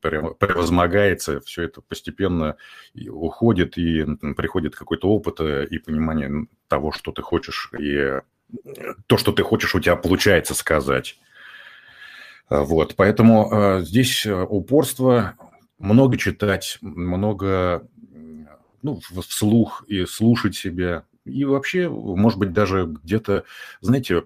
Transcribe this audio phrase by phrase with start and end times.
[0.00, 2.56] превозмогается, все это постепенно
[3.08, 4.04] уходит, и
[4.36, 8.20] приходит какой-то опыт э, и понимание того, что ты хочешь, и
[9.06, 11.18] то, что ты хочешь, у тебя получается сказать.
[12.48, 15.34] Вот, поэтому здесь упорство,
[15.78, 17.86] много читать, много
[18.82, 23.44] ну, вслух и слушать себя, и вообще, может быть, даже где-то,
[23.80, 24.24] знаете,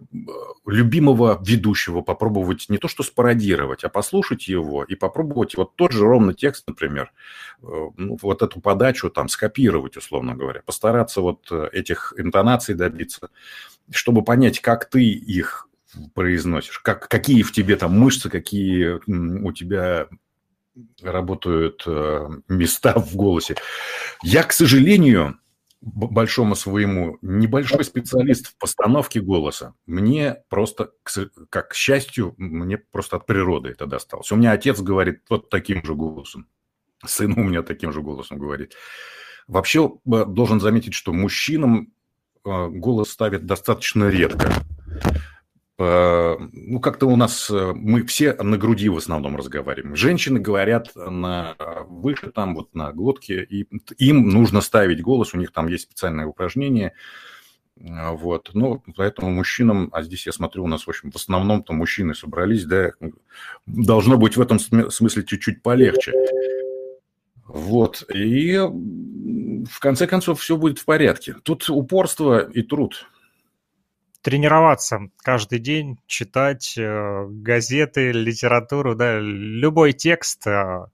[0.64, 6.04] любимого ведущего попробовать не то что спародировать, а послушать его и попробовать вот тот же
[6.04, 7.12] ровно текст, например,
[7.62, 7.66] э,
[7.96, 13.28] ну, вот эту подачу там скопировать, условно говоря, постараться вот э, этих интонаций добиться,
[13.90, 15.68] чтобы понять, как ты их
[16.14, 20.08] произносишь, как, какие в тебе там мышцы, какие у тебя
[21.02, 23.56] работают э, места в голосе.
[24.22, 25.38] Я, к сожалению,
[25.84, 29.74] большому своему, небольшой специалист в постановке голоса.
[29.86, 30.92] Мне просто,
[31.50, 34.32] как к счастью, мне просто от природы это досталось.
[34.32, 36.46] У меня отец говорит вот таким же голосом.
[37.04, 38.74] Сын у меня таким же голосом говорит.
[39.46, 41.92] Вообще, э, должен заметить, что мужчинам
[42.44, 44.50] э, голос ставят достаточно редко.
[45.76, 49.96] Э, ну, как-то у нас э, мы все на груди в основном разговариваем.
[49.96, 51.56] Женщины говорят на
[51.88, 53.66] выше, там вот на глотке, и
[53.98, 56.92] им нужно ставить голос, у них там есть специальное упражнение.
[57.76, 61.72] Э, вот, ну, поэтому мужчинам, а здесь я смотрю, у нас, в общем, в основном-то
[61.72, 62.92] мужчины собрались, да,
[63.66, 66.12] должно быть в этом смысле чуть-чуть полегче.
[67.46, 71.34] Вот, и в конце концов все будет в порядке.
[71.42, 73.08] Тут упорство и труд–
[74.24, 80.46] тренироваться каждый день, читать э, газеты, литературу, да, любой текст.
[80.46, 80.86] Э,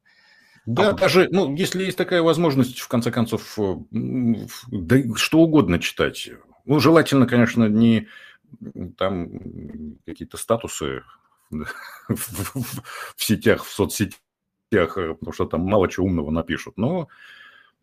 [0.66, 0.92] да, а...
[0.94, 6.28] даже, ну, если есть такая возможность, в конце концов, э, да, что угодно читать.
[6.64, 8.08] Ну, желательно, конечно, не
[8.98, 9.30] там
[10.04, 11.02] какие-то статусы
[12.08, 14.16] в сетях, в соцсетях,
[14.96, 16.76] потому что там мало чего умного напишут.
[16.76, 17.06] Но,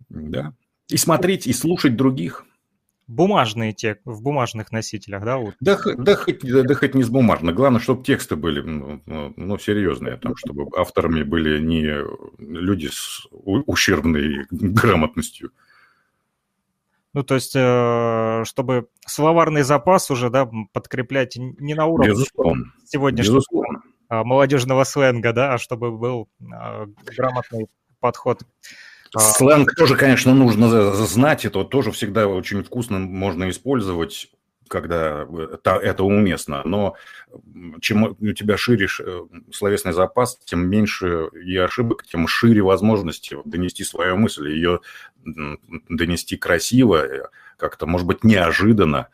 [0.09, 0.53] да,
[0.89, 2.43] и смотреть, и слушать других–
[3.07, 5.37] бумажные те, в бумажных носителях, да?
[5.37, 5.55] Вот.
[5.59, 7.55] Да, да, хоть, да, да хоть не с бумажных.
[7.55, 12.03] Главное, чтобы тексты были ну, ну, ну, серьезные, там, чтобы авторами были не
[12.37, 15.51] люди с ущербной грамотностью.
[17.13, 22.73] Ну, то есть, э, чтобы словарный запас уже, да, подкреплять не на уровне Безусловно.
[22.85, 23.81] сегодняшнего Безусловно.
[24.09, 27.67] молодежного сленга, да, а чтобы был э, грамотный
[27.99, 28.45] подход а.
[29.15, 34.29] Сленг тоже, конечно, нужно знать, это тоже всегда очень вкусно можно использовать
[34.67, 35.25] когда
[35.63, 36.95] это уместно, но
[37.81, 43.83] чем у тебя шире э, словесный запас, тем меньше и ошибок, тем шире возможности донести
[43.83, 44.81] свою мысль, ее
[45.23, 49.07] донести красиво, э, как-то, может быть, неожиданно,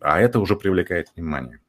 [0.00, 1.60] а это уже привлекает внимание.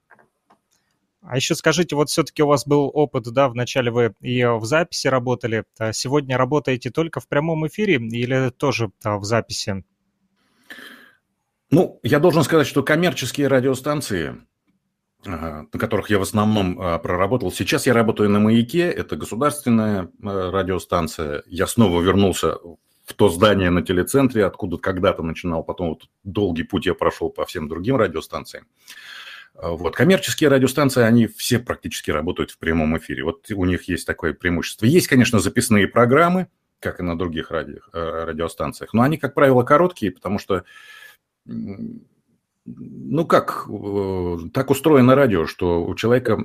[1.28, 5.08] А еще скажите, вот все-таки у вас был опыт, да, вначале вы и в записи
[5.08, 9.84] работали, а сегодня работаете только в прямом эфире или тоже в записи?
[11.72, 14.36] Ну, я должен сказать, что коммерческие радиостанции,
[15.26, 17.52] на которых я в основном проработал.
[17.52, 21.44] Сейчас я работаю на «Маяке», это государственная радиостанция.
[21.48, 22.60] Я снова вернулся
[23.04, 27.46] в то здание на телецентре, откуда когда-то начинал, потом вот долгий путь я прошел по
[27.46, 28.68] всем другим радиостанциям.
[29.58, 29.96] А, вот.
[29.96, 33.24] Коммерческие радиостанции, они все практически работают в прямом эфире.
[33.24, 34.86] Вот у них есть такое преимущество.
[34.86, 36.48] Есть, конечно, записные программы,
[36.80, 40.66] как и на других радио, э, радиостанциях, но они, как правило, короткие, потому что,
[41.46, 46.38] ну как, э, так устроено радио, что у человека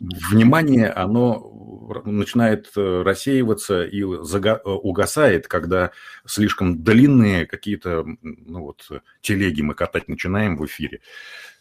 [0.00, 5.90] внимание, оно начинает э, рассеиваться и угасает, когда
[6.24, 8.88] слишком длинные какие-то ну вот,
[9.20, 11.00] телеги мы катать начинаем в эфире.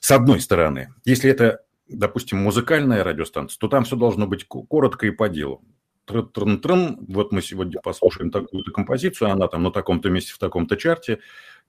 [0.02, 5.12] С одной стороны, если это, допустим, музыкальная радиостанция, то там все должно быть коротко и
[5.12, 5.64] по делу.
[6.12, 11.20] Трын-трын, вот мы сегодня послушаем такую-то композицию, она там на таком-то месте в таком-то чарте,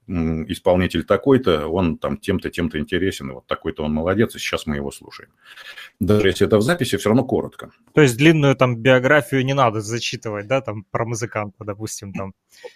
[0.07, 4.91] исполнитель такой-то, он там тем-то, тем-то интересен, вот такой-то он молодец, и сейчас мы его
[4.91, 5.29] слушаем.
[5.99, 7.71] Даже если это в записи, все равно коротко.
[7.93, 12.33] То есть длинную там биографию не надо зачитывать, да, там про музыканта, допустим, там.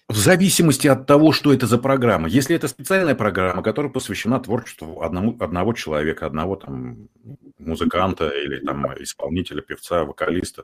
[0.08, 2.30] В зависимости от того, что это за программа.
[2.30, 7.10] Если это специальная программа, которая посвящена творчеству одному, одного человека, одного там
[7.60, 10.64] музыканта или там исполнителя, певца, вокалиста,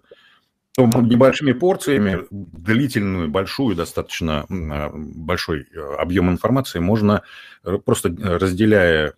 [0.77, 7.21] небольшими порциями длительную, большую, достаточно большой э, объем информации можно
[7.63, 9.13] э, просто э, разделяя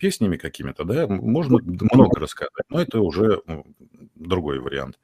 [0.00, 3.64] песнями какими-то, да, можно много рассказать, но это уже ну,
[4.16, 4.98] другой вариант.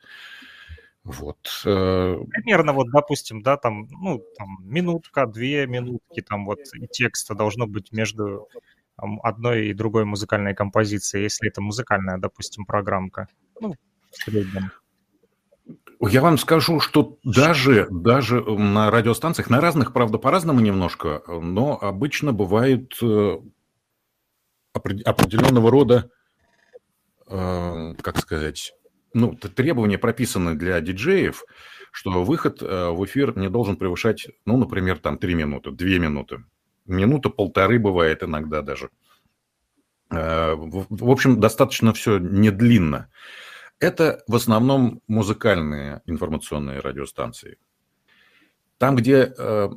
[1.04, 1.38] Вот.
[1.62, 6.58] Примерно вот, допустим, да, там, ну, там минутка, две минутки, там вот
[6.90, 8.48] текста должно быть между
[8.96, 13.28] одной и другой музыкальной композицией, если это музыкальная, допустим, программка.
[13.60, 13.74] Ну,
[14.10, 14.72] в среднем.
[16.00, 22.32] Я вам скажу, что даже, даже на радиостанциях, на разных, правда, по-разному немножко, но обычно
[22.32, 23.38] бывает э,
[24.74, 26.10] определенного рода,
[27.26, 28.74] э, как сказать,
[29.12, 31.42] ну, требования прописаны для диджеев,
[31.90, 36.44] что выход э, в эфир не должен превышать, ну, например, там 3 минуты, 2 минуты.
[36.86, 38.88] Минута, полторы бывает иногда даже.
[40.10, 43.10] В общем, достаточно все не длинно.
[43.80, 47.58] Это в основном музыкальные информационные радиостанции.
[48.78, 49.69] Там, где э,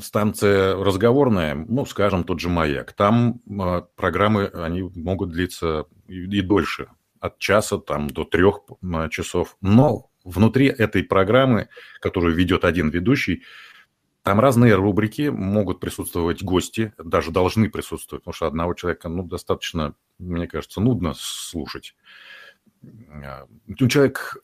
[0.00, 6.40] станция разговорная, ну, скажем, тот же «Маяк», там э, программы, они могут длиться и, и
[6.40, 6.88] дольше,
[7.20, 9.56] от часа там, до трех э, часов.
[9.60, 11.68] Но внутри этой программы,
[12.00, 13.42] которую ведет один ведущий,
[14.22, 19.94] там разные рубрики, могут присутствовать гости, даже должны присутствовать, потому что одного человека, ну, достаточно,
[20.18, 21.94] мне кажется, нудно слушать.
[22.82, 24.36] Ну, человек,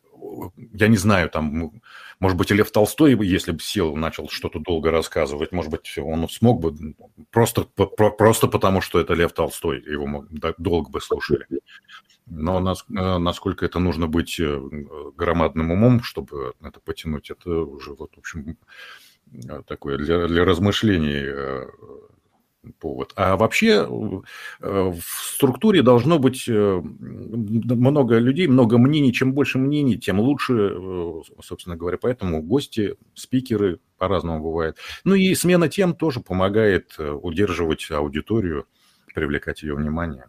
[0.72, 1.72] я не знаю, там,
[2.18, 6.28] может быть, и Лев Толстой, если бы сел, начал что-то долго рассказывать, может быть, он
[6.28, 6.94] смог бы,
[7.30, 10.26] просто, просто потому, что это Лев Толстой, его
[10.58, 11.46] долго бы слушали.
[12.26, 14.60] Но нас, а, насколько это нужно быть э,
[15.16, 18.58] громадным умом, чтобы это потянуть, это уже, вот, в общем,
[19.66, 21.66] такое для, для размышлений э,
[22.72, 23.12] повод.
[23.16, 23.86] А вообще э,
[24.60, 29.12] в структуре должно быть э, много людей, много мнений.
[29.12, 31.98] Чем больше мнений, тем лучше, э, собственно говоря.
[32.00, 34.76] Поэтому гости, спикеры по-разному бывает.
[35.04, 38.66] Ну и смена тем тоже помогает удерживать аудиторию,
[39.14, 40.26] привлекать ее внимание.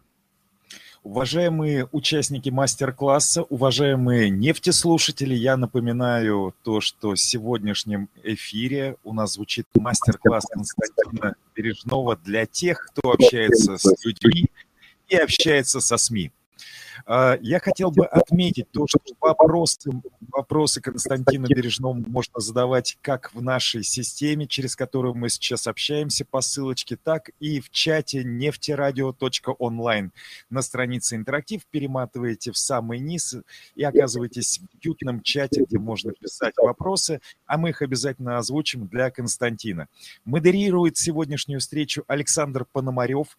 [1.10, 9.66] Уважаемые участники мастер-класса, уважаемые нефтеслушатели, я напоминаю то, что в сегодняшнем эфире у нас звучит
[9.72, 14.50] мастер-класс Константина Бережного для тех, кто общается с людьми
[15.08, 16.30] и общается со СМИ.
[17.06, 19.90] А, я хотел бы отметить то, что вопросы,
[20.32, 26.40] вопросы Константину Бережному можно задавать как в нашей системе, через которую мы сейчас общаемся по
[26.40, 30.12] ссылочке, так и в чате нефтерадио.онлайн.
[30.50, 33.36] На странице интерактив перематываете в самый низ
[33.74, 39.10] и оказываетесь в уютном чате, где можно писать вопросы, а мы их обязательно озвучим для
[39.10, 39.88] Константина.
[40.24, 43.36] Модерирует сегодняшнюю встречу Александр Пономарев,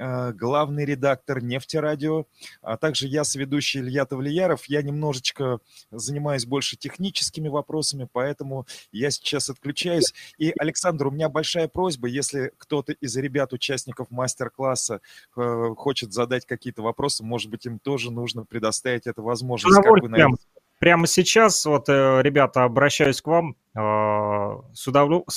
[0.00, 2.26] главный редактор «Нефтерадио»,
[2.62, 4.64] а также я, сведущий Илья Тавлияров.
[4.66, 5.60] Я немножечко
[5.90, 10.14] занимаюсь больше техническими вопросами, поэтому я сейчас отключаюсь.
[10.38, 15.00] И, Александр, у меня большая просьба, если кто-то из ребят, участников мастер-класса,
[15.36, 19.76] э, хочет задать какие-то вопросы, может быть, им тоже нужно предоставить эту возможность.
[19.76, 20.38] Как вы, наверное...
[20.78, 24.88] Прямо сейчас, вот, э, ребята, обращаюсь к вам с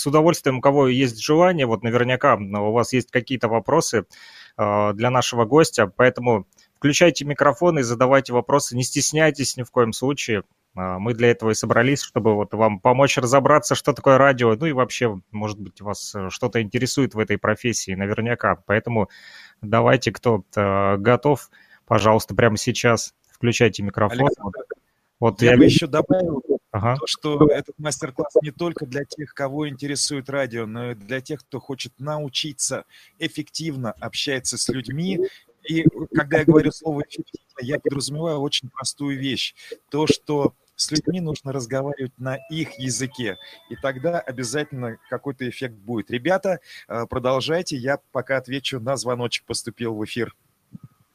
[0.08, 4.06] удовольствием, у кого есть желание, вот наверняка у вас есть какие-то вопросы, Э,
[4.58, 5.88] для нашего гостя.
[5.88, 6.46] Поэтому
[6.78, 8.76] включайте микрофон и задавайте вопросы.
[8.76, 10.44] Не стесняйтесь ни в коем случае.
[10.76, 14.66] Э, мы для этого и собрались, чтобы вот вам помочь разобраться, что такое радио, ну
[14.66, 18.58] и вообще, может быть, вас э, что-то интересует в этой профессии, наверняка.
[18.66, 19.10] Поэтому
[19.62, 21.50] давайте, кто готов,
[21.86, 24.28] пожалуйста, прямо сейчас включайте микрофон.
[24.28, 24.60] Александр,
[25.24, 26.98] вот я, я бы еще добавил ага.
[26.98, 31.40] то, что этот мастер-класс не только для тех, кого интересует радио, но и для тех,
[31.40, 32.84] кто хочет научиться
[33.20, 35.22] эффективно общаться с людьми.
[35.64, 39.56] И когда я говорю слово «эффективно», я подразумеваю очень простую вещь.
[39.90, 43.38] То, что с людьми нужно разговаривать на их языке,
[43.70, 46.12] и тогда обязательно какой-то эффект будет.
[46.12, 50.36] Ребята, э, продолжайте, я пока отвечу на звоночек, поступил в эфир.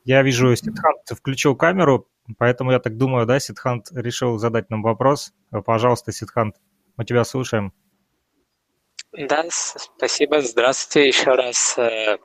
[0.07, 5.33] Я вижу, Сидхан включил камеру, Поэтому я так думаю, да, Сидхант решил задать нам вопрос.
[5.65, 6.57] Пожалуйста, Сидхант,
[6.97, 7.73] мы тебя слушаем.
[9.13, 10.41] Да, спасибо.
[10.43, 11.79] Здравствуйте еще раз.
[11.79, 12.19] Э,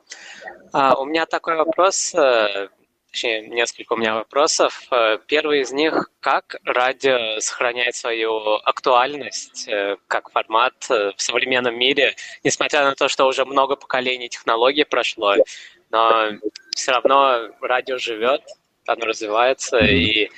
[0.72, 2.68] а, у меня такой вопрос, э,
[3.10, 4.82] точнее, несколько у меня вопросов.
[4.90, 9.68] Э, первый из них, как радио сохраняет свою актуальность
[10.08, 15.36] как формат в современном мире, несмотря на то, что уже много поколений технологий прошло,
[15.90, 16.32] но
[16.76, 18.42] все равно радио живет,
[18.86, 20.30] оно развивается, и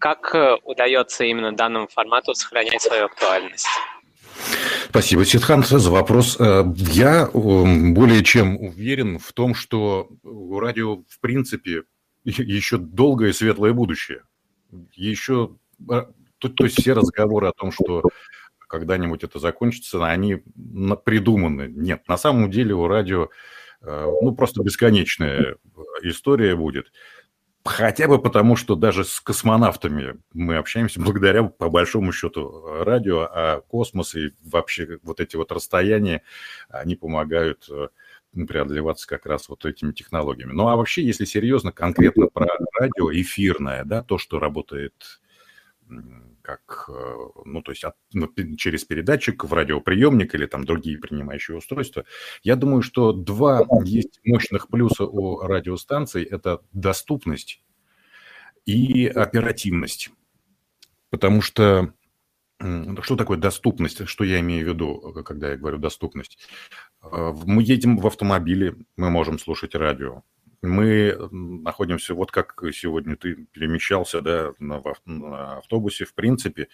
[0.00, 3.68] как э, удается именно данному формату сохранять свою актуальность?
[4.88, 6.36] Спасибо, Сидхан, за вопрос.
[6.40, 11.84] Э, я более чем уверен в том, что у радио, в принципе,
[12.24, 14.22] еще долгое светлое будущее.
[14.94, 15.56] Еще,
[15.90, 16.06] э,
[16.38, 18.02] то, то есть все разговоры о том, что
[18.58, 20.42] когда-нибудь это закончится, они
[21.04, 21.68] придуманы.
[21.68, 23.28] Нет, на самом деле у радио
[23.82, 25.56] ну, просто бесконечная
[26.02, 26.92] история будет.
[27.64, 33.60] Хотя бы потому, что даже с космонавтами мы общаемся благодаря, по большому счету, радио, а
[33.60, 36.22] космос и вообще вот эти вот расстояния,
[36.70, 37.88] они помогают э,
[38.46, 40.52] преодолеваться как раз вот этими технологиями.
[40.52, 42.48] Ну а вообще, если серьезно, конкретно про
[42.78, 45.20] радио эфирное, да, то, что работает
[46.50, 51.56] как, э, ну, то есть от, ну, через передатчик в радиоприемник или там другие принимающие
[51.56, 52.04] устройства.
[52.42, 57.62] Я думаю, что два есть мощных плюса у радиостанций– это доступность
[58.66, 60.10] и оперативность.
[61.10, 61.92] Потому что
[63.02, 64.06] что такое доступность?
[64.06, 66.38] Что я имею в виду, когда я говорю доступность?
[67.00, 70.22] Мы едем в автомобиле, мы можем слушать радио
[70.62, 76.68] мы находимся, вот как сегодня ты перемещался да, на, на автобусе, в принципе,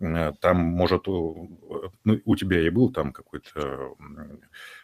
[0.00, 3.96] э, там может, ну, у тебя и был там какой-то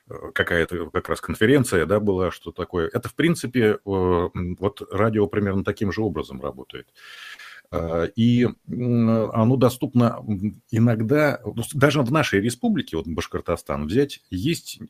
[0.08, 2.90] э, какая-то как раз конференция, да, была, что такое.
[2.92, 6.88] Это, в принципе, вот радио примерно таким же образом работает.
[8.16, 10.24] И оно доступно
[10.72, 11.40] иногда,
[11.74, 14.80] даже в нашей республике, вот Башкортостан взять, есть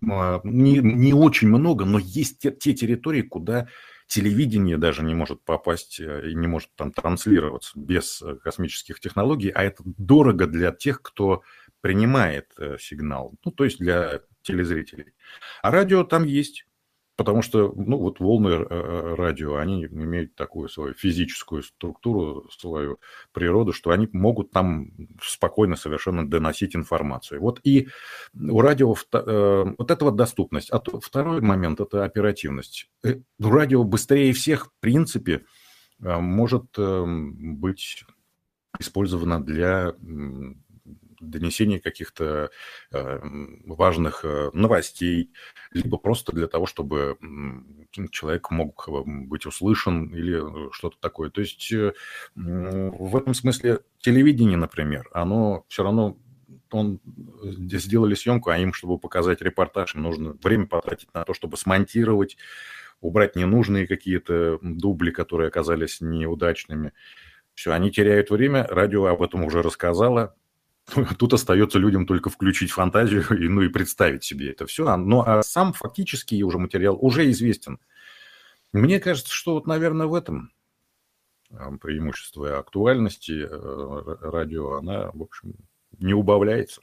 [0.00, 3.68] не, не очень много, но есть те, те территории, куда
[4.06, 9.50] телевидение даже не может попасть э, и не может там транслироваться без э, космических технологий,
[9.50, 11.42] а это дорого для тех, кто
[11.80, 15.12] принимает э, сигнал, ну, то есть для телезрителей.
[15.62, 16.66] А радио там есть.
[17.16, 23.00] Потому что, ну, вот волны э, э, радио, они имеют такую свою физическую структуру, свою
[23.32, 24.90] природу, что они могут там
[25.22, 27.40] спокойно совершенно доносить информацию.
[27.40, 27.88] Вот и
[28.34, 30.70] у радио э, вот это вот доступность.
[30.70, 32.90] А второй момент– это оперативность.
[33.38, 35.46] Радио быстрее всех, в принципе,
[35.98, 38.04] может быть
[38.78, 39.94] использовано для
[41.30, 42.50] донесения каких-то
[42.92, 43.20] э,
[43.64, 45.32] важных э, новостей,
[45.72, 47.16] либо просто для того, чтобы
[48.10, 51.30] человек мог э, быть услышан или что-то такое.
[51.30, 51.72] То есть
[52.34, 56.18] в этом смысле телевидение, например, оно все равно
[56.70, 57.00] он
[57.42, 62.36] сделали съемку, а им, чтобы показать репортаж, им нужно время потратить на то, чтобы смонтировать,
[63.00, 66.92] убрать ненужные какие-то дубли, которые оказались неудачными.
[67.54, 70.36] Все, они теряют время, радио об этом уже рассказало,
[71.18, 74.96] Тут остается людям только включить фантазию и, ну, и представить себе это все.
[74.96, 77.78] Ну, а сам фактический уже материал уже известен.
[78.72, 80.52] Мне кажется, что вот, наверное, в этом
[81.50, 85.54] а, преимущество актуальности э, радио, она, в общем,
[85.98, 86.82] не убавляется.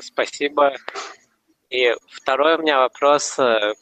[0.00, 0.72] Спасибо.
[1.68, 3.38] И второй у меня вопрос.
[3.38, 3.74] Э,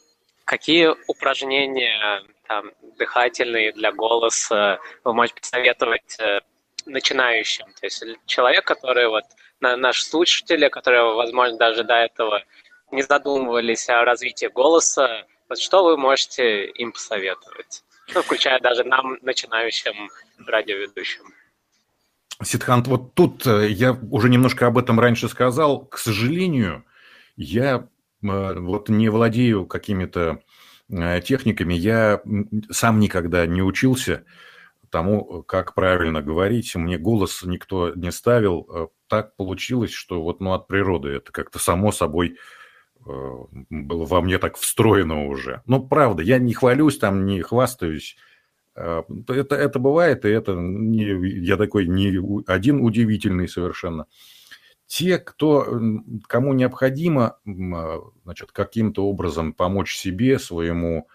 [0.45, 6.41] какие упражнения там, дыхательные для голоса вы можете посоветовать э,
[6.85, 7.65] начинающим.
[7.79, 9.23] То есть человек, который вот,
[9.59, 12.43] наш слушатели, которые, возможно, даже до этого
[12.91, 17.83] не задумывались о развитии голоса, вот что вы можете им посоветовать?
[18.13, 20.09] Ну, включая даже нам, начинающим
[20.45, 21.23] радиоведущим.
[22.41, 25.85] Сидхант, вот тут э, я уже немножко об этом раньше сказал.
[25.85, 26.83] К сожалению,
[27.35, 27.87] я
[28.21, 30.41] э, вот не владею какими-то
[30.89, 32.21] э, техниками, я
[32.71, 34.25] сам никогда не учился
[34.93, 36.75] тому, как правильно говорить.
[36.75, 38.69] Мне голос никто не ставил.
[38.69, 42.37] Э, так получилось, что вот ну, от природы это как-то само собой
[43.03, 43.31] э,
[43.71, 45.63] было во мне так встроено уже.
[45.65, 48.17] Но правда, я не хвалюсь там, не хвастаюсь.
[48.75, 51.05] Э, это, это бывает, и это не,
[51.43, 54.05] я такой не один удивительный совершенно.
[54.85, 55.81] Те, кто,
[56.27, 61.07] кому необходимо значит, каким-то образом помочь себе, своему,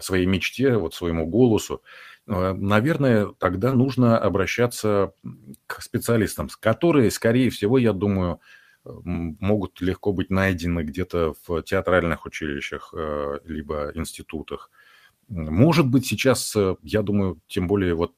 [0.00, 1.82] своей мечте, вот своему голосу,
[2.26, 5.12] наверное, тогда нужно обращаться
[5.66, 8.40] к специалистам, которые, скорее всего, я думаю,
[8.84, 14.70] могут легко быть найдены где-то в театральных училищах э, либо институтах.
[15.28, 18.14] Может быть, сейчас, э, я думаю, тем более вот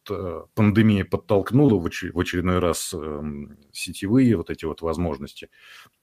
[0.55, 5.51] пандемия подтолкнула в очередной раз эм, сетевые вот эти вот возможности.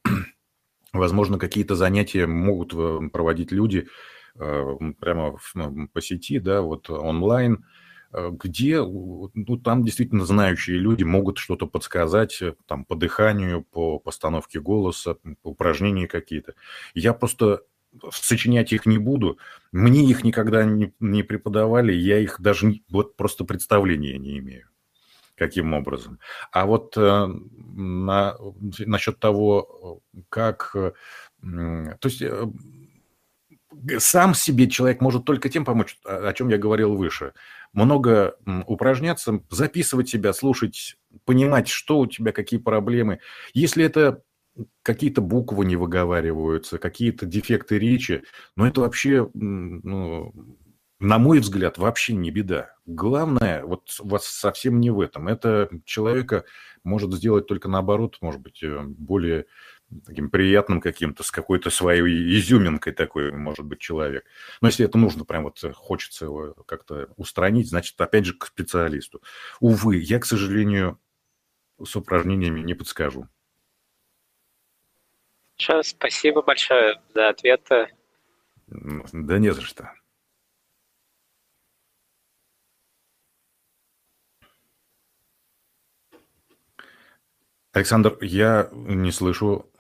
[0.94, 2.74] Возможно, какие-то занятия могут
[3.12, 3.88] проводить люди
[4.36, 5.38] прямо
[5.94, 7.81] по сети, да, вот онлайн, Э,
[8.14, 14.60] где ну, там действительно знающие люди могут что-то подсказать э, там, по дыханию, по постановке
[14.60, 16.54] голоса, упражнения какие-то.
[16.94, 17.62] Я просто
[18.12, 19.38] сочинять их не буду.
[19.72, 24.68] Мне их никогда не, не преподавали, я их даже вот просто представления не имею
[25.38, 26.20] каким образом.
[26.52, 28.38] А вот э, на,
[28.86, 30.76] насчет того, как...
[30.76, 30.92] Э,
[31.42, 32.46] то есть э,
[33.98, 37.34] сам себе человек может только тем помочь, о чем я говорил выше
[37.74, 38.36] много
[38.68, 43.20] упражняться, записывать себя, слушать, понимать, что у тебя, какие проблемы.
[43.54, 44.24] Если это
[44.84, 48.24] какие-то буквы не выговариваются, какие-то дефекты речи,
[48.56, 50.34] но это вообще, ну,
[51.00, 52.76] на мой взгляд, вообще не беда.
[52.86, 55.28] Главное, вот вас совсем не в этом.
[55.28, 56.46] Это человека
[56.84, 59.46] может сделать только наоборот, может быть, э, более
[60.06, 64.26] таким приятным каким-то, с какой-то своей изюминкой такой, может быть, человек.
[64.62, 69.22] Но если это нужно, прям вот хочется его как-то устранить, значит, опять же, к специалисту.
[69.60, 71.00] Увы, я, к сожалению,
[71.84, 73.28] с упражнениями не подскажу.
[75.58, 77.88] Хорошо, спасибо большое за ответы.
[78.68, 79.92] Да не за что.
[87.74, 89.71] Александр, я не слышу.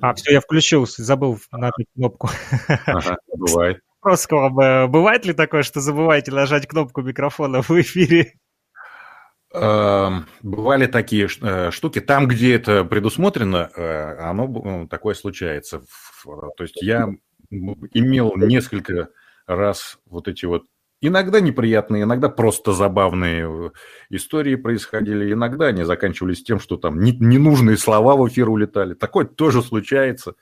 [0.00, 2.30] А, все, я включил, забыл нажать кнопку.
[2.86, 3.80] Ага, бывает.
[4.02, 4.58] Вопрос к вам.
[4.58, 8.34] Э, бывает ли такое, что забываете нажать кнопку микрофона в эфире?
[9.54, 12.00] Эм, бывали такие э, штуки.
[12.00, 15.82] Там, где это предусмотрено, э, оно ну, такое случается.
[16.24, 17.08] То есть я
[17.50, 19.10] имел несколько
[19.46, 20.64] раз вот эти вот
[21.04, 23.70] Иногда неприятные, иногда просто забавные э,
[24.10, 25.32] истории происходили.
[25.32, 28.94] Иногда они заканчивались тем, что там ненужные слова в эфир улетали.
[28.94, 30.36] Такое тоже случается.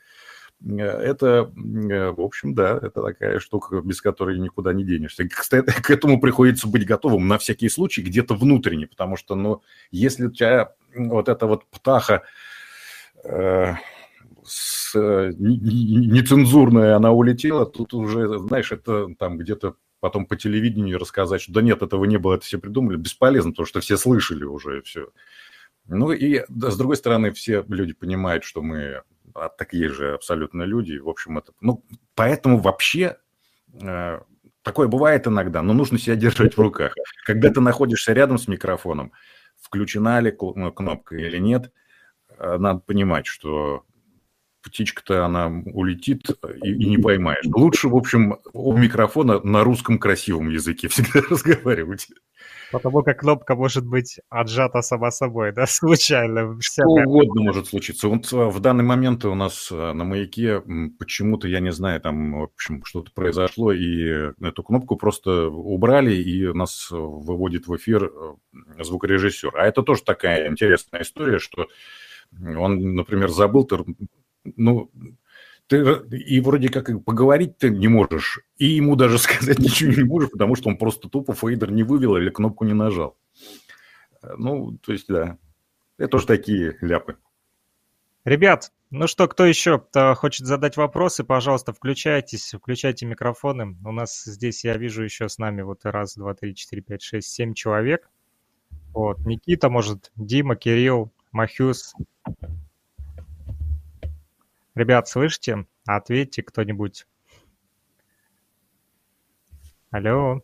[0.63, 5.27] Э, это, э, в общем, да, это такая штука, без которой никуда не денешься.
[5.27, 10.27] Кстати, к этому приходится быть готовым на всякий случай где-то внутренне, потому что, ну, если
[10.27, 12.23] у тебя вот эта вот птаха
[13.25, 13.77] э,
[14.45, 14.93] с,
[15.39, 21.63] нецензурная, она улетела, тут уже, знаешь, это там где-то потом по телевидению рассказать, что да
[21.63, 25.11] нет, этого не было, это все придумали, бесполезно, потому что все слышали уже все.
[25.87, 29.03] Ну и да, с другой стороны, все люди понимают, что мы
[29.35, 30.99] а, такие же абсолютно люди.
[30.99, 31.53] В общем, это...
[31.61, 33.17] Ну, поэтому вообще
[33.81, 34.21] э,
[34.63, 36.95] такое бывает иногда, но нужно себя держать в руках.
[37.25, 39.13] Когда ты находишься рядом с микрофоном,
[39.61, 41.73] включена ли ну, кнопка или нет,
[42.39, 43.85] э, надо понимать, что
[44.63, 46.31] птичка-то она улетит
[46.63, 47.45] и, и не поймаешь.
[47.47, 52.09] Лучше, в общем, у микрофона на русском красивом языке всегда разговаривать.
[52.73, 56.57] Потому как кнопка может быть отжата сама собой, да, случайно.
[56.61, 58.09] Что угодно может случиться.
[58.09, 60.63] Вот а, в данный момент у нас а, на маяке
[60.99, 66.53] почему-то, я не знаю, там, в общем, что-то произошло, и эту кнопку просто убрали, и
[66.53, 69.57] нас выводит в эфир э, звукорежиссер.
[69.57, 71.69] А это тоже такая интересная история, что
[72.41, 73.65] он, например, забыл
[74.45, 74.91] ну,
[75.67, 80.31] ты и вроде как поговорить ты не можешь, и ему даже сказать ничего не можешь,
[80.31, 83.17] потому что он просто тупо фейдер не вывел или кнопку не нажал.
[84.37, 85.39] Ну, то есть, да,
[85.97, 87.17] это тоже такие ляпы.
[88.25, 89.83] Ребят, ну что, кто еще
[90.17, 93.77] хочет задать вопросы, пожалуйста, включайтесь, включайте микрофоны.
[93.85, 97.29] У нас здесь, я вижу, еще с нами вот раз, два, три, четыре, пять, шесть,
[97.29, 98.11] семь человек.
[98.93, 101.95] Вот, Никита, может, Дима, Кирилл, Махюс,
[104.75, 105.67] Ребят, слышите?
[105.87, 107.07] Ответьте кто-нибудь.
[109.91, 110.41] Алло.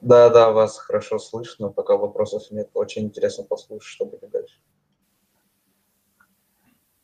[0.00, 2.70] Да, да, вас хорошо слышно, пока вопросов нет.
[2.74, 4.58] Очень интересно послушать, что будет дальше.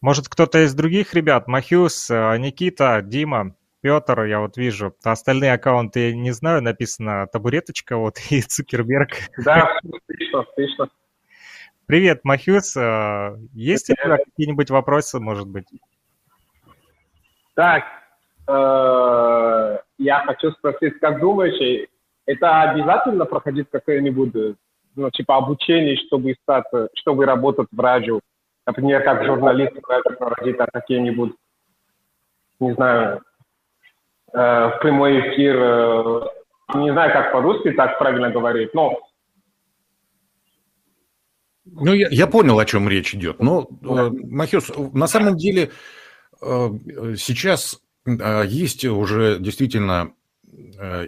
[0.01, 4.95] Может, кто-то из других ребят, Махюс, э, Никита, Дима, Петр, я вот вижу.
[5.05, 9.11] Остальные аккаунты я не знаю, написано табуреточка вот и Цукерберг.
[9.45, 10.91] Да, отлично, отлично.
[11.87, 12.77] Привет, Махюс.
[12.77, 15.67] Э, есть тебя какие-нибудь вопросы, может быть?
[17.55, 17.85] Так,
[18.49, 21.89] э, я хочу спросить, как думаешь,
[22.27, 24.57] это обязательно проходить какое-нибудь,
[24.97, 28.19] ну, типа обучение, чтобы стать, чтобы работать в радио?
[28.67, 29.75] Например, как журналист
[30.19, 31.37] проводить а какие-нибудь,
[32.59, 33.23] не знаю,
[34.33, 36.21] э, в прямой эфир, э,
[36.75, 38.99] не знаю, как по-русски так правильно говорить, но
[41.67, 43.41] ну, я, я понял, о чем речь идет.
[43.41, 45.73] Но, э, Махес, на самом деле
[46.41, 46.71] э,
[47.19, 50.13] сейчас э, есть уже действительно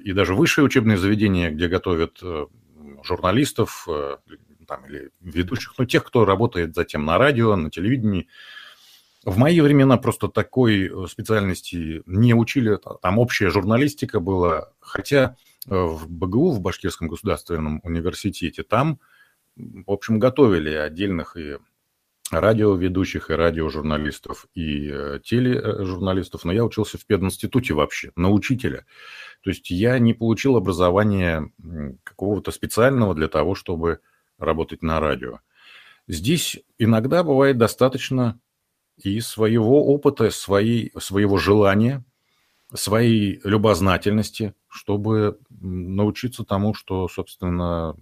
[0.04, 2.20] и даже высшие учебные заведения, где готовят
[3.02, 3.88] журналистов
[4.66, 8.28] там, или ведущих, ну, тех, кто работает затем на радио, на телевидении.
[9.24, 16.50] В мои времена просто такой специальности не учили, там общая журналистика была, хотя в БГУ,
[16.50, 19.00] в Башкирском государственном университете, там
[19.58, 21.58] в общем, готовили отдельных и
[22.30, 28.84] радиоведущих, и радиожурналистов, и э, тележурналистов, но я учился в пединституте вообще, на учителя.
[29.42, 31.50] То есть я не получил образования
[32.04, 34.00] какого-то специального для того, чтобы
[34.38, 35.40] работать на радио.
[36.06, 38.40] Здесь иногда бывает достаточно
[38.96, 42.04] и своего опыта, своей, своего желания,
[42.74, 47.96] своей любознательности, чтобы научиться тому, что, собственно,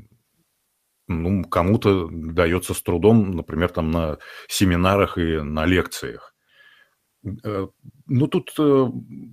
[1.09, 6.35] ну, кому-то дается с трудом, например, там на семинарах и на лекциях.
[7.45, 7.67] Э,
[8.07, 8.87] ну, тут э,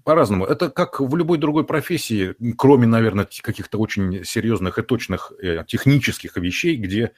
[0.04, 0.46] по-разному.
[0.46, 6.38] Это как в любой другой профессии, кроме, наверное, каких-то очень серьезных и точных э, технических
[6.38, 7.14] вещей, где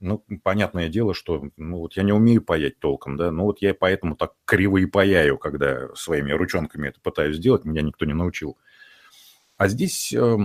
[0.00, 3.72] Ну, понятное дело, что ну, вот я не умею паять толком, да, ну вот я
[3.74, 8.58] поэтому так криво и паяю, когда своими ручонками это пытаюсь сделать, меня никто не научил.
[9.56, 10.36] А здесь э,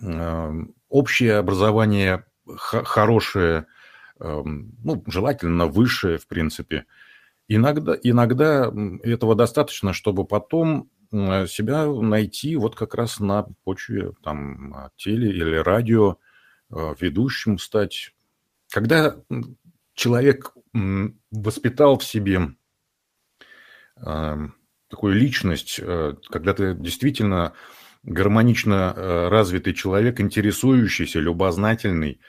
[0.00, 0.52] э,
[0.88, 2.24] общее образование
[2.56, 3.66] хорошее,
[4.20, 6.86] э, ну, желательно высшее, в принципе.
[7.48, 15.30] Иногда, иногда этого достаточно, чтобы потом себя найти вот как раз на почве там теле
[15.30, 16.18] или радио,
[16.70, 18.12] э, ведущим стать.
[18.70, 19.16] Когда
[19.94, 20.54] человек
[21.30, 22.54] воспитал в себе
[23.96, 24.36] э,
[24.88, 27.52] такую личность, э, когда ты действительно
[28.04, 32.20] гармонично развитый человек, интересующийся, любознательный,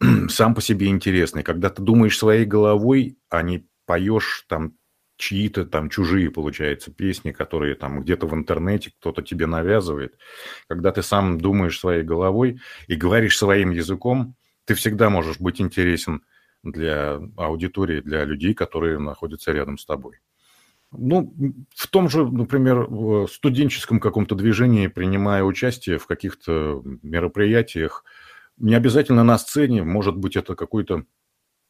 [0.28, 4.74] сам по себе интересный, когда ты думаешь своей головой, а не поешь там
[5.16, 10.18] чьи-то там чужие, получается, песни, которые там где-то в интернете кто-то тебе навязывает.
[10.68, 16.22] Когда ты сам думаешь своей головой и говоришь своим языком, ты всегда можешь быть интересен
[16.62, 20.18] для аудитории, для людей, которые находятся рядом с тобой.
[20.96, 21.34] Ну,
[21.74, 22.88] в том же, например,
[23.28, 28.04] студенческом каком-то движении, принимая участие в каких-то мероприятиях,
[28.56, 31.04] не обязательно на сцене, может быть, это какой-то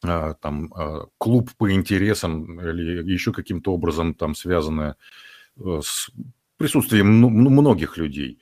[0.03, 4.97] а, там а, клуб по интересам или еще каким-то образом там связанное
[5.57, 6.11] э, с
[6.59, 8.39] присутствием многих людей,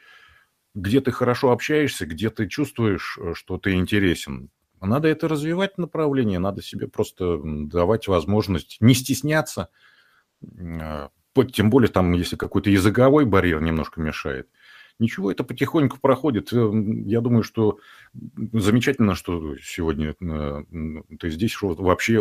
[0.75, 4.51] где ты хорошо общаешься, где ты чувствуешь, э, что ты интересен.
[4.81, 9.69] Надо это развивать направление, надо себе просто давать возможность не стесняться,
[10.81, 11.11] а,
[11.53, 14.49] тем более там, если какой-то языковой барьер немножко мешает–
[14.99, 16.53] Ничего, это потихоньку проходит.
[16.53, 16.71] Э,
[17.07, 17.79] я думаю, что
[18.13, 20.63] замечательно, что сегодня э,
[21.19, 22.21] ты здесь, что вообще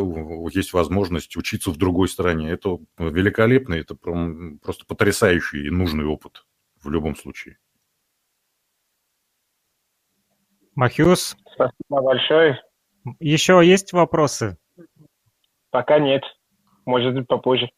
[0.51, 2.49] есть возможность учиться в другой стране.
[2.49, 6.45] Это великолепно, это просто потрясающий и нужный опыт
[6.81, 7.57] в любом случае.
[10.73, 11.37] Махиус.
[11.53, 12.63] Спасибо большое.
[13.19, 14.57] Еще есть вопросы?
[15.69, 16.23] Пока нет.
[16.85, 17.69] Может быть, попозже.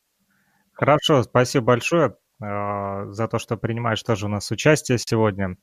[0.73, 2.15] Хорошо, спасибо большое.
[2.41, 5.57] А, за то, что принимаешь тоже у нас участие сегодня.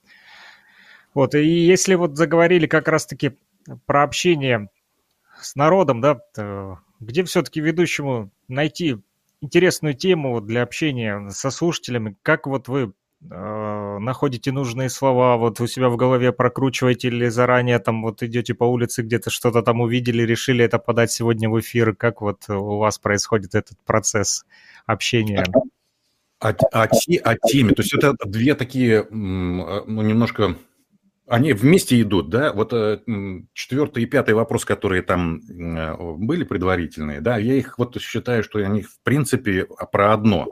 [1.14, 3.36] Вот, и если вот заговорили как раз-таки
[3.86, 4.68] про общение
[5.40, 6.20] с народом, да,
[7.00, 8.98] где все-таки ведущему найти
[9.40, 15.66] интересную тему для общения со слушателями, как вот вы э, находите нужные слова, вот у
[15.66, 20.22] себя в голове прокручиваете или заранее там вот идете по улице, где-то что-то там увидели,
[20.22, 24.44] решили это подать сегодня в эфир, как вот у вас происходит этот процесс
[24.86, 25.44] общения?
[26.40, 27.74] О, о, о теме.
[27.74, 30.56] То есть это две такие, ну, немножко...
[31.26, 32.52] Они вместе идут, да?
[32.52, 32.98] Вот э,
[33.52, 38.58] четвертый и пятый вопрос, которые там э, были предварительные, да, я их вот считаю, что
[38.58, 40.48] они в принципе про одно.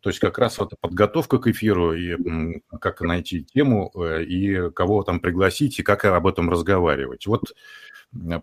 [0.00, 2.16] То есть как раз вот подготовка к эфиру и
[2.80, 7.26] как найти тему э, и кого там пригласить и как об этом разговаривать.
[7.26, 7.54] Вот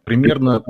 [0.04, 0.64] примерно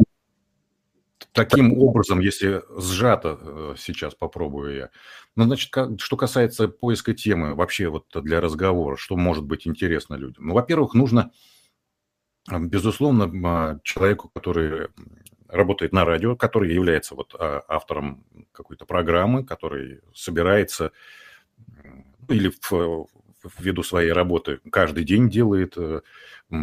[1.34, 4.89] таким образом, если сжато э, сейчас попробую я.
[5.36, 5.71] Ну, значит,
[6.02, 10.47] что касается поиска темы вообще вот для разговора, что может быть интересно людям?
[10.47, 11.32] Ну, во-первых, нужно,
[12.50, 14.88] безусловно, а, человеку, который
[15.50, 20.92] работает на радио, который является вот а, автором какой-то программы, который собирается
[22.28, 23.08] или в,
[23.60, 26.02] ввиду своей работы каждый день делает э,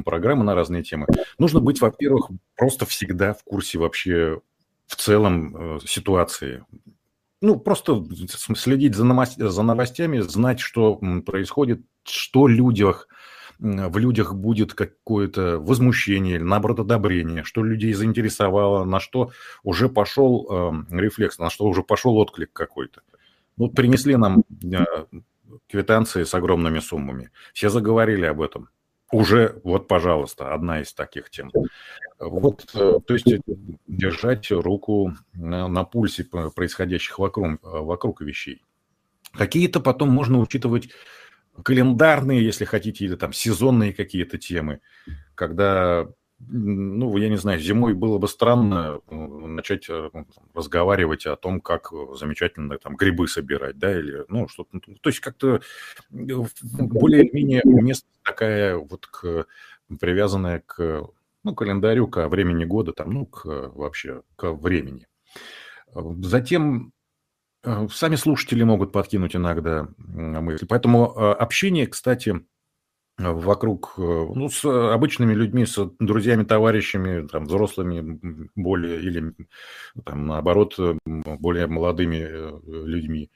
[0.05, 1.07] программы на разные темы.
[1.39, 4.41] Нужно быть, во-первых, просто всегда в курсе вообще
[4.87, 6.65] в целом э, ситуации.
[7.41, 8.03] Ну, просто
[8.57, 13.09] следить за, новостями, знать, что происходит, что людях,
[13.59, 19.31] в людях будет какое-то возмущение или, наоборот, одобрение, что людей заинтересовало, на что
[19.63, 23.03] уже пошел э, рефлекс, на что уже пошел отклик какой-то.
[23.57, 24.85] Вот принесли нам э,
[25.69, 27.31] квитанции с огромными суммами.
[27.53, 28.69] Все заговорили об этом.
[29.13, 31.53] Уже, вот, пожалуйста, одна из таких тем.
[32.19, 33.27] Вот, э, то есть
[33.87, 38.63] держать руку на, на пульсе происходящих вокруг, вокруг вещей.
[39.33, 40.91] Какие-то потом можно учитывать
[41.63, 44.81] календарные, если хотите, или там сезонные какие-то темы,
[45.35, 46.09] когда
[46.47, 51.61] ну, я не знаю, зимой было бы странно э, начать э, ну, разговаривать о том,
[51.61, 55.61] как замечательно там грибы собирать, да, или, ну, что-то, ну, то есть как-то
[56.11, 59.47] более-менее место такая вот к,
[60.01, 61.09] привязанная к,
[61.45, 65.07] ну, календарю, к времени года, там, ну, к вообще, к времени.
[65.95, 66.94] Затем э,
[67.91, 70.67] сами слушатели могут подкинуть иногда мысли.
[70.67, 72.41] Поэтому общение, кстати,
[73.19, 79.35] вокруг, э, ну, с обычными людьми, с друзьями, товарищами, там, взрослыми более, или,
[80.05, 83.31] там, наоборот, более молодыми э, людьми.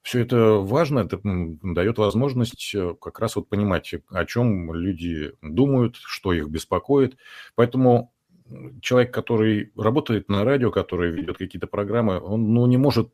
[0.00, 5.96] Все это важно, это дает возможность э, как раз вот понимать, о чем люди думают,
[5.96, 7.18] что их беспокоит.
[7.54, 8.14] Поэтому
[8.80, 13.10] человек, который работает на радио, который ведет какие-то программы, он ну, не может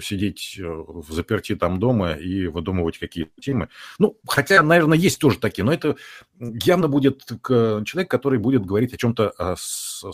[0.00, 3.68] сидеть э, в заперти там дома и выдумывать какие-то темы.
[3.98, 5.96] Ну, хотя, наверное, есть тоже такие, но это
[6.38, 9.56] явно будет человек, который будет говорить о чем-то, о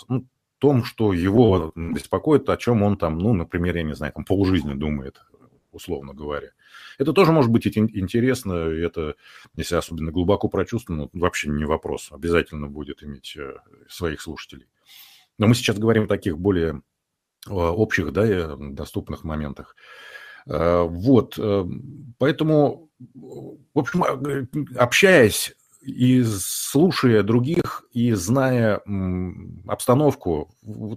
[0.09, 0.27] ну,
[0.59, 4.75] том, что его беспокоит, о чем он там, ну, например, я не знаю, там полжизни
[4.75, 5.21] думает,
[5.73, 6.51] условно говоря.
[6.99, 9.17] Это тоже может быть интересно, и это,
[9.57, 12.09] если особенно глубоко прочувствовано, вообще не вопрос.
[12.11, 13.57] Обязательно будет иметь э,
[13.89, 14.67] своих слушателей.
[15.39, 16.83] Но мы сейчас говорим о таких более
[17.47, 19.77] э, общих, да, доступных моментах.
[20.47, 21.39] Э, вот,
[22.19, 24.05] поэтому, в общем,
[24.77, 28.81] общаясь и слушая других, и зная
[29.66, 30.51] обстановку,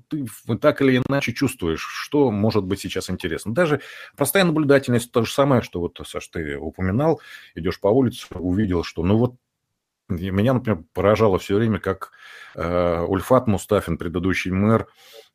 [0.07, 0.25] ты
[0.61, 3.53] так или иначе чувствуешь, что может быть сейчас интересно.
[3.53, 3.81] Даже
[4.15, 7.21] простая наблюдательность то же самое, что вот, Саш, ты упоминал,
[7.53, 9.35] идешь по улице, увидел, что ну вот
[10.09, 12.11] меня, например, поражало все время, как
[12.55, 14.87] э, Ульфат Мустафин, предыдущий мэр,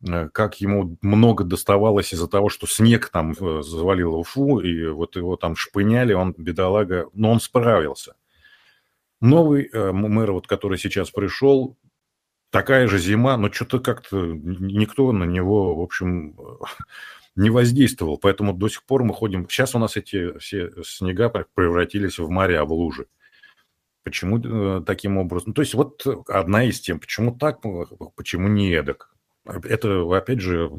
[0.08, 5.16] э, как ему много доставалось из-за того, что снег там э, завалил Уфу, и вот
[5.16, 8.14] его там шпыняли, он, бедолага, но он справился.
[9.22, 11.78] Новый э, мэр, вот, который сейчас пришел,
[12.50, 16.36] такая же зима, но что-то как-то никто на него, в общем,
[17.36, 18.18] не воздействовал.
[18.18, 19.48] Поэтому до сих пор мы ходим...
[19.48, 23.06] Сейчас у нас эти все снега превратились в моря, в лужи.
[24.04, 25.54] Почему э, таким образом?
[25.54, 27.60] То есть вот одна из тем, почему так,
[28.16, 29.14] почему не эдак.
[29.44, 30.70] Это, опять же,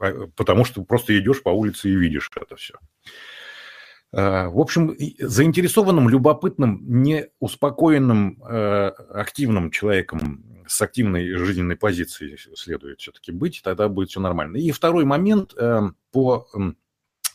[0.00, 2.74] а, потому что просто идешь по улице и видишь это все.
[4.14, 13.32] Э, в общем, заинтересованным, любопытным, неуспокоенным, э, активным человеком с активной жизненной позицией следует все-таки
[13.32, 14.58] быть, тогда будет все нормально.
[14.58, 15.80] И второй момент э,
[16.12, 16.46] по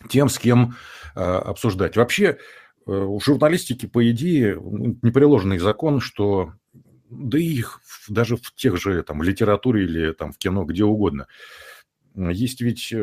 [0.10, 0.76] тем, с кем
[1.16, 1.98] обсуждать.
[1.98, 2.38] Вообще,
[2.86, 4.62] у журналистики, по идее,
[5.02, 6.54] непреложный закон, что
[7.10, 11.26] да и их даже в тех же там литературе или там в кино, где угодно,
[12.16, 12.94] есть ведь,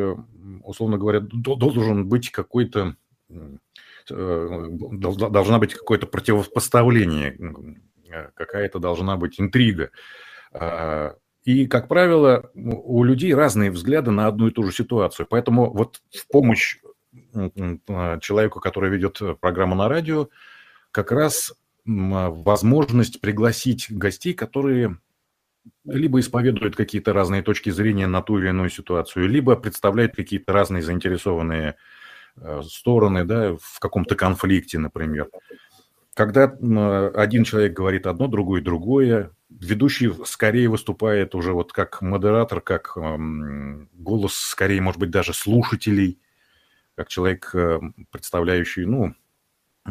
[0.62, 2.94] условно говоря, должен быть какой-то
[4.08, 7.36] должна быть какое-то противопоставление,
[8.10, 9.90] э, какая-то должна быть интрига.
[10.52, 15.26] А, и, как правило, у людей разные взгляды на одну и ту же ситуацию.
[15.28, 16.78] Поэтому вот в помощь
[17.88, 20.28] а, человеку, который ведет программу на радио,
[20.90, 24.96] как раз возможность пригласить гостей, которые
[25.84, 30.82] либо исповедуют какие-то разные точки зрения на ту или иную ситуацию, либо представляют какие-то разные
[30.82, 31.74] заинтересованные Э,
[32.62, 35.28] стороны, да, в каком-то конфликте, например.
[36.14, 42.96] Когда один человек говорит одно, другой другое, ведущий скорее выступает уже вот как модератор, как
[42.96, 46.18] голос скорее, может быть, даже слушателей,
[46.96, 47.80] как человек, э,
[48.12, 49.14] представляющий, ну,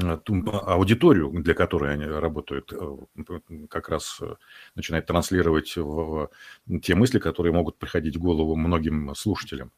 [0.02, 2.72] э, ту аудиторию, для которой они работают,
[3.70, 4.22] как раз
[4.76, 5.78] начинает транслировать
[6.82, 9.72] те мысли, которые могут приходить в голову многим слушателям.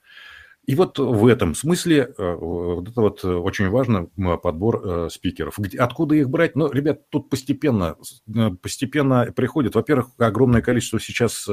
[0.66, 5.60] И вот в этом смысле э, вот это вот очень важно подбор э, спикеров.
[5.78, 6.56] Откуда их брать?
[6.56, 7.98] Ну, ребят, тут постепенно,
[8.34, 9.76] э, постепенно приходит.
[9.76, 11.48] Во-первых, огромное количество сейчас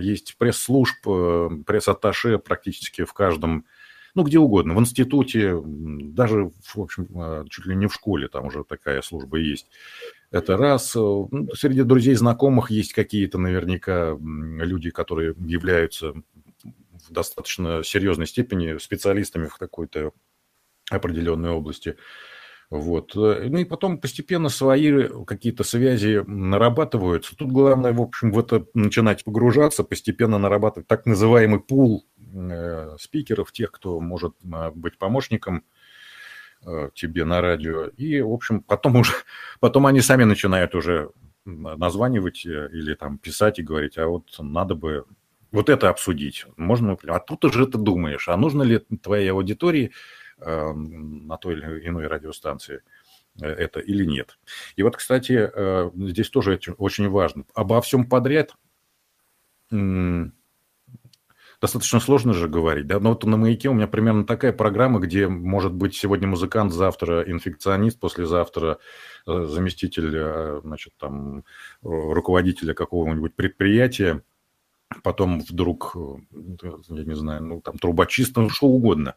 [0.00, 0.94] есть пресс-служб,
[1.66, 3.64] пресс-атташе практически в каждом,
[4.14, 8.62] ну, где угодно, в институте, даже, в общем, чуть ли не в школе там уже
[8.62, 9.66] такая служба есть.
[10.30, 10.94] Это раз.
[10.94, 16.14] Ну, среди друзей, знакомых есть какие-то наверняка люди, которые являются
[17.10, 20.12] достаточно серьезной степени специалистами в какой-то
[20.90, 21.96] определенной области.
[22.70, 23.14] Вот.
[23.14, 27.34] Ну и потом постепенно свои какие-то связи нарабатываются.
[27.34, 33.52] Тут главное, в общем, в это начинать погружаться, постепенно нарабатывать так называемый пул э, спикеров,
[33.52, 35.64] тех, кто может э, быть помощником
[36.66, 37.86] э, тебе на радио.
[37.96, 39.14] И, в общем, потом уже,
[39.60, 41.10] потом они сами начинают уже
[41.46, 45.06] названивать или там писать и говорить, а вот надо бы
[45.50, 46.46] вот это обсудить.
[46.56, 49.92] Можно, а тут уже ты думаешь, а нужно ли твоей аудитории
[50.38, 52.82] э, на той или иной радиостанции
[53.40, 54.38] э, это или нет.
[54.76, 57.44] И вот, кстати, э, здесь тоже очень важно.
[57.54, 58.54] Обо всем подряд
[61.60, 62.86] достаточно сложно же говорить.
[62.86, 63.00] Да?
[63.00, 67.22] Но вот на «Маяке» у меня примерно такая программа, где может быть сегодня музыкант, завтра
[67.22, 68.78] инфекционист, послезавтра
[69.26, 71.44] э, заместитель значит, там,
[71.82, 74.22] руководителя какого-нибудь предприятия,
[75.02, 79.14] потом вдруг, э, я не знаю, ну, там, трубочист, ну, что угодно.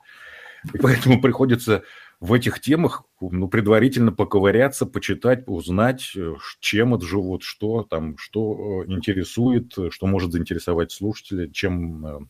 [0.73, 1.83] И поэтому приходится
[2.19, 8.83] в этих темах ну, предварительно поковыряться, почитать, узнать, э, чем это живут, что там, что
[8.83, 12.29] э, интересует, что может заинтересовать слушателя, чем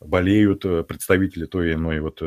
[0.00, 2.22] болеют представители той или иной вот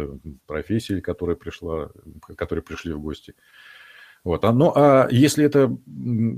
[0.46, 1.90] профессии, которая пришла,
[2.36, 3.34] которые пришли в гости.
[4.24, 4.44] Вот.
[4.44, 5.76] А, ну, а если это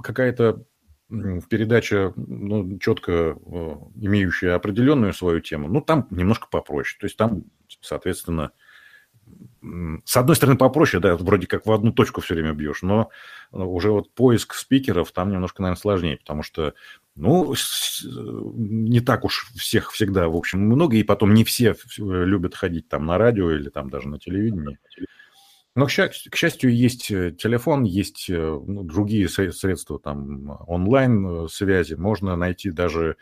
[0.04, 0.64] какая-то
[1.50, 3.38] передача ну, четко
[3.96, 6.98] имеющая определенную свою тему, ну, там немножко попроще.
[7.00, 7.44] То есть там,
[7.82, 8.52] соответственно,
[10.06, 13.10] с одной стороны, попроще, да, вроде как в одну точку все время бьешь, но
[13.52, 16.74] уже вот поиск спикеров там немножко, наверное, сложнее, потому что,
[17.16, 17.54] ну,
[18.04, 23.06] не так уж всех всегда, в общем, много, и потом не все любят ходить там
[23.06, 24.78] на радио или там даже на телевидении.
[25.76, 31.96] Но, к счастью, есть э, телефон, есть э, ну, другие средства там онлайн-связи.
[31.96, 33.18] Можно найти даже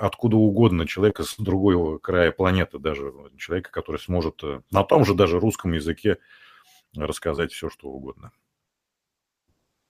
[0.00, 5.14] откуда угодно человека с другого края планеты, даже человека, который сможет э, на том же
[5.14, 6.18] даже русском языке
[6.96, 8.32] рассказать все, что угодно.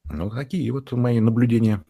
[0.05, 1.83] Ну, такие вот мои наблюдения.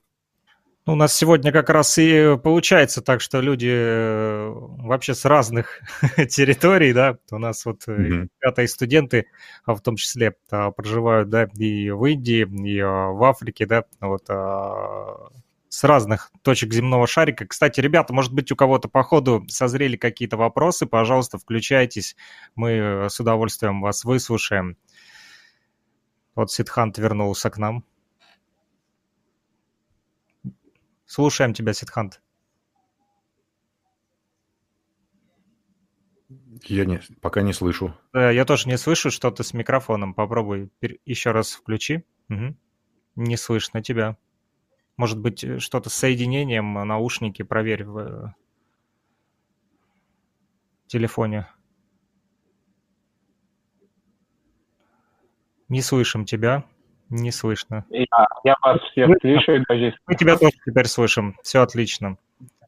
[0.86, 5.80] Ну, у нас сегодня как раз и получается так, что люди э, вообще с разных
[6.28, 8.28] территорий, да, у нас вот mm-hmm.
[8.40, 9.26] ребята и студенты,
[9.64, 13.84] а в том числе а, проживают, да, и в Индии, и а, в Африке, да,
[14.00, 14.28] вот
[15.76, 17.46] с разных точек земного шарика.
[17.46, 22.16] Кстати, ребята, может быть, у кого-то по ходу созрели какие-то вопросы, пожалуйста, включайтесь,
[22.54, 24.76] мы э, с удовольствием вас выслушаем.
[26.36, 27.84] Вот Сидхант вернулся к нам.
[31.06, 32.20] Слушаем тебя, Сидхант.
[36.64, 37.94] Я не, пока не слышу.
[38.12, 40.14] Я тоже не слышу что-то с микрофоном.
[40.14, 40.70] Попробуй
[41.04, 42.04] еще раз включи.
[42.28, 42.56] Угу.
[43.16, 44.16] Не слышно тебя.
[44.96, 48.34] Может быть, э, что-то с соединением, э, наушники проверь в э,
[50.86, 51.48] телефоне.
[55.68, 56.64] Не слышим тебя.
[57.08, 57.84] Не слышно.
[57.90, 59.64] Я, я вас всех Мы, слышу.
[59.68, 59.94] Даже...
[60.06, 61.36] Мы тебя тоже теперь слышим.
[61.42, 62.18] Все отлично.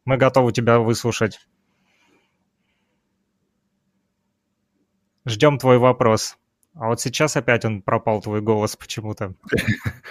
[0.04, 1.40] Мы готовы тебя выслушать.
[5.26, 6.38] Ждем твой вопрос.
[6.74, 9.34] А вот сейчас опять он пропал, твой голос почему-то.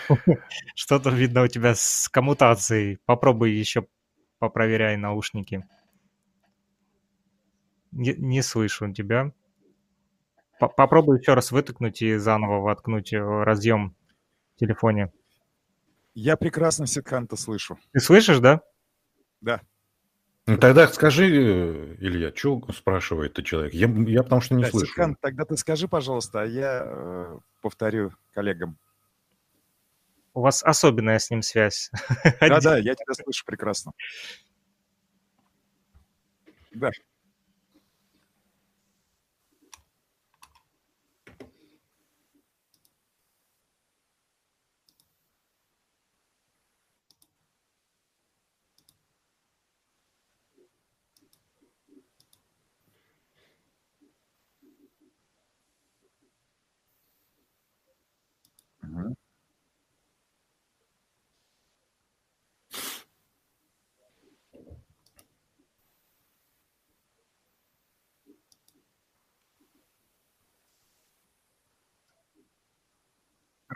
[0.75, 2.99] Что-то видно у тебя с коммутацией.
[3.05, 3.87] Попробуй еще
[4.39, 5.65] попроверяй наушники.
[7.91, 9.31] Не, не слышу тебя.
[10.59, 13.95] Попробуй еще раз вытыкнуть и заново воткнуть э, разъем
[14.57, 15.11] телефоне.
[16.13, 17.77] Я прекрасно Ситканта слышу.
[17.93, 18.61] Ты слышишь, да?
[19.41, 19.61] Да.
[20.47, 21.27] Ну, тогда скажи,
[21.99, 23.73] Илья, что спрашивает ты человек?
[23.73, 24.87] Я, я потому что не да, слышу.
[24.87, 28.77] Сикан, тогда ты скажи, пожалуйста, а я э, повторю коллегам.
[30.33, 31.91] У вас особенная с ним связь.
[32.39, 33.91] Да-да, я тебя слышу прекрасно.
[36.71, 36.91] Да.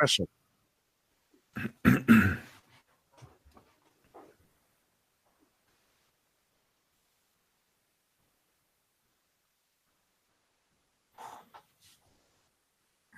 [0.01, 0.25] Хорошо.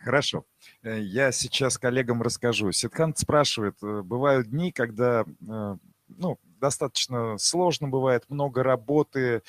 [0.04, 0.46] Хорошо.
[0.84, 2.72] Э, я сейчас коллегам расскажу.
[2.72, 5.78] Ситхант спрашивает, э, бывают дни, когда э,
[6.10, 9.42] ну, достаточно сложно бывает, много работы,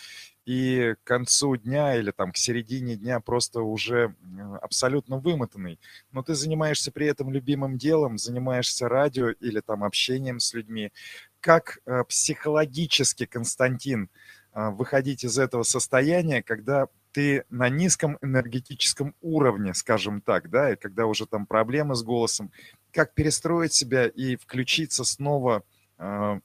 [0.46, 4.14] и к концу дня или там к середине дня просто уже
[4.60, 5.78] абсолютно вымотанный.
[6.12, 10.92] Но ты занимаешься при этом любимым делом, занимаешься радио или там общением с людьми.
[11.40, 14.10] Как э, психологически, Константин,
[14.52, 20.76] э, выходить из этого состояния, когда ты на низком энергетическом уровне, скажем так, да, и
[20.76, 22.50] когда уже там проблемы с голосом,
[22.92, 25.62] как перестроить себя и включиться снова
[25.98, 26.40] э,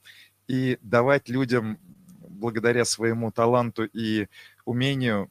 [0.48, 1.80] и давать людям
[2.40, 4.28] благодаря своему таланту и
[4.66, 5.30] умению,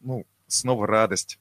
[0.00, 1.38] ну, снова радость.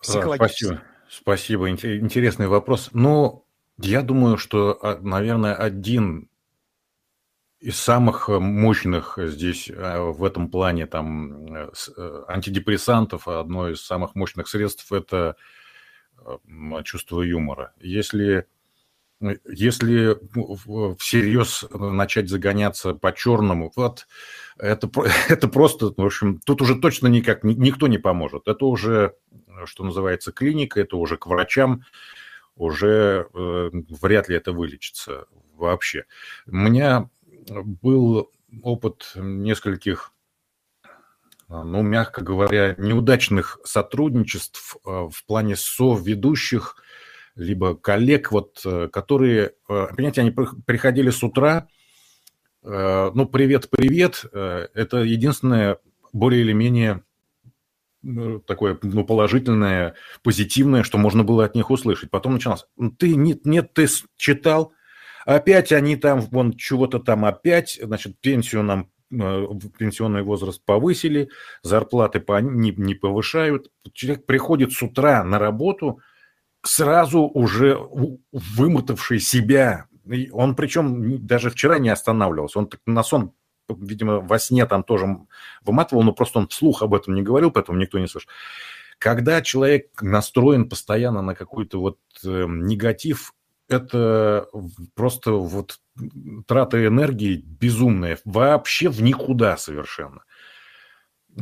[0.00, 0.82] Спасибо.
[1.08, 1.70] Спасибо.
[1.70, 2.90] Интересный вопрос.
[2.92, 3.44] Ну,
[3.78, 6.28] я думаю, что, а, наверное, один
[7.58, 11.70] из самых мощных здесь а, в этом плане там э,
[12.28, 15.36] антидепрессантов, одно из самых мощных средств– это
[16.84, 17.72] чувство юмора.
[17.80, 18.46] Если
[19.20, 20.18] если
[20.96, 24.06] всерьез начать загоняться по-черному, вот
[24.58, 24.90] это,
[25.28, 28.48] это просто, в общем, тут уже точно никак никто не поможет.
[28.48, 29.14] Это уже,
[29.64, 31.84] что называется, клиника, это уже к врачам,
[32.56, 36.04] уже э, вряд ли это вылечится вообще.
[36.46, 37.08] У меня
[37.48, 38.30] был
[38.62, 40.12] опыт нескольких,
[41.48, 46.76] ну, мягко говоря, неудачных сотрудничеств э, в плане соведущих
[47.34, 51.68] либо коллег, вот, которые, понимаете, они приходили с утра,
[52.62, 55.78] ну, привет-привет, это единственное
[56.12, 57.02] более или менее
[58.46, 62.10] такое ну, положительное, позитивное, что можно было от них услышать.
[62.10, 62.66] Потом началось,
[62.98, 64.72] ты нет, нет, ты читал,
[65.26, 69.46] опять они там, вон, чего-то там опять, значит, пенсию нам э,
[69.78, 71.28] пенсионный возраст повысили,
[71.62, 73.70] зарплаты не, не повышают.
[73.92, 76.00] Человек приходит с утра на работу,
[76.62, 77.78] сразу уже
[78.32, 79.86] вымотавший себя.
[80.32, 82.58] Он причем даже вчера не останавливался.
[82.58, 83.32] Он на сон
[83.78, 85.06] видимо, во сне там тоже
[85.62, 88.28] выматывал, но просто он вслух об этом не говорил, поэтому никто не слышал.
[88.98, 93.32] Когда человек настроен постоянно на какой-то вот э, негатив,
[93.68, 94.48] это
[94.94, 95.78] просто вот
[96.46, 100.24] трата энергии безумная, вообще в никуда совершенно.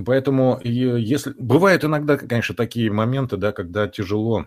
[0.04, 4.46] Поэтому если бывают иногда, конечно, такие моменты, да, когда тяжело,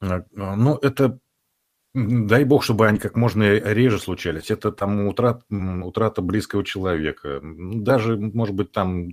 [0.00, 1.18] э, но это
[1.92, 4.52] Дай бог, чтобы они как можно реже случались.
[4.52, 7.40] Это там утрата, утрата близкого человека.
[7.42, 9.08] Даже, может быть, там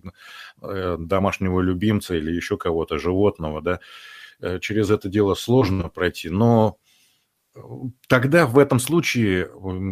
[0.62, 3.80] э, домашнего любимца или еще кого-то, животного, да.
[4.40, 6.30] Э, через это дело сложно пройти.
[6.30, 6.78] Но
[8.08, 9.50] тогда в этом случае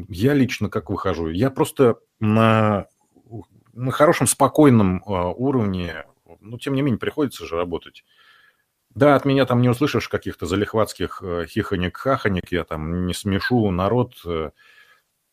[0.09, 1.29] я лично как выхожу?
[1.29, 2.85] Я просто на,
[3.73, 6.05] на хорошем, спокойном уровне,
[6.39, 8.03] но тем не менее приходится же работать
[8.95, 14.15] да, от меня там не услышишь каких-то залихватских э, хихонек-хахонек, я там не смешу народ,
[14.25, 14.51] э,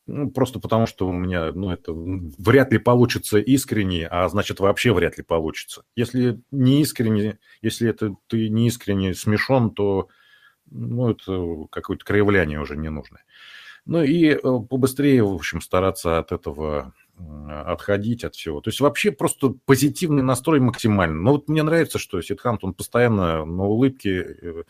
[0.07, 4.93] ну, просто потому что у меня, ну, это вряд ли получится искренне, а значит, вообще
[4.93, 5.85] вряд ли получится.
[5.95, 10.09] Если не искренне, если это ты не искренне смешон, то,
[10.69, 13.21] ну, это какое-то кривляние уже не нужно.
[13.85, 16.95] Ну и э, побыстрее, в общем, стараться от этого
[17.49, 18.61] отходить от всего.
[18.61, 21.21] То есть вообще просто позитивный настрой максимально.
[21.21, 24.37] Но вот мне нравится, что Сидхант, он постоянно на улыбке.
[24.43, 24.63] Э,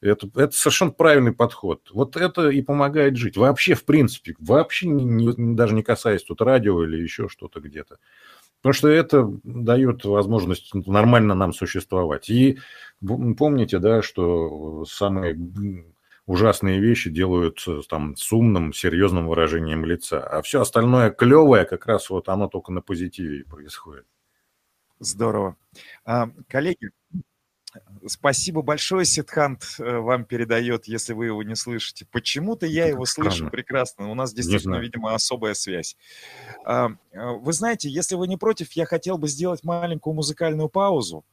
[0.00, 1.90] это, это совершенно правильный подход.
[1.92, 3.36] Вот это и помогает жить.
[3.36, 7.98] Вообще, в принципе, вообще не, даже не касаясь тут радио или еще что-то где-то.
[8.60, 12.28] Потому что это дает возможность нормально нам существовать.
[12.28, 12.58] И
[13.00, 15.38] помните, да, что самые
[16.30, 20.22] ужасные вещи делают там с умным, серьезным выражением лица.
[20.22, 24.06] А все остальное клевое, как раз вот оно только на позитиве происходит.
[25.00, 25.56] Здорово.
[26.04, 26.90] А, коллеги,
[28.06, 32.06] спасибо большое, Сидхант э, вам передает, если вы его не слышите.
[32.12, 34.10] Почему-то я его слышу прекрасно.
[34.10, 35.96] У нас действительно, видимо, особая связь.
[36.64, 41.24] А, э, вы знаете, если вы не против, я хотел бы сделать маленькую музыкальную паузу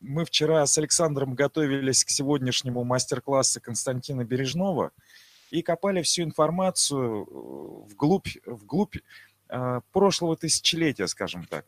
[0.00, 4.92] мы вчера с Александром готовились к сегодняшнему мастер-классу Константина Бережного
[5.50, 8.96] и копали всю информацию э, вглубь, вглубь
[9.48, 11.66] э, прошлого тысячелетия, скажем так.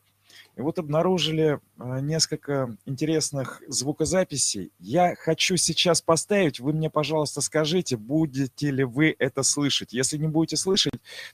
[0.55, 4.71] И вот обнаружили э, несколько интересных звукозаписей.
[4.79, 9.93] Я хочу сейчас поставить, вы мне, пожалуйста, скажите, будете ли вы это слышать.
[9.93, 10.93] Если не будете слышать,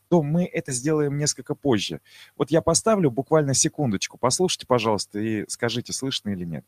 [0.10, 2.02] то мы это сделаем несколько позже.
[2.38, 4.18] Вот я поставлю буквально секундочку.
[4.18, 6.66] Послушайте, пожалуйста, и скажите, слышно или нет.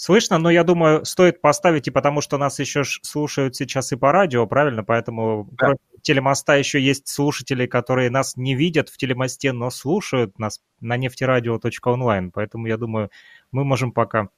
[0.00, 4.12] Слышно, но я думаю, стоит поставить, и потому что нас еще слушают сейчас и по
[4.12, 4.84] радио, правильно?
[4.84, 5.56] Поэтому да.
[5.56, 10.96] кроме телемоста еще есть слушатели, которые нас не видят в телемосте, но слушают нас на
[10.96, 12.30] нефтерадио.онлайн.
[12.30, 13.10] Поэтому я думаю,
[13.50, 14.28] мы можем пока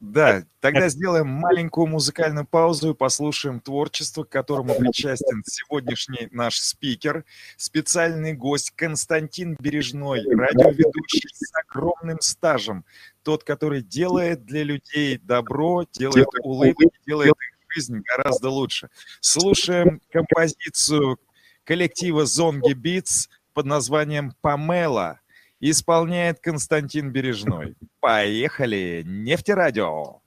[0.00, 7.24] да, тогда сделаем маленькую музыкальную паузу и послушаем творчество, к которому причастен сегодняшний наш спикер,
[7.58, 12.86] специальный гость Константин Бережной, радиоведущий с огромным стажем,
[13.22, 18.88] тот, который делает для людей добро, делает улыбки, делает их жизнь гораздо лучше.
[19.20, 21.18] Слушаем композицию
[21.64, 25.19] коллектива Зонги Beats под названием «Памела».
[25.60, 27.76] Исполняет Константин Бережной.
[28.00, 29.02] Поехали!
[29.04, 30.22] Нефтерадио!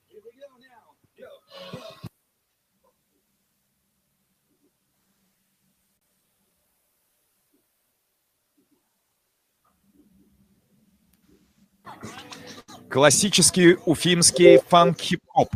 [12.89, 15.49] Классический уфимский фанк-хип-хоп.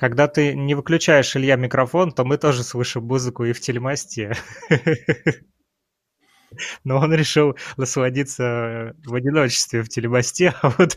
[0.00, 4.32] Когда ты не выключаешь, Илья, микрофон, то мы тоже слышим музыку и в телемосте.
[6.84, 10.96] Но он решил насладиться в одиночестве в телемосте, а вот,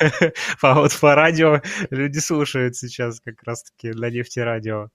[0.60, 4.88] а вот по радио люди слушают сейчас как раз-таки на нефтерадио.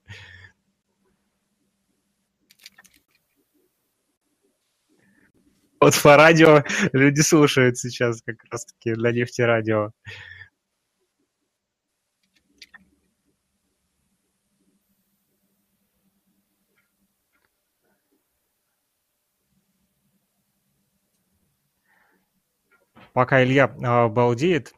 [5.80, 9.92] Вот по радио люди слушают сейчас как раз-таки на нефтерадио.
[23.16, 24.74] Пока Илья э, балдеет,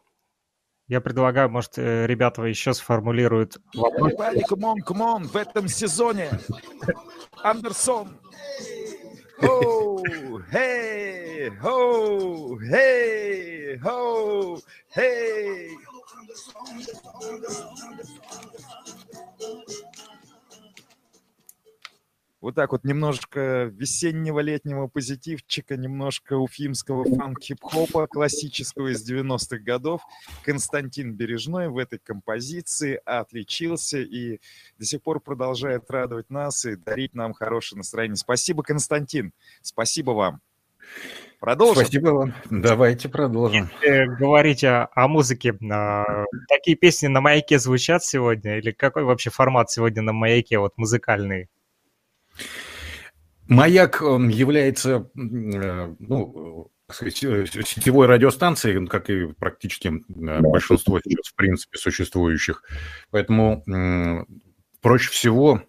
[0.88, 4.14] я предлагаю, может, э, ребята еще сформулируют вопрос.
[4.14, 6.30] Come on, come on, в этом сезоне
[7.44, 8.18] Андерсон.
[14.96, 15.70] Hey.
[22.40, 30.02] Вот так вот немножко весеннего летнего позитивчика, немножко уфимского фанк-хип-хопа классического из 90-х годов.
[30.44, 34.40] Константин Бережной в этой композиции отличился и
[34.78, 38.18] до сих пор продолжает радовать нас и дарить нам хорошее настроение.
[38.18, 39.34] Спасибо, Константин.
[39.64, 40.42] Спасибо вам.
[41.40, 41.84] Продолжим.
[41.84, 42.34] Спасибо вам.
[42.52, 43.70] Давайте продолжим.
[43.82, 48.58] Если говорить о, о музыке, а, такие песни на маяке звучат сегодня?
[48.60, 51.50] Или какой вообще формат сегодня на маяке, вот музыкальный?
[53.48, 62.64] Маяк является, э, ну, сетевой радиостанцией, как и практически э, большинство сейчас, в принципе, существующих.
[63.10, 63.64] Поэтому
[64.82, 65.64] проще всего,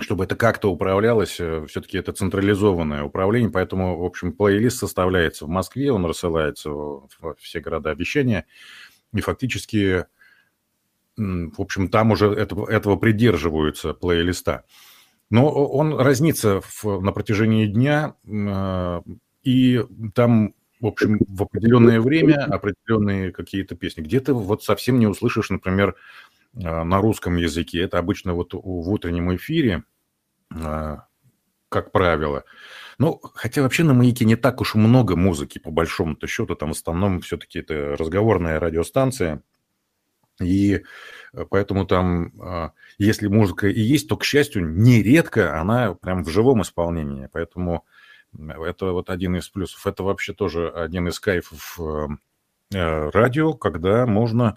[0.00, 5.48] чтобы это как-то управлялось, э, все-таки это централизованное управление, поэтому, в общем, плейлист составляется в
[5.48, 8.46] Москве, он рассылается во все города вещания,
[9.14, 10.06] и фактически,
[11.16, 14.64] в общем, там уже этого, этого придерживаются плейлиста.
[15.32, 19.00] Но он разнится в, на протяжении дня, э,
[19.42, 19.82] и
[20.14, 24.02] там, в общем, в определенное время определенные какие-то песни.
[24.02, 25.96] Где-то вот совсем не услышишь, например,
[26.54, 27.80] э, на русском языке.
[27.80, 29.84] Это обычно вот в утреннем эфире,
[30.54, 30.96] э,
[31.70, 32.44] как правило.
[32.98, 36.56] Ну, хотя вообще на «Маяке» не так уж много музыки, по большому-то счету.
[36.56, 39.42] Там в основном все-таки это разговорная радиостанция.
[40.42, 40.82] И
[41.50, 46.62] поэтому там, а, если музыка и есть, то, к счастью, нередко она прям в живом
[46.62, 47.28] исполнении.
[47.32, 47.84] Поэтому
[48.38, 49.86] это вот один из плюсов.
[49.86, 52.08] Это вообще тоже один из кайфов э,
[52.74, 54.56] э, радио, когда можно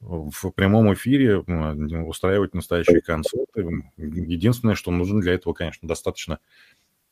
[0.00, 3.90] в прямом эфире устраивать настоящие концерты.
[3.96, 6.38] Единственное, что нужно для этого, конечно, достаточно,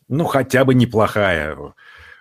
[0.07, 1.57] ну, хотя бы неплохая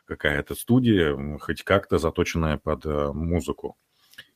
[0.06, 3.76] какая-то студия, хоть как-то заточенная под музыку.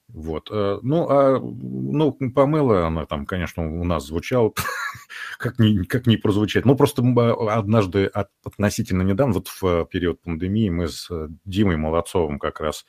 [0.10, 0.50] Вот.
[0.52, 4.54] Э, ну, а ну, помыла она там, конечно, у нас звучала,
[5.38, 6.66] как, не, как не прозвучать.
[6.66, 7.02] Ну, просто
[7.50, 8.06] однажды
[8.44, 12.86] относительно недавно, вот в период пандемии, мы с э, Димой Молодцовым как раз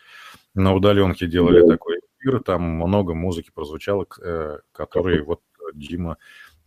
[0.54, 5.40] на удаленке делали mm такой эфир, там много музыки прозвучало, э, которые вот
[5.74, 6.18] Дима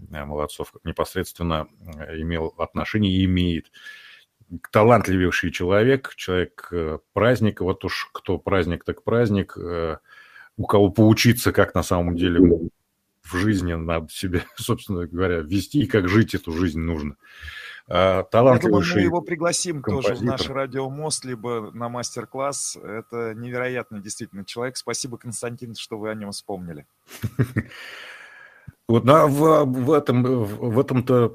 [0.10, 1.68] Молодцов непосредственно
[2.18, 3.72] имел отношение и имеет
[4.72, 6.72] талантливейший человек, человек
[7.14, 9.58] праздник, вот уж кто праздник, так праздник,
[10.58, 12.70] у кого поучиться, как на самом деле
[13.24, 17.16] в жизни надо себе, собственно говоря, вести и как жить эту жизнь нужно.
[17.88, 20.16] Талантливый Я думаю, мы его пригласим композитор.
[20.16, 22.78] тоже в наш радиомост, либо на мастер-класс.
[22.82, 24.78] Это невероятный действительно человек.
[24.78, 26.86] Спасибо, Константин, что вы о нем вспомнили.
[28.88, 31.30] Вот на, в, в, этом, в этом-то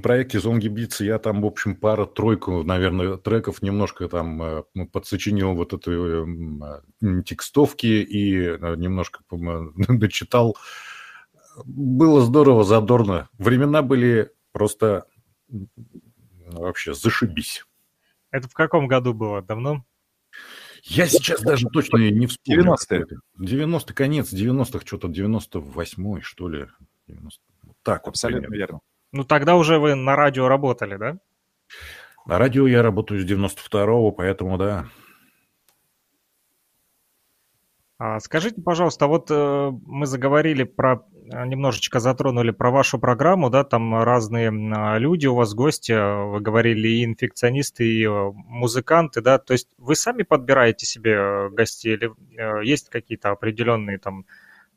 [0.00, 5.72] проекте Зонги Битс я там, в общем, пара-тройку, наверное, треков немножко там э, подсочинил вот
[5.72, 9.20] этой э, текстовки и э, немножко
[9.88, 10.56] дочитал.
[11.64, 13.28] Было здорово, задорно.
[13.38, 15.06] Времена были просто
[16.46, 17.64] вообще зашибись.
[18.30, 19.42] Это в каком году было?
[19.42, 19.84] Давно?
[20.84, 22.74] Я сейчас даже точно не вспомню.
[22.74, 23.06] 90-е.
[23.38, 26.66] 90 конец 90-х, что-то 98-й, что ли.
[27.06, 27.40] 90.
[27.82, 28.60] Так, абсолютно примерно.
[28.60, 28.80] верно.
[29.12, 31.18] Ну, тогда уже вы на радио работали, да?
[32.26, 34.86] На радио я работаю с 92-го, поэтому да.
[38.02, 43.94] А скажите, пожалуйста, вот э, мы заговорили про, немножечко затронули про вашу программу, да, там
[44.02, 49.52] разные э, люди у вас гости, вы говорили и инфекционисты, и э, музыканты, да, то
[49.52, 54.24] есть вы сами подбираете себе э, гостей или э, есть какие-то определенные там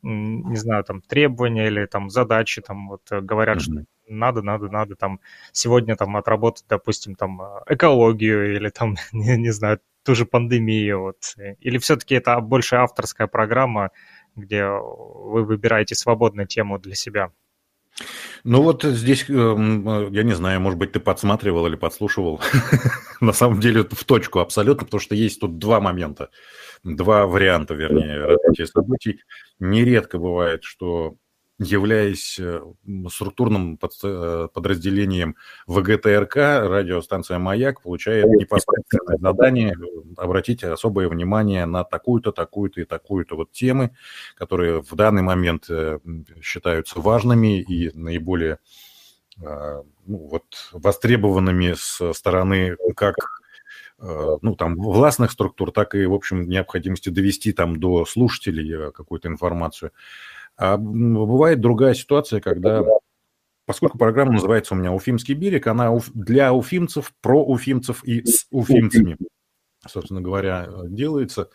[0.02, 3.60] не знаю, там, требования или там задачи, там, вот э, говорят, mm-hmm.
[3.60, 5.18] что надо, надо, надо там
[5.52, 11.00] сегодня там отработать, допустим, там э, экологию или там, не, не знаю, ту же пандемию,
[11.00, 11.34] вот.
[11.60, 13.90] Или все-таки это больше авторская программа,
[14.36, 17.30] где вы выбираете свободную тему для себя?
[18.42, 22.40] Ну вот здесь, эм, я не знаю, может быть, ты подсматривал или подслушивал.
[23.20, 26.30] На самом деле в точку абсолютно, потому что есть тут два момента
[26.84, 29.20] два варианта, вернее, развития событий.
[29.58, 31.16] Нередко бывает, что
[31.58, 32.60] являясь э,
[33.08, 35.36] структурным э, подразделением
[35.66, 39.76] ВГТРК, радиостанция «Маяк» получает непосредственное задание
[40.16, 43.94] обратить особое внимание на такую-то, такую-то и такую-то вот темы,
[44.36, 46.00] которые в данный момент э,
[46.42, 48.58] считаются важными и наиболее
[49.36, 53.16] ну, вот, востребованными с стороны как
[53.98, 59.90] ну, там, властных структур, так и, в общем, необходимости довести там до слушателей какую-то информацию.
[60.56, 62.82] А бывает другая ситуация, когда,
[63.66, 69.16] поскольку программа называется у меня «Уфимский берег», она для уфимцев, про уфимцев и с уфимцами,
[69.86, 71.50] собственно говоря, делается.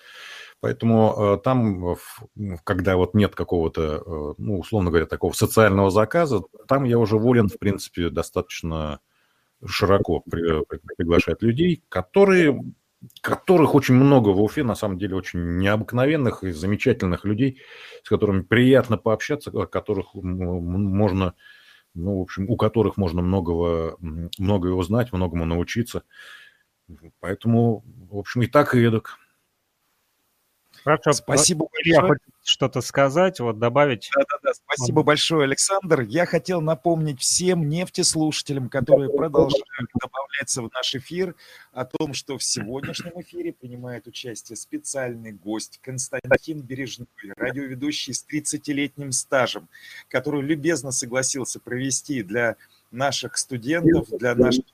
[0.62, 1.96] Поэтому э, там,
[2.66, 7.48] когда вот нет какого-то, э, ну, условно говоря, такого социального заказа, там я уже волен,
[7.48, 9.00] в принципе, достаточно
[9.66, 10.66] широко при,
[10.98, 12.62] приглашать людей, которые,
[13.22, 17.60] которых очень много в Уфе, на самом деле очень необыкновенных и замечательных людей,
[18.04, 21.34] с которыми приятно пообщаться, о которых можно,
[21.94, 26.04] ну, в общем, у которых можно многого, многое узнать, многому научиться.
[27.20, 29.18] Поэтому, в общем, и так, и эдак.
[30.84, 32.10] Хорошо, спасибо большое.
[32.10, 34.10] Я что-то сказать, вот добавить.
[34.16, 36.02] Да-да-да, спасибо большое, Александр.
[36.02, 41.36] Я хотел напомнить всем нефтеслушателям, которые продолжают добавляться в наш эфир,
[41.74, 49.12] о том, что в сегодняшнем эфире принимает участие специальный гость Константин Бережной, радиоведущий с 30-летним
[49.12, 49.70] стажем,
[50.08, 52.56] который любезно согласился провести для
[52.92, 54.66] наших студентов, для наших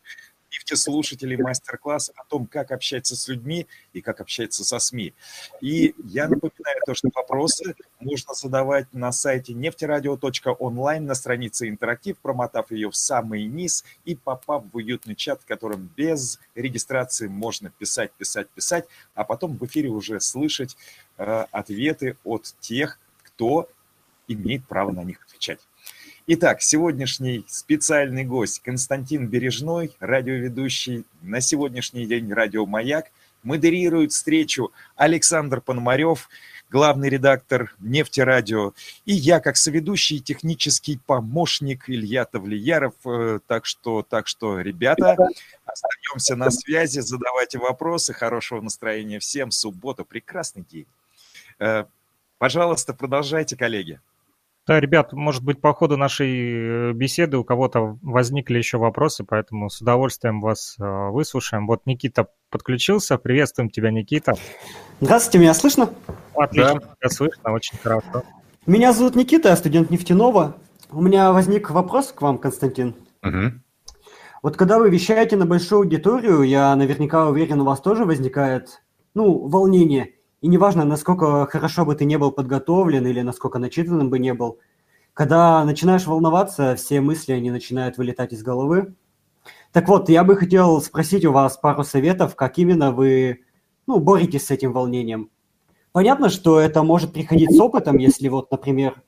[0.56, 5.14] Гибкие слушателей мастер-класс о том, как общаться с людьми и как общаться со СМИ.
[5.60, 12.72] И я напоминаю то, что вопросы можно задавать на сайте нефтерадио.онлайн на странице интерактив, промотав
[12.72, 18.14] ее в самый низ и попав в уютный чат, в котором без регистрации можно писать,
[18.14, 20.78] писать, писать, а потом в эфире уже слышать
[21.18, 23.68] э, ответы от тех, кто
[24.28, 25.60] имеет право на них отвечать.
[26.28, 33.12] Итак, сегодняшний специальный гость Константин Бережной, радиоведущий на сегодняшний день «Радио Маяк».
[33.44, 36.28] Модерирует встречу Александр Пономарев,
[36.72, 38.74] главный редактор «Нефтерадио».
[39.06, 42.96] И я, как соведущий, технический помощник Илья Тавлияров.
[43.06, 45.16] Э, так что, так что, ребята,
[45.64, 48.14] остаемся на связи, задавайте вопросы.
[48.14, 49.52] Хорошего настроения всем.
[49.52, 50.88] Суббота, прекрасный день.
[51.60, 51.86] Э,
[52.40, 54.00] пожалуйста, продолжайте, коллеги.
[54.68, 59.70] Да, ребят, может быть, по ходу нашей э, беседы у кого-то возникли еще вопросы, поэтому
[59.70, 61.68] с удовольствием вас э, выслушаем.
[61.68, 63.20] Вот Никита подключился.
[63.20, 64.34] Приветствуем тебя, Никита.
[65.02, 65.94] Здравствуйте, меня слышно?
[66.34, 66.96] Отлично, да.
[67.00, 68.24] тебя слышно, очень хорошо.
[68.66, 70.56] Меня зовут Никита, я студент нефтяного.
[70.90, 72.96] У меня возник вопрос к вам, Константин.
[73.22, 73.62] Угу.
[74.42, 78.82] Вот когда вы вещаете на большую аудиторию, я наверняка уверен, у вас тоже возникает,
[79.14, 80.10] ну, волнение–
[80.46, 84.60] и неважно, насколько хорошо бы ты не был подготовлен или насколько начитанным бы не был,
[85.16, 88.94] когда начинаешь волноваться, все мысли, они начинают вылетать из головы.
[89.72, 93.44] Так вот, я бы хотел спросить у вас пару советов, как именно вы
[93.88, 95.32] ну, боретесь с этим волнением.
[95.92, 99.02] Понятно, что это может приходить с опытом, если вот, например,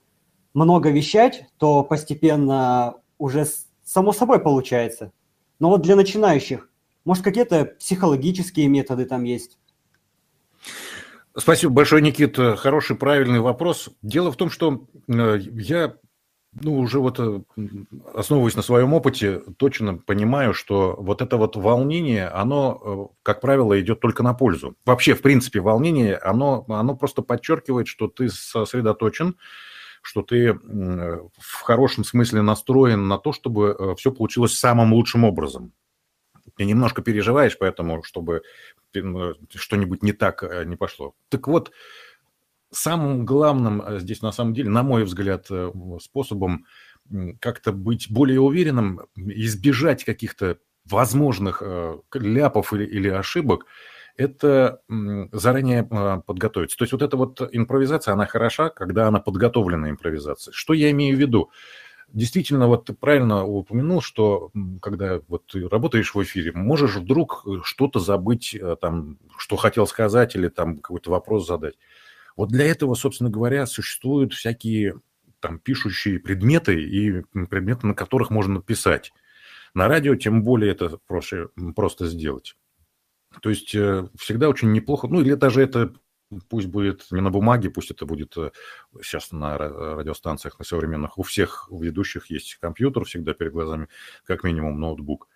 [0.56, 3.46] много вещать, то постепенно уже
[3.84, 5.12] само собой получается.
[5.60, 6.68] Но вот для начинающих,
[7.06, 9.60] может, какие-то психологические методы там есть?
[11.40, 12.56] Спасибо большое, Никита.
[12.56, 13.90] Хороший, правильный вопрос.
[14.02, 15.96] Дело в том, что э, я
[16.60, 17.42] ну, уже вот э,
[18.16, 22.82] основываясь на своем опыте, точно понимаю, что вот это вот волнение, оно,
[23.14, 24.76] э, как правило, идет только на пользу.
[24.84, 29.36] Вообще, в принципе, волнение, оно, оно просто подчеркивает, что ты сосредоточен,
[30.02, 35.74] что ты в хорошем смысле настроен на то, чтобы все получилось самым лучшим образом.
[36.56, 38.42] Ты немножко переживаешь, поэтому, чтобы
[39.56, 41.16] что-нибудь не так э, не пошло.
[41.30, 41.72] Так вот,
[42.72, 45.72] самым главным э, здесь, на самом деле, на мой взгляд, э,
[46.02, 46.66] способом
[47.40, 51.64] как-то быть более уверенным, избежать каких-то возможных
[52.14, 53.66] ляпов или, или ошибок,
[54.18, 54.82] это
[55.32, 56.78] заранее подготовиться.
[56.78, 60.52] То есть вот эта вот импровизация, она хороша, когда она подготовленная импровизация.
[60.52, 61.50] Что я имею в виду?
[62.14, 64.52] Действительно, вот ты правильно упомянул, что
[64.82, 69.88] когда вот ты работаешь в эфире, можешь вдруг э, что-то забыть, э, там, что хотел
[69.88, 71.76] сказать или там какой-то вопрос задать.
[72.36, 75.00] Вот для этого, собственно говоря, существуют всякие
[75.40, 79.14] там пишущие предметы и предметы, на которых можно писать.
[79.74, 82.56] На радио тем более это проще, просто сделать.
[83.42, 85.94] То есть э, всегда очень неплохо, ну или даже это
[86.50, 88.36] пусть будет не на бумаге, пусть это будет
[89.02, 91.18] сейчас э, на радиостанциях, на современных.
[91.18, 93.88] У всех ведущих есть компьютер всегда перед глазами,
[94.26, 95.28] как минимум ноутбук.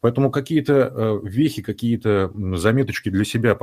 [0.00, 3.56] Поэтому какие-то э, вехи, какие-то заметочки для себя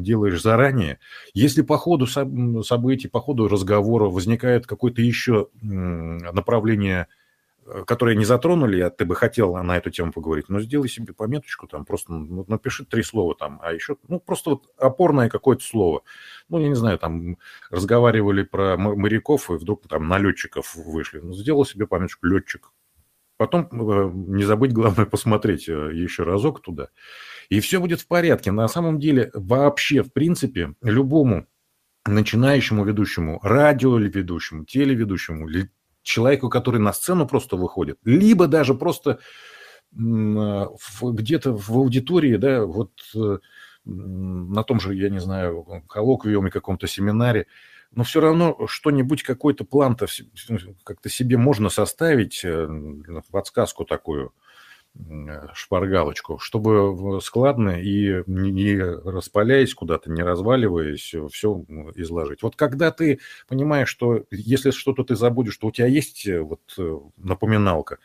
[0.00, 0.98] делаешь заранее.
[1.34, 7.23] Если по ходу событий, по ходу разговора возникает какое-то еще направление Э,
[7.86, 11.66] которые не затронули, а ты бы хотел на эту тему поговорить, но сделай себе пометочку,
[11.66, 16.02] там просто ну, напиши три слова там, а еще, ну, просто вот опорное какое-то слово.
[16.48, 17.38] Ну, я не знаю, там
[17.70, 21.20] разговаривали про моряков, и вдруг там на летчиков вышли.
[21.20, 22.70] Ну, сделал себе пометочку летчик.
[23.36, 26.88] Потом э, не забыть, главное, посмотреть э, еще разок туда.
[27.48, 28.52] и все будет в порядке.
[28.52, 31.46] На самом деле, вообще, в принципе, любому
[32.06, 35.48] начинающему ведущему, радио ведущему, телеведущему,
[36.04, 39.18] человеку, который на сцену просто выходит, либо даже просто
[39.92, 43.38] где-то в аудитории, да, вот э,
[43.84, 47.46] на том же, я не знаю, коллоквиуме, каком-то семинаре,
[47.92, 50.06] но все равно что-нибудь, какой-то план-то
[50.82, 52.68] как-то себе можно составить, э,
[53.30, 54.32] подсказку такую,
[55.54, 61.64] шпаргалочку, чтобы складно и не распаляясь куда-то, не разваливаясь, все
[61.96, 62.42] изложить.
[62.42, 63.18] Вот когда ты
[63.48, 67.98] понимаешь, что если что-то ты забудешь, что у тебя есть э, вот э, напоминалка,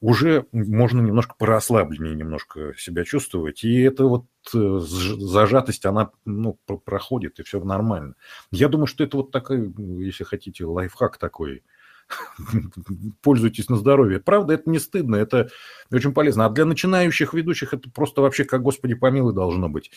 [0.00, 3.64] уже можно немножко порасслабленнее немножко себя чувствовать.
[3.64, 8.14] И это вот э, зажатость, она ну, проходит, и все нормально.
[8.50, 9.72] Я думаю, что это вот такой,
[10.04, 11.62] если хотите, лайфхак такой.
[13.22, 14.20] Пользуйтесь на здоровье.
[14.20, 15.48] Правда, это не стыдно, это
[15.90, 16.46] очень полезно.
[16.46, 19.90] А для начинающих ведущих это просто вообще, как Господи помилуй, должно быть.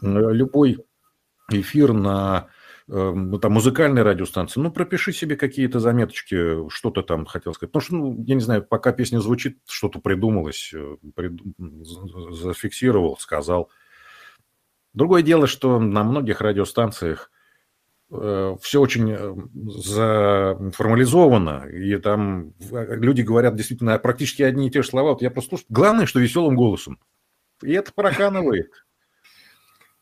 [0.00, 0.78] Любой
[1.50, 2.48] эфир на
[2.90, 7.70] Эм, ну, там, музыкальной радиостанции, ну, пропиши себе какие-то заметочки, что ты там хотел сказать.
[7.70, 11.38] Потому что, ну, я не знаю, пока песня звучит, что-то придумалось, э, прид...
[11.58, 13.70] зафиксировал, сказал.
[14.94, 17.37] Другое дело, что на многих радиостанциях э,
[18.10, 25.10] все очень э, заформализовано, и там люди говорят действительно практически одни и те же слова.
[25.10, 25.66] Вот я просто слушаю.
[25.68, 26.98] Главное, что веселым голосом.
[27.62, 28.72] И это проканывает.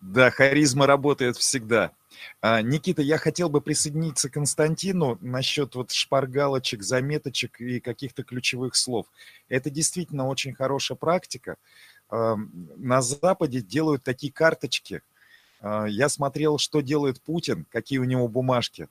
[0.00, 1.90] Да, харизма работает всегда.
[2.40, 8.76] А, Никита, я хотел бы присоединиться к Константину насчет вот шпаргалочек, заметочек и каких-то ключевых
[8.76, 9.07] слов.
[9.48, 11.57] Это действительно очень хорошая практика.
[12.09, 15.02] На Западе делают такие карточки.
[15.61, 18.88] А, я смотрел, что делает Путин, какие у него бумажки.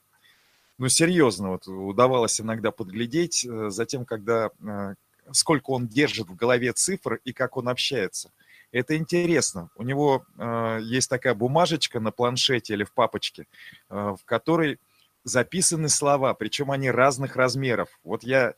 [0.77, 4.95] Ну, серьезно, вот удавалось иногда подглядеть э, за тем, когда э,
[5.31, 8.31] сколько он держит в голове цифр и как он общается–
[8.75, 9.69] это интересно.
[9.77, 13.47] У него э, есть такая бумажечка на планшете или в папочке,
[13.89, 14.79] э, в которой
[15.23, 17.87] записаны слова, причем они разных размеров.
[18.03, 18.53] Вот я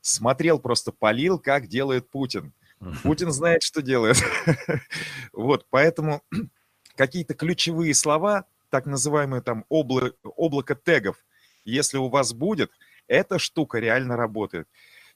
[0.00, 2.52] смотрел, просто полил, как делает Путин.
[3.04, 4.16] Путин знает, что делает.
[5.32, 6.22] Вот, поэтому
[7.00, 11.16] какие-то ключевые слова, так называемые там облако тегов,
[11.64, 12.70] если у вас будет,
[13.08, 14.68] эта штука реально работает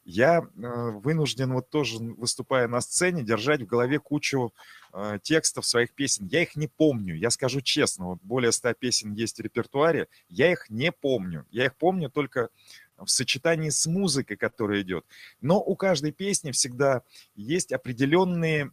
[0.05, 4.53] я э, вынужден вот тоже, выступая на сцене, держать в голове кучу
[4.93, 6.27] э, текстов своих песен.
[6.27, 10.53] Я их не помню, я скажу честно, вот более ста песен есть в репертуаре, я
[10.53, 11.47] их не помню.
[11.51, 12.51] Я их помню только
[12.99, 15.05] в сочетании с музыкой, которая идет.
[15.41, 17.03] Но у каждой песни всегда
[17.35, 18.73] есть определенные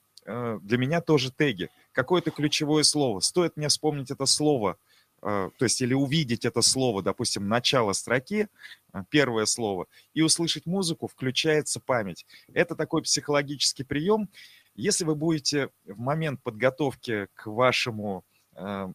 [0.61, 1.69] для меня тоже теги.
[1.91, 3.19] Какое-то ключевое слово.
[3.19, 4.77] Стоит мне вспомнить это слово–
[5.21, 8.47] а, то есть или увидеть это слово, допустим, начало строки,
[8.91, 12.25] а, первое слово, и услышать музыку, включается память.
[12.53, 14.29] Это такой психологический прием.
[14.73, 18.23] Если вы будете в момент подготовки к вашему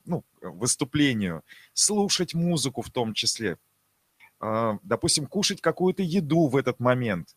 [0.04, 3.56] ну, выступлению слушать музыку в том числе,
[4.38, 7.34] допустим, кушать какую-то еду в этот момент,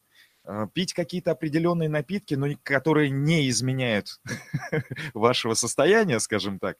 [0.74, 4.20] пить какие-то определенные напитки, но которые не изменяют
[5.14, 6.78] вашего состояния, скажем так,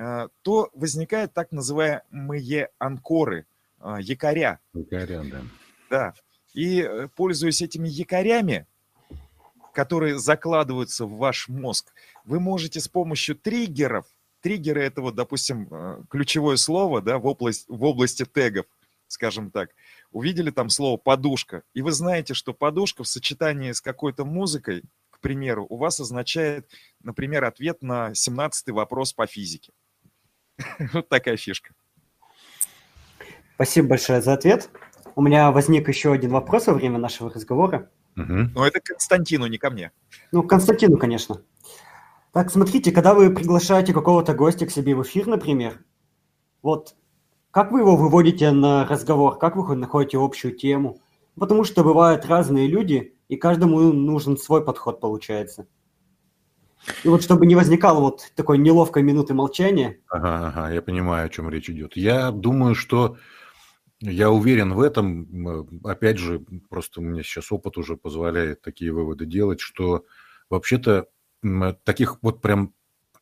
[0.00, 3.46] Э, то возникают так называемые анкоры,
[3.80, 4.58] э, якоря.
[4.72, 5.42] Якоря, да.
[5.90, 6.14] Да.
[6.54, 8.66] И э, пользуясь этими якорями,
[9.74, 11.92] которые закладываются в ваш мозг,
[12.24, 14.06] вы можете с помощью триггеров,
[14.40, 15.68] триггеры это вот, допустим,
[16.08, 18.64] ключевое слово да, в, область, в области тегов,
[19.06, 19.70] скажем так,
[20.10, 25.20] увидели там слово подушка, и вы знаете, что подушка в сочетании с какой-то музыкой, к
[25.20, 26.68] примеру, у вас означает,
[27.02, 29.72] например, ответ на 17 вопрос по физике.
[30.92, 31.74] Вот такая фишка.
[33.54, 34.70] Спасибо большое за ответ.
[35.14, 37.90] У меня возник еще один вопрос во время нашего разговора.
[38.16, 38.50] Угу.
[38.54, 39.92] Ну, это Константину, не ко мне.
[40.32, 41.42] Ну, Константину, конечно.
[42.32, 45.84] Так, смотрите, когда вы приглашаете какого-то гостя к себе в эфир, например,
[46.62, 46.94] вот
[47.50, 51.00] как вы его выводите на разговор, как вы находите общую тему?
[51.38, 55.66] Потому что бывают разные люди, и каждому нужен свой подход, получается.
[57.04, 59.98] И вот чтобы не возникало вот такой неловкой минуты молчания.
[60.08, 61.96] Ага, ага, я понимаю, о чем речь идет.
[61.96, 63.16] Я думаю, что
[64.00, 65.80] я уверен в этом.
[65.84, 70.04] Опять же, просто у меня сейчас опыт уже позволяет такие выводы делать, что
[70.48, 71.06] вообще-то
[71.84, 72.74] таких вот прям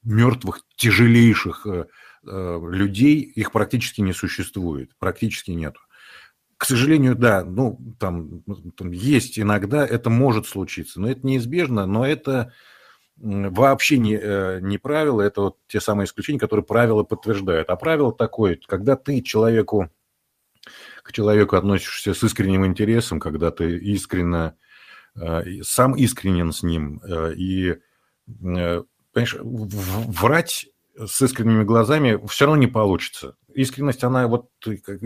[0.03, 1.87] мертвых, тяжелейших э,
[2.25, 5.81] людей, их практически не существует, практически нету.
[6.59, 8.43] К сожалению, да, ну, там,
[8.77, 12.53] там есть иногда, это может случиться, но это неизбежно, но это
[13.21, 17.69] вообще не, э, не правило, это вот те самые исключения, которые правила подтверждают.
[17.71, 19.91] А правило такое, когда ты человеку,
[21.03, 24.55] к человеку относишься с искренним интересом, когда ты искренне,
[25.15, 27.77] э, сам искренен с ним, э, и
[28.27, 30.69] понимаешь, врать
[31.07, 33.37] с искренними глазами все равно не получится.
[33.55, 34.51] Искренность, она вот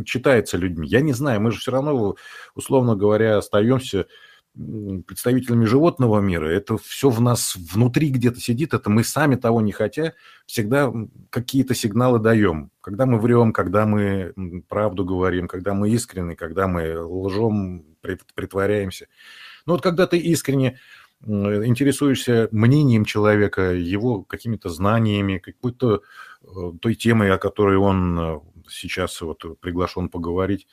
[0.04, 0.88] читается людьми.
[0.88, 2.16] Я не знаю, мы же все равно,
[2.54, 4.06] условно говоря, остаемся
[5.06, 6.46] представителями животного мира.
[6.46, 10.12] Это все в нас внутри где-то сидит, это мы сами того не хотя
[10.46, 10.92] всегда
[11.30, 12.70] какие-то сигналы даем.
[12.82, 14.34] Когда мы врем, когда мы
[14.68, 17.84] правду говорим, когда мы искренны, когда мы лжем,
[18.34, 19.06] притворяемся.
[19.64, 20.78] Но вот когда ты искренне
[21.26, 26.02] интересуешься мнением человека, его какими-то знаниями, какой-то
[26.42, 26.46] э,
[26.80, 30.66] той темой, о которой он э, сейчас вот приглашен поговорить,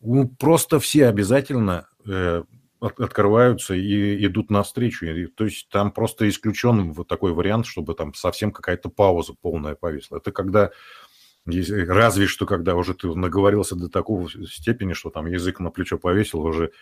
[0.00, 2.42] ну, просто все обязательно э,
[2.80, 5.06] открываются и идут навстречу.
[5.36, 10.16] То есть там просто исключен вот такой вариант, чтобы там совсем какая-то пауза полная повисла.
[10.16, 10.70] Это когда
[11.46, 16.40] разве что когда уже ты наговорился до такого степени, что там язык на плечо повесил,
[16.40, 16.72] уже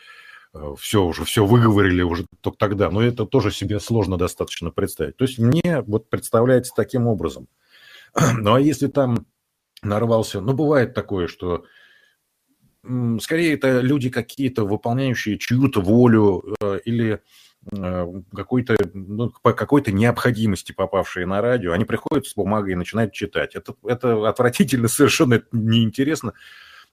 [0.79, 2.91] все уже, все выговорили уже только тогда.
[2.91, 5.17] Но это тоже себе сложно достаточно представить.
[5.17, 7.49] То есть мне вот представляется таким образом.
[8.39, 9.27] Ну а если там
[9.83, 11.65] нарвался, ну бывает такое, что
[13.21, 17.21] скорее это люди какие-то выполняющие чью-то волю э, или
[17.73, 23.13] э, какой-то, ну, по какой-то необходимости попавшие на радио, они приходят с бумагой и начинают
[23.13, 23.55] читать.
[23.55, 26.35] Это, это отвратительно, совершенно неинтересно.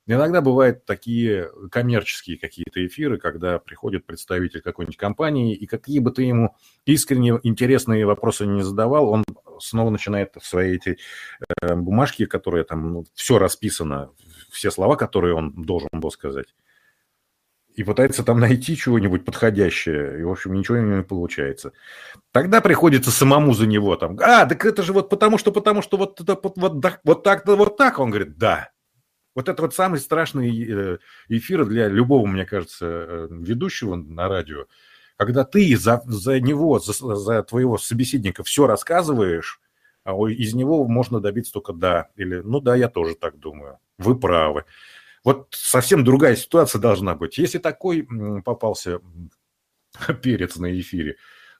[0.09, 6.23] Иногда бывают такие коммерческие какие-то эфиры, когда приходит представитель какой-нибудь компании, и какие бы ты
[6.23, 6.55] ему
[6.85, 9.25] искренне интересные вопросы не задавал, он
[9.59, 10.97] снова начинает в свои эти
[11.61, 14.11] э, бумажки, которые там ну, все расписано,
[14.49, 16.55] все слова, которые он должен был сказать,
[17.75, 21.73] и пытается там найти чего-нибудь подходящее, и, в общем, ничего не получается.
[22.31, 25.97] Тогда приходится самому за него там, а, так это же вот потому что, потому что
[25.97, 28.71] вот, вот, вот, вот вот так, вот так, он говорит, да,
[29.37, 30.97] вот это вот самый страшный э,
[31.29, 34.65] эфир для любого, мне кажется, э, ведущего на радио,
[35.15, 39.61] когда ты за, за него, за, за твоего собеседника все рассказываешь,
[40.03, 44.19] а из него можно добиться только «да» или «ну да, я тоже так думаю, вы
[44.19, 44.65] правы».
[45.23, 47.37] Вот совсем другая ситуация должна быть.
[47.37, 48.07] Если такой
[48.43, 49.01] попался
[50.23, 51.17] перец на эфире,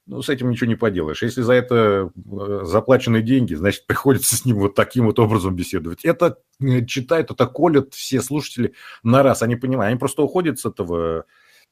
[0.08, 1.22] ну, с этим ничего не поделаешь.
[1.22, 6.05] Если за это э, заплаченные деньги, значит, приходится с ним вот таким вот образом беседовать.
[6.05, 9.43] Это э, читают, это колят все слушатели на раз.
[9.43, 11.26] Они понимают, они просто уходят с этого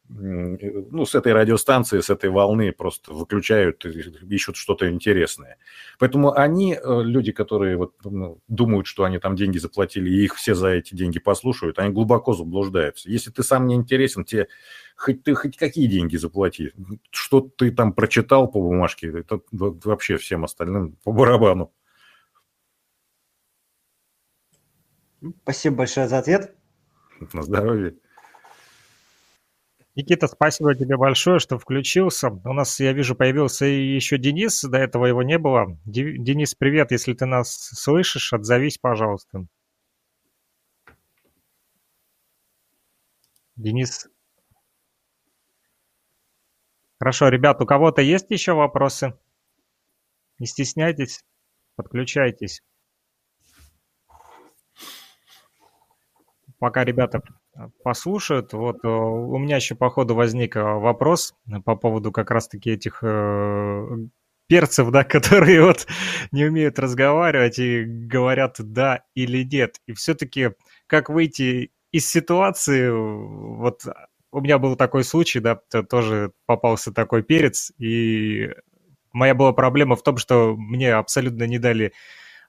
[0.08, 5.58] ну, с этой радиостанции, с этой волны просто выключают, ищут что-то интересное.
[5.98, 7.96] Поэтому они, э, люди, которые вот
[8.48, 12.34] думают, что они там деньги заплатили, и их все за эти деньги послушают, они глубоко
[12.34, 13.10] заблуждаются.
[13.10, 14.48] Если ты сам не интересен, тебе
[14.96, 16.72] хоть ты хоть какие деньги заплати,
[17.10, 21.74] что ты там прочитал по бумажке, это вообще всем остальным по барабану.
[25.42, 26.56] Спасибо большое за ответ.
[27.34, 27.96] На здоровье.
[29.96, 32.30] Никита, спасибо тебе большое, что включился.
[32.30, 35.80] У нас, я вижу, появился еще Денис, до этого его не было.
[35.86, 39.48] Денис, привет, если ты нас слышишь, отзовись, пожалуйста.
[43.56, 44.10] Денис.
[47.00, 49.18] Хорошо, ребят, у кого-то есть еще вопросы?
[50.40, 51.24] Не стесняйтесь,
[51.78, 52.62] подключайтесь.
[56.60, 57.22] Пока ребята
[57.84, 58.54] послушают.
[58.54, 63.00] Вот э, у меня еще по ходу возник э, вопрос по поводу как раз-таки этих
[63.02, 63.88] э,
[64.48, 65.88] перцев, да, которые вот
[66.32, 69.80] не умеют разговаривать и говорят да или нет.
[69.88, 70.52] И все-таки
[70.88, 73.84] как выйти из ситуации, вот
[74.32, 78.50] у меня был такой случай, да, тоже попался такой перец, и
[79.14, 81.94] моя была проблема в том, что мне абсолютно не дали,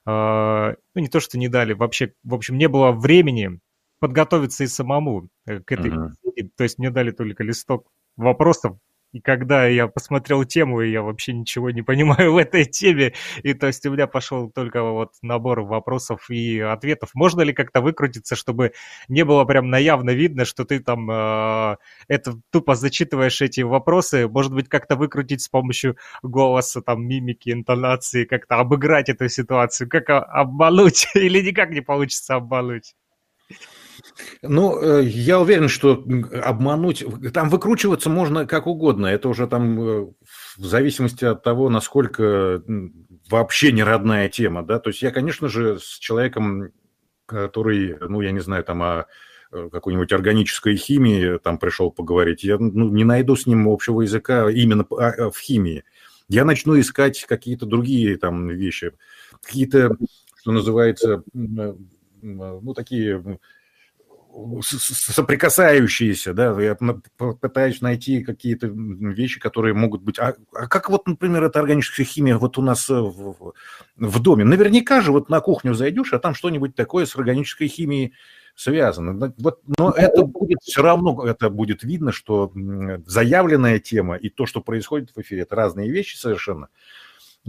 [0.05, 3.61] ну не то, что не дали, вообще, в общем, не было времени
[3.99, 6.09] подготовиться и самому э, к этой uh-huh.
[6.23, 6.51] беседе.
[6.55, 8.77] То есть мне дали только листок вопросов,
[9.13, 13.53] и когда я посмотрел тему, и я вообще ничего не понимаю в этой теме, и
[13.53, 17.11] то есть у меня пошел только вот набор вопросов и ответов.
[17.13, 18.73] Можно ли как-то выкрутиться, чтобы
[19.07, 21.77] не было прям наявно видно, что ты там э,
[22.07, 24.27] это тупо зачитываешь эти вопросы?
[24.27, 30.09] Может быть, как-то выкрутить с помощью голоса, там, мимики, интонации, как-то обыграть эту ситуацию, как
[30.09, 32.93] обмануть, или никак не получится обмануть?
[34.41, 36.03] Ну, э, я уверен, что
[36.43, 39.07] обмануть, там выкручиваться можно как угодно.
[39.07, 40.07] Это уже там э,
[40.57, 42.61] в зависимости от того, насколько
[43.29, 44.79] вообще не родная тема, да.
[44.79, 46.71] То есть я, конечно же, с человеком,
[47.25, 49.07] который, ну, я не знаю, там о
[49.51, 54.49] э, какой-нибудь органической химии там пришел поговорить, я ну, не найду с ним общего языка
[54.49, 55.83] именно в химии.
[56.29, 58.91] Я начну искать какие-то другие там вещи,
[59.41, 59.95] какие-то,
[60.41, 63.39] что называется, ну, такие
[64.61, 70.19] соприкасающиеся, да, я пытаюсь найти какие-то вещи, которые могут быть...
[70.19, 73.53] А, а как вот, например, эта органическая химия вот у нас в,
[73.95, 74.43] в доме?
[74.43, 78.13] Наверняка же вот на кухню зайдешь, а там что-нибудь такое с органической химией
[78.55, 79.33] связано.
[79.37, 82.51] Вот, но это будет все равно, это будет видно, что
[83.05, 86.69] заявленная тема и то, что происходит в эфире, это разные вещи совершенно.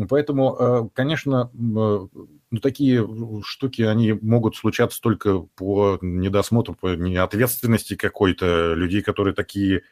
[0.09, 2.07] Поэтому, э, конечно, э,
[2.51, 3.07] ну, такие
[3.45, 9.83] штуки, они могут случаться только по недосмотру, по неответственности какой-то людей, которые такие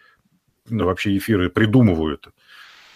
[0.69, 2.29] ну, вообще эфиры придумывают.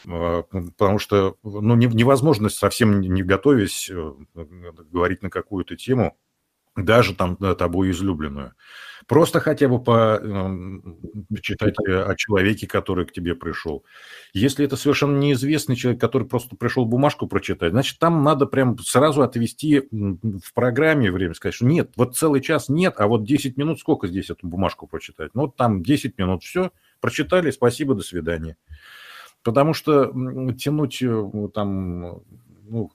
[0.07, 0.43] Э,
[0.79, 3.91] потому что ну, невозможно совсем не готовясь
[4.35, 6.17] говорить на какую-то тему,
[6.77, 8.55] даже там тобой излюбленную.
[9.07, 10.21] Просто хотя бы по,
[11.43, 13.85] читать о человеке, который к тебе пришел.
[14.33, 19.23] Если это совершенно неизвестный человек, который просто пришел бумажку прочитать, значит, там надо прям сразу
[19.23, 23.81] отвести в программе время, сказать, что нет, вот целый час нет, а вот 10 минут
[23.81, 25.35] сколько здесь эту бумажку прочитать?
[25.35, 28.57] Ну, вот там 10 минут, все, прочитали, спасибо, до свидания.
[29.43, 30.07] Потому что
[30.53, 32.23] тянуть э, там
[32.71, 32.91] ну,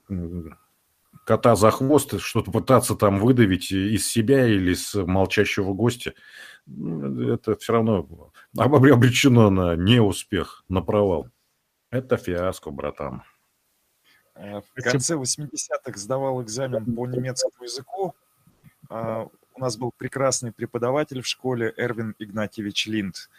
[1.26, 6.14] кота за хвост, что-то пытаться там выдавить из себя или с молчащего гостя,
[6.66, 11.28] это все равно обречено на неуспех, на провал.
[11.90, 13.22] Это фиаско, братан.
[14.36, 18.14] Э, в конце 80-х сдавал экзамен по немецкому языку.
[18.88, 23.30] А, у нас был прекрасный преподаватель в школе Эрвин Игнатьевич Линд.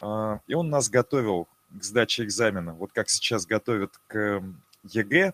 [0.00, 2.74] А, и он нас готовил к сдаче экзамена.
[2.74, 4.42] Вот как сейчас готовят к
[4.84, 5.32] ЕГЭ,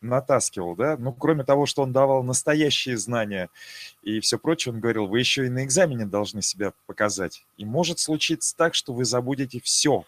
[0.00, 3.48] натаскивал, да, ну, кроме того, что он давал настоящие знания
[4.02, 7.44] и все прочее, он говорил, вы еще и на экзамене должны себя показать.
[7.56, 10.04] И может случиться так, что вы забудете все,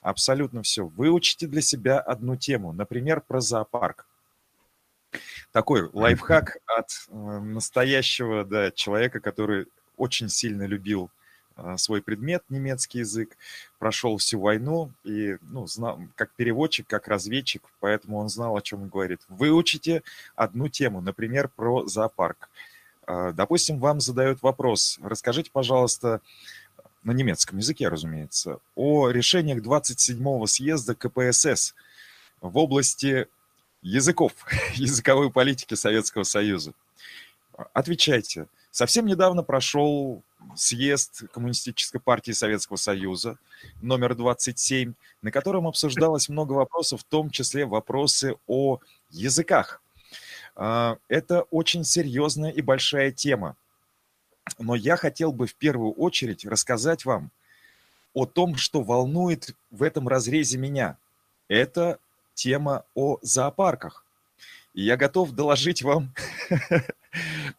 [0.00, 0.86] абсолютно все.
[0.86, 4.06] Выучите для себя одну тему, например, про зоопарк.
[5.52, 9.66] Такой лайфхак от э, настоящего да, человека, который
[9.96, 11.10] очень сильно любил
[11.76, 13.36] свой предмет, немецкий язык,
[13.78, 18.82] прошел всю войну и, ну, знал, как переводчик, как разведчик, поэтому он знал, о чем
[18.82, 19.20] он говорит.
[19.28, 20.02] Выучите
[20.34, 22.48] одну тему, например, про зоопарк.
[23.06, 26.20] А, допустим, вам задают вопрос, расскажите, пожалуйста,
[27.02, 31.74] на немецком языке, разумеется, о решениях 27-го съезда КПСС
[32.40, 33.28] в области
[33.82, 34.32] языков,
[34.74, 36.72] языковой политики Советского Союза.
[37.72, 38.46] Отвечайте.
[38.70, 40.22] Совсем недавно прошел
[40.56, 43.38] съезд Коммунистической партии Советского Союза
[43.82, 48.78] номер 27, на котором обсуждалось много вопросов, в том числе вопросы о
[49.10, 49.82] языках.
[50.56, 53.56] А, это очень серьезная и большая тема.
[54.58, 57.30] Но я хотел бы в первую очередь рассказать вам
[58.12, 60.96] о том, что волнует в этом разрезе меня.
[61.48, 61.98] Это
[62.34, 64.04] тема о зоопарках.
[64.74, 66.12] И я готов доложить вам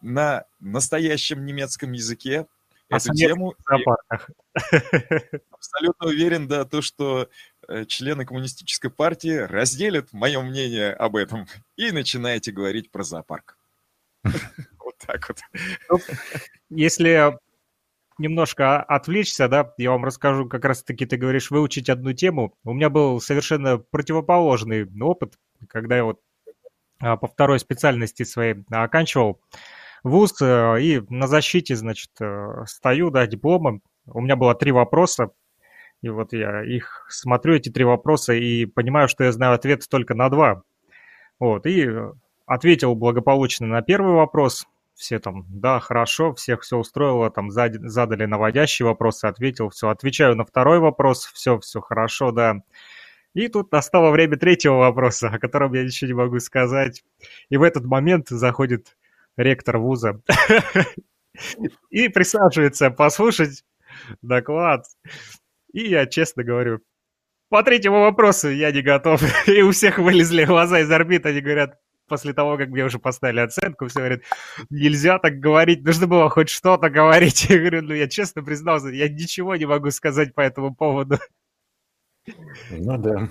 [0.02, 2.46] на настоящем немецком языке
[2.88, 3.54] эту тему.
[5.50, 7.28] Абсолютно уверен, да, то, что
[7.68, 13.58] э, члены коммунистической партии разделят мое мнение об этом и начинаете говорить про зоопарк.
[14.78, 15.38] Вот так вот.
[15.90, 15.98] Ну,
[16.70, 17.36] если
[18.18, 22.54] немножко отвлечься, да, я вам расскажу, как раз-таки ты говоришь, выучить одну тему.
[22.64, 25.34] У меня был совершенно противоположный опыт,
[25.68, 26.20] когда я вот
[26.98, 29.40] а, по второй специальности своей оканчивал
[30.06, 33.82] вуз, э, и на защите, значит, э, стою, да, дипломом.
[34.06, 35.30] У меня было три вопроса,
[36.02, 40.14] и вот я их смотрю, эти три вопроса, и понимаю, что я знаю ответ только
[40.14, 40.62] на два.
[41.38, 41.88] Вот, и
[42.46, 44.66] ответил благополучно на первый вопрос.
[44.94, 49.90] Все там, да, хорошо, всех все устроило, там задали наводящие вопросы, ответил, все.
[49.90, 52.62] Отвечаю на второй вопрос, все, все хорошо, да.
[53.34, 57.04] И тут настало время третьего вопроса, о котором я ничего не могу сказать.
[57.50, 58.96] И в этот момент заходит
[59.36, 60.20] ректор вуза,
[61.90, 63.64] и присаживается послушать
[64.22, 64.86] доклад.
[65.72, 66.80] И я честно говорю,
[67.48, 69.22] по третьему вопросу я не готов.
[69.48, 71.78] И у всех вылезли глаза из орбит, они говорят,
[72.08, 74.22] после того, как мне уже поставили оценку, все говорят,
[74.70, 77.44] нельзя так говорить, нужно было хоть что-то говорить.
[77.48, 81.18] Я говорю, ну я честно признался, я ничего не могу сказать по этому поводу.
[82.70, 83.28] Ну да.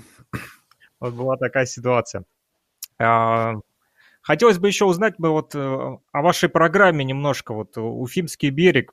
[1.00, 2.24] Вот была такая ситуация.
[4.26, 8.92] Хотелось бы еще узнать бы вот э, о вашей программе немножко, вот Уфимский берег.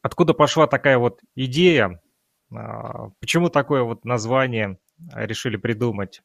[0.00, 2.00] Откуда пошла такая вот идея?
[2.50, 4.78] А, почему такое вот название
[5.12, 6.22] решили придумать?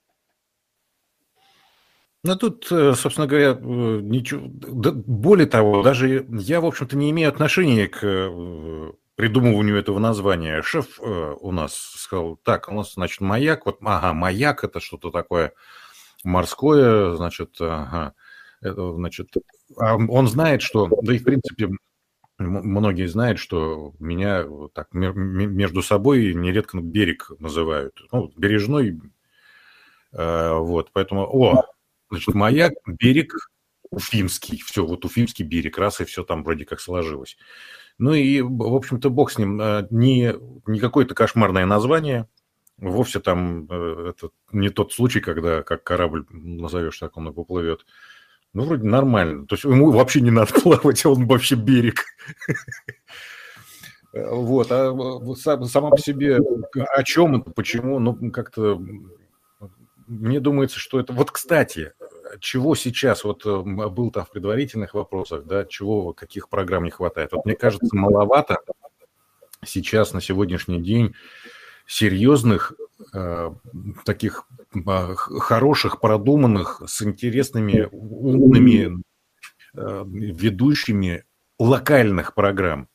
[2.24, 4.42] Ну, тут, э, собственно говоря, э, ничего...
[4.48, 8.00] более того, даже я, в общем-то, не имею отношения к
[9.16, 10.62] придумыванию этого названия.
[10.62, 15.54] Шеф у нас сказал, так, у нас, значит, маяк, вот, ага, маяк– это что-то такое
[16.24, 18.14] морское, значит, ага,
[18.62, 19.30] это, значит,
[19.78, 21.70] а он знает, что, да и в принципе,
[22.38, 28.02] многие знают, что меня так между собой нередко берег называют.
[28.12, 29.00] Ну, бережной.
[30.12, 31.66] Э, вот, поэтому, о,
[32.10, 33.34] значит, маяк, берег
[33.90, 34.62] Уфимский.
[34.64, 37.38] Все, вот Уфимский берег, раз и все там вроде как сложилось.
[38.00, 39.60] Ну и, в общем-то, бог с ним.
[39.62, 40.34] Э, не,
[40.66, 42.28] не какое-то кошмарное название.
[42.84, 47.86] Вовсе там э, это не тот случай, когда как корабль назовешь, так он и поплывет.
[48.54, 49.48] Ну, вроде нормально.
[49.48, 52.04] То есть ему вообще не надо плавать, а он вообще берег.
[54.16, 54.96] Вот, а
[55.66, 58.80] сама по себе о чем это, почему, ну, как-то
[60.06, 61.14] мне думается, что это...
[61.14, 61.94] Вот, кстати,
[62.40, 67.32] чего сейчас, вот был там в предварительных вопросах, да, чего, каких программ не хватает.
[67.32, 68.60] Вот мне кажется, маловато
[69.66, 71.16] сейчас на сегодняшний день
[71.88, 72.74] серьезных
[73.14, 73.52] э,
[74.06, 79.04] таких э, хороших, продуманных, с интересными, умными
[79.74, 81.24] э, ведущими
[81.60, 82.88] локальных программ.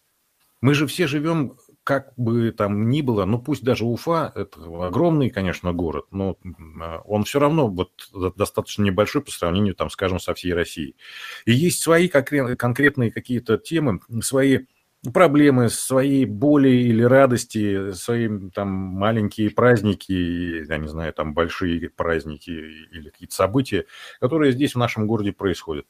[0.60, 5.30] Мы же все живем, как бы там ни было, ну пусть даже Уфа, это огромный,
[5.30, 7.92] конечно, город, но э, он все равно вот
[8.36, 10.96] достаточно небольшой по сравнению, там, скажем, со всей Россией.
[11.44, 14.66] И есть свои конкретные какие-то темы, свои
[15.12, 22.50] проблемы, свои боли или радости, свои там маленькие праздники, я не знаю, там большие праздники
[22.50, 23.86] или какие-то события,
[24.20, 25.86] которые здесь в нашем городе происходят.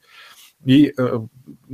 [0.65, 1.19] И э,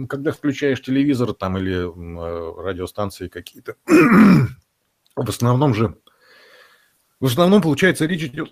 [0.09, 5.97] когда включаешь телевизор там или э, радиостанции какие-то, в основном же,
[7.19, 8.51] в основном, получается, речь идет,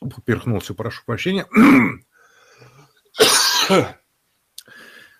[0.00, 1.46] поперхнулся, прошу прощения,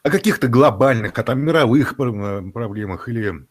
[0.08, 3.46] о каких-то глобальных, а там мировых э, проблемах или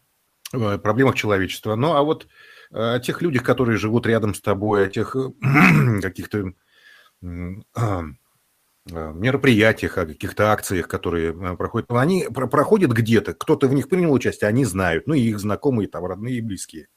[0.52, 1.76] э, проблемах человечества.
[1.76, 2.26] Ну, а вот
[2.70, 5.16] э, о тех людях, которые живут рядом с тобой, о тех
[6.02, 6.52] каких-то
[8.90, 11.90] мероприятиях, о каких-то акциях, которые проходят.
[11.90, 16.06] Они проходят где-то, кто-то в них принял участие, они знают, ну и их знакомые, там,
[16.06, 16.88] родные и близкие.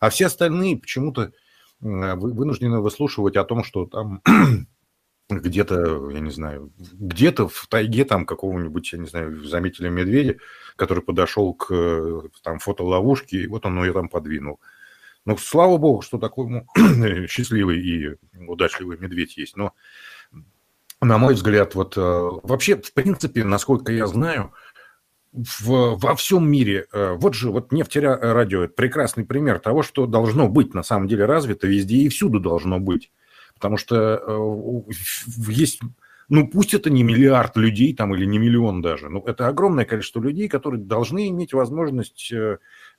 [0.00, 1.32] А все остальные почему-то
[1.80, 4.22] вынуждены выслушивать о том, что там
[5.28, 10.38] где-то, я не знаю, где-то в тайге там какого-нибудь, я не знаю, заметили медведя,
[10.76, 14.60] который подошел к там фотоловушке, и вот он ее там подвинул.
[15.24, 18.16] Ну, слава богу, что такой ну, счастливый и
[18.46, 19.56] удачливый медведь есть.
[19.56, 19.74] Но,
[21.02, 24.54] на мой взгляд, вот э, вообще, в принципе, насколько я знаю,
[25.32, 30.48] в, во всем мире, э, вот же вот нефтерадио, это прекрасный пример того, что должно
[30.48, 33.10] быть на самом деле развито везде и всюду должно быть.
[33.58, 34.92] Потому что э,
[35.50, 35.80] есть,
[36.28, 40.20] ну пусть это не миллиард людей там или не миллион даже, но это огромное количество
[40.20, 42.58] людей, которые должны иметь возможность э,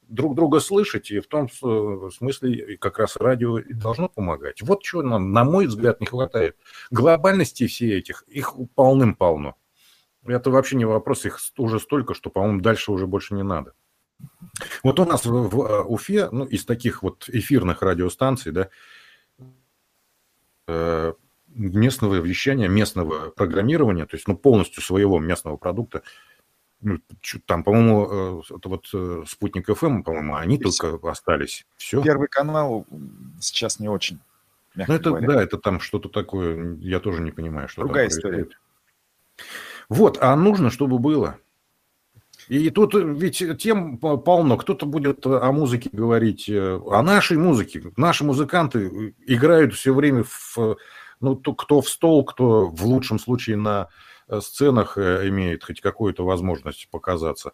[0.09, 4.61] друг друга слышать, и в том э, смысле как раз радио должно помогать.
[4.61, 6.57] Вот чего нам, на мой взгляд, не хватает.
[6.91, 9.55] Глобальности все этих, их полным-полно.
[10.25, 13.73] Это вообще не вопрос, их уже столько, что, по-моему, дальше уже больше не надо.
[14.83, 18.69] Вот у нас в, Уфе, ну, из таких вот эфирных радиостанций, да,
[21.47, 26.03] местного вещания, местного программирования, то есть ну, полностью своего местного продукта.
[26.81, 26.99] Ну,
[27.45, 31.07] там, по-моему, э, это вот э, спутник FM, по-моему, они И только все.
[31.09, 31.65] остались.
[31.75, 32.01] Все.
[32.01, 32.85] Первый канал
[33.41, 34.19] сейчас не очень.
[34.75, 35.27] Ну, это, говоря.
[35.27, 38.47] да, это там что-то такое, я тоже не понимаю, что Другая история.
[39.89, 41.37] Вот, а нужно, чтобы было.
[42.49, 44.57] И тут ведь тем полно.
[44.57, 47.93] Кто-то будет о музыке говорить, э, о нашей музыке.
[47.95, 50.77] Наши музыканты играют все время в,
[51.21, 53.89] ну, кто в стол, кто в лучшем случае на
[54.27, 57.51] э, сценах э, имеет хоть какую-то возможность показаться.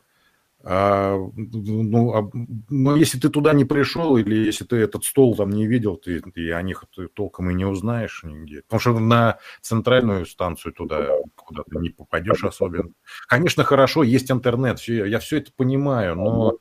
[0.67, 2.29] А, ну, а,
[2.69, 6.21] ну, если ты туда не пришел, или если ты этот стол там не видел, ты,
[6.21, 8.63] ты о них ты толком и не узнаешь нигде.
[8.63, 12.89] Потому что на центральную станцию туда куда ты не попадешь особенно.
[13.27, 16.57] Конечно, хорошо, есть интернет, все, я все это понимаю, но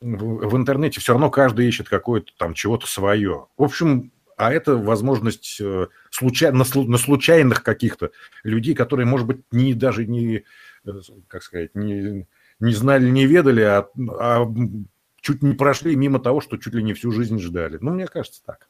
[0.00, 3.48] в, интернете все равно каждый ищет какое-то там чего-то свое.
[3.56, 8.12] В общем, а это возможность э, случай, на, на случайных каких-то
[8.44, 10.44] людей, которые, может быть, не даже не,
[10.84, 10.92] э,
[11.26, 12.26] как сказать, не
[12.60, 13.88] не знали, не ведали, а,
[14.18, 14.46] а
[15.20, 17.78] чуть не прошли мимо того, что чуть ли не всю жизнь ждали.
[17.80, 18.68] Ну, мне кажется, так.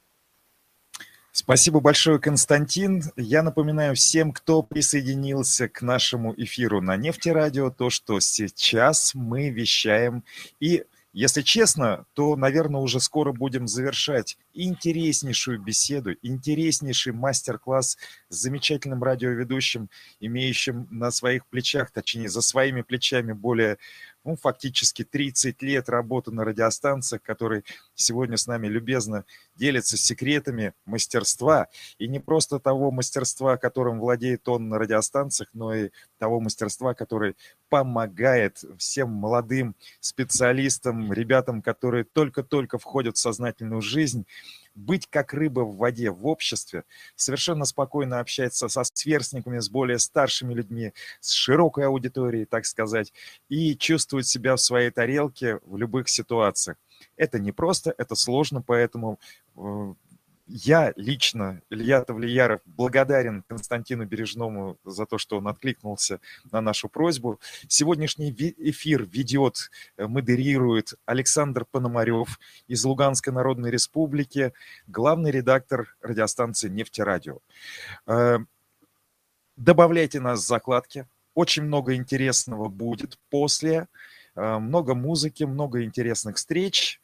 [1.33, 3.03] Спасибо большое, Константин.
[3.15, 10.25] Я напоминаю всем, кто присоединился к нашему эфиру на Нефтерадио, то, что сейчас мы вещаем
[10.61, 10.85] и
[11.17, 17.97] если честно, то, наверное, уже скоро будем завершать интереснейшую беседу, интереснейший мастер-класс
[18.29, 19.89] с замечательным радиоведущим,
[20.21, 23.79] имеющим на своих плечах, точнее, за своими плечами более
[24.27, 29.25] ну, фактически 30 лет работы на радиостанциях, который сегодня с нами любезно
[29.55, 35.91] делится секретами мастерства, и не просто того мастерства, которым владеет он на радиостанциях, но и
[36.19, 37.37] того мастерства, который
[37.69, 44.27] помогает всем молодым специалистам, ребятам, которые только-только входят в сознательную жизнь,
[44.77, 46.85] быть как рыба в воде в обществе,
[47.17, 53.13] совершенно спокойно общаться со сверстниками, с более старшими людьми, с широкой аудиторией, так сказать,
[53.49, 56.77] и чувствовать себя в своей тарелке в любых ситуациях.
[57.17, 59.19] Это непросто, это сложно, поэтому
[59.57, 59.95] э,
[60.47, 66.21] я лично, Илья Тавлияров, благодарен Константину Бережному за то, что он откликнулся
[66.53, 67.41] на нашу просьбу.
[67.67, 74.53] Сегодняшний эфир ведет, э, модерирует Александр Пономарев из Луганской Народной Республики,
[74.87, 77.39] главный редактор радиостанции «Нефтерадио».
[78.07, 78.39] Э,
[79.57, 81.07] добавляйте нас в закладки.
[81.35, 83.89] Очень много интересного будет после.
[84.37, 87.01] Э, много музыки, много интересных встреч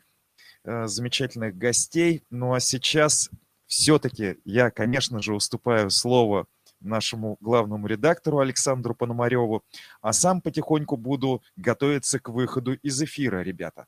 [0.64, 2.22] замечательных гостей.
[2.30, 3.30] Ну а сейчас
[3.66, 6.46] все-таки я, конечно же, уступаю слово
[6.80, 9.62] нашему главному редактору Александру Пономареву,
[10.00, 13.86] а сам потихоньку буду готовиться к выходу из эфира, ребята.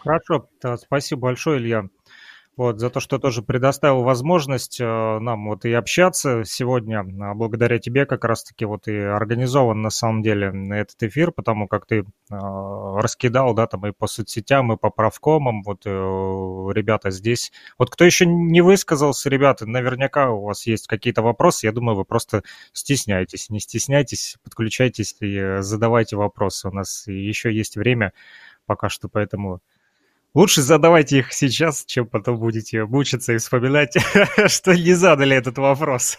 [0.00, 0.48] Хорошо,
[0.78, 1.88] спасибо большое, Илья
[2.56, 7.00] вот, за то, что тоже предоставил возможность э, нам вот и общаться сегодня.
[7.00, 11.86] А благодаря тебе как раз-таки вот и организован на самом деле этот эфир, потому как
[11.86, 17.52] ты э, раскидал, да, там и по соцсетям, и по правкомам, вот э, ребята здесь.
[17.78, 22.04] Вот кто еще не высказался, ребята, наверняка у вас есть какие-то вопросы, я думаю, вы
[22.04, 26.68] просто стесняетесь, не стесняйтесь, подключайтесь и задавайте вопросы.
[26.68, 28.12] У нас еще есть время
[28.66, 29.60] пока что, поэтому
[30.32, 33.96] Лучше задавайте их сейчас, чем потом будете мучиться и вспоминать,
[34.46, 36.18] что не задали этот вопрос.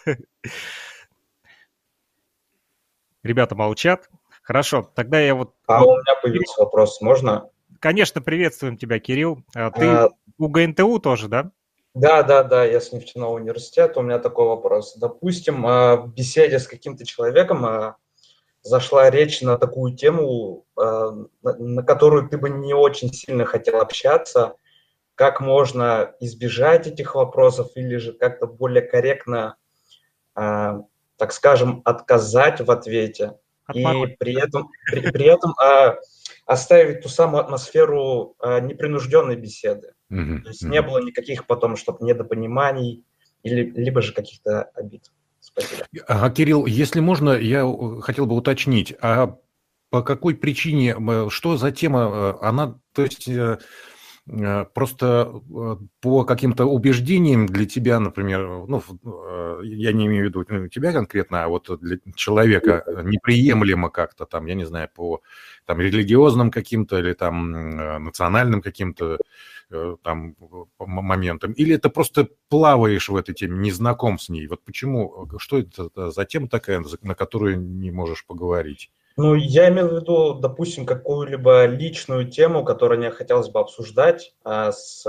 [3.22, 4.10] Ребята молчат.
[4.42, 5.54] Хорошо, тогда я вот...
[5.66, 7.48] А у меня появился вопрос, можно?
[7.80, 9.42] Конечно, приветствуем тебя, Кирилл.
[9.54, 10.10] А ты а...
[10.38, 11.50] у ГНТУ тоже, да?
[11.94, 14.00] Да, да, да, я с нефтяного университета.
[14.00, 14.96] У меня такой вопрос.
[14.96, 17.96] Допустим, а, в беседе с каким-то человеком а,
[18.62, 21.10] зашла речь на такую тему, э,
[21.42, 24.56] на которую ты бы не очень сильно хотел общаться,
[25.14, 29.56] как можно избежать этих вопросов или же как-то более корректно,
[30.36, 30.80] э,
[31.16, 33.34] так скажем, отказать в ответе
[33.72, 33.84] и
[34.18, 35.96] при этом, при, при этом а,
[36.46, 39.94] оставить ту самую атмосферу а, непринужденной беседы.
[40.10, 40.42] Mm-hmm.
[40.42, 43.04] То есть не было никаких потом, чтобы недопониманий
[43.42, 45.10] или либо же каких-то обид.
[45.52, 45.86] Спасибо.
[46.06, 47.64] А, Кирилл, если можно, я
[48.00, 49.36] хотел бы уточнить, а
[49.90, 50.96] по какой причине,
[51.28, 53.58] что за тема, э, она, то есть э,
[54.26, 55.42] э, просто
[56.00, 58.82] по каким-то убеждениям для тебя, например, ну,
[59.62, 64.54] я не имею в виду тебя конкретно, а вот для человека неприемлемо как-то там, я
[64.54, 65.20] не знаю, по
[65.66, 69.18] там религиозным каким-то или там национальным каким-то Э,
[70.02, 70.36] там
[70.78, 74.46] моментом, или это просто плаваешь в этой теме, не знаком с ней?
[74.46, 78.90] Вот почему, э, что это за тема такая, на которую не можешь поговорить?
[79.16, 84.72] Ну, я имел в виду, допустим, какую-либо личную тему, которую мне хотелось бы обсуждать а,
[84.72, 85.04] с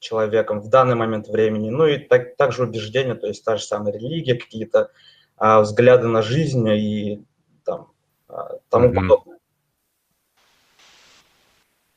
[0.00, 1.70] человеком в данный момент времени.
[1.70, 4.90] Ну и так, также убеждения, то есть та же самая религия, какие-то
[5.36, 7.24] а, взгляды на жизнь и
[7.64, 7.92] там,
[8.28, 8.94] а, тому mm-hmm.
[8.94, 9.29] подобное.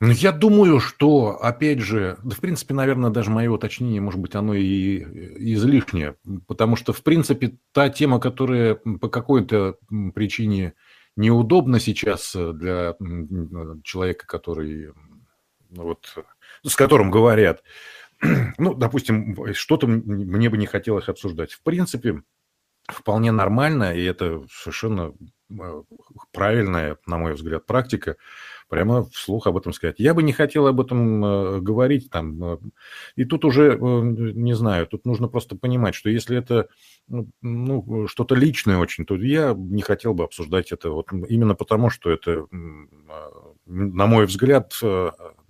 [0.06, 4.36] Ну, я думаю, что, опять же, да, в принципе, наверное, даже мое уточнение, может быть,
[4.36, 5.00] оно и
[5.54, 9.78] излишнее, потому что, в принципе, та тема, которая по какой-то
[10.14, 10.74] причине
[11.16, 12.98] неудобна сейчас для
[13.86, 14.92] человека, который,
[15.70, 16.14] ну, вот,
[16.64, 17.64] с которым говорят,
[18.58, 21.54] ну, допустим, что-то мне бы не хотелось обсуждать.
[21.54, 22.24] В принципе,
[22.90, 25.14] вполне нормально, и это совершенно
[25.50, 25.84] э,
[26.34, 28.18] правильная, на мой взгляд, практика–
[28.74, 30.00] прямо вслух об этом сказать.
[30.00, 32.44] Я бы не хотел об этом э, говорить там.
[32.44, 32.58] Э,
[33.16, 36.70] и тут уже, э, не знаю, тут нужно просто понимать, что если это
[37.08, 41.92] ну, ну что-то личное очень, то я не хотел бы обсуждать это вот именно потому,
[41.92, 42.48] что это,
[43.68, 44.74] на мой взгляд,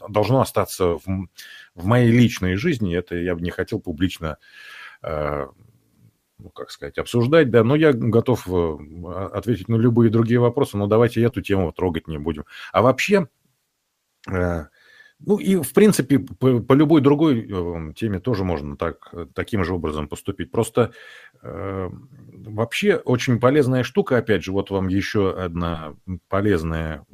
[0.09, 1.27] должно остаться в,
[1.75, 2.93] в моей личной жизни.
[2.93, 4.37] Это я бы не хотел публично
[6.37, 8.77] ну, как сказать, обсуждать, да, но я готов э,
[9.33, 12.45] ответить на любые другие вопросы, но давайте эту тему трогать не будем.
[12.71, 13.27] А вообще,
[14.29, 14.65] э,
[15.19, 19.73] ну и, в принципе, по, по любой другой э, теме тоже можно так, таким же
[19.73, 20.51] образом поступить.
[20.51, 20.91] Просто
[21.41, 25.93] вообще очень полезная штука, опять же, вот вам еще одна
[26.29, 27.05] полезная,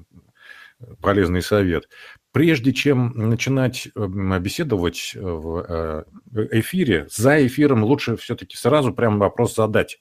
[1.01, 1.89] полезный совет
[2.31, 9.55] прежде чем начинать беседовать э, в э, эфире, за эфиром лучше все-таки сразу прям вопрос
[9.55, 9.99] задать.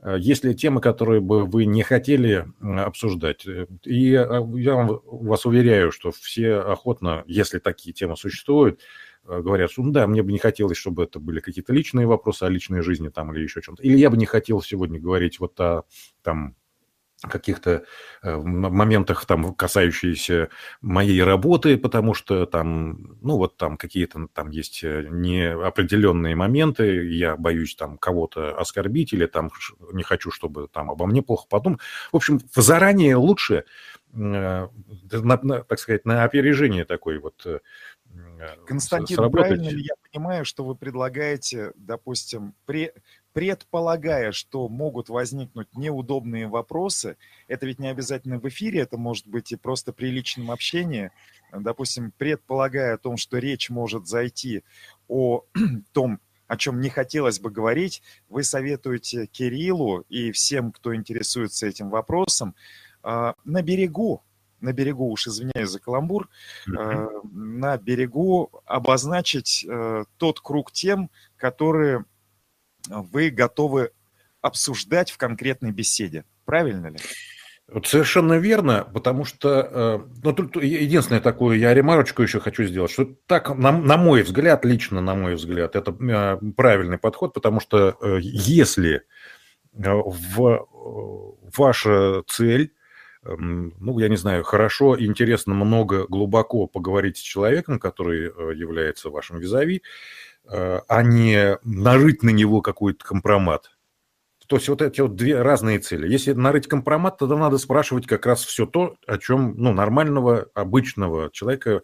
[0.00, 3.46] Э, Если темы, которые бы вы не хотели обсуждать,
[3.84, 8.80] и я вас уверяю, что все охотно, если такие темы существуют,
[9.24, 12.48] говорят, что ну да, мне бы не хотелось, чтобы это были какие-то личные вопросы о
[12.48, 13.82] личной жизни там или еще чем-то.
[13.82, 15.84] Или я бы не хотел сегодня говорить вот о
[16.22, 16.56] там
[17.28, 17.84] каких-то
[18.22, 20.48] э, моментах, там, касающиеся
[20.80, 27.36] моей работы, потому что там, ну, вот там какие-то там есть э, неопределенные моменты, я
[27.36, 29.50] боюсь там кого-то оскорбить или там
[29.92, 31.80] не хочу, чтобы там обо мне плохо подумали.
[32.12, 33.64] В общем, заранее лучше,
[34.14, 34.68] э,
[35.12, 37.46] на, на, так сказать, на опережение такой вот
[38.66, 42.92] Константин, правильно ли я понимаю, что вы предлагаете, допустим, при,
[43.32, 47.16] предполагая, что могут возникнуть неудобные вопросы,
[47.48, 51.10] это ведь не обязательно в эфире, это может быть и просто при личном общении,
[51.52, 54.64] допустим, предполагая о том, что речь может зайти
[55.08, 55.44] о
[55.92, 61.90] том, о чем не хотелось бы говорить, вы советуете Кириллу и всем, кто интересуется этим
[61.90, 62.56] вопросом,
[63.02, 64.24] а, на берегу,
[64.60, 66.28] на берегу, уж извиняюсь за каламбур,
[66.68, 67.20] mm-hmm.
[67.32, 72.04] на берегу обозначить э, тот круг тем, которые
[72.90, 73.92] вы готовы
[74.40, 76.24] обсуждать в конкретной беседе.
[76.44, 76.98] Правильно ли?
[77.72, 82.90] Вот совершенно верно, потому что, э, ну, тут единственное такое, я ремарочку еще хочу сделать,
[82.90, 87.60] что так, на, на мой взгляд, лично на мой взгляд, это э, правильный подход, потому
[87.60, 89.02] что э, если
[89.72, 90.66] в
[91.56, 92.72] ваша цель,
[93.24, 98.24] эм, ну, я не знаю, хорошо, интересно, много, глубоко поговорить с человеком, который
[98.56, 99.82] является вашим визави,
[100.46, 103.70] а не нарыть на него какой-то компромат.
[104.50, 106.10] То есть вот эти вот две разные цели.
[106.10, 111.30] Если нарыть компромат, тогда надо спрашивать как раз все то, о чем ну, нормального, обычного
[111.30, 111.82] человека,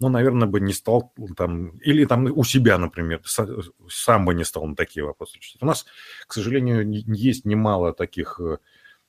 [0.00, 4.66] ну, наверное, бы не стал там, или там у себя, например, сам бы не стал
[4.66, 5.38] на такие вопросы.
[5.60, 5.86] У нас,
[6.26, 8.58] к сожалению, есть немало таких э,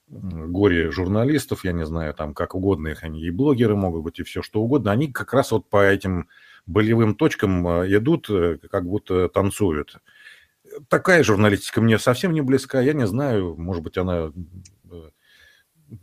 [0.07, 4.43] горе-журналистов, я не знаю, там как угодно их они, и блогеры могут быть, и все
[4.43, 6.27] что угодно, они как раз вот по этим
[6.69, 9.97] болевым точкам а, идут, э, как будто танцуют.
[10.87, 12.79] Такая журналистика мне совсем не близка.
[12.79, 14.31] Я не знаю, может быть, она
[14.91, 15.09] э,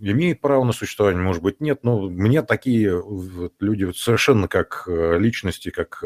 [0.00, 1.84] имеет право на существование, может быть, нет.
[1.84, 3.02] Но мне такие
[3.60, 6.02] люди совершенно как э, личности, как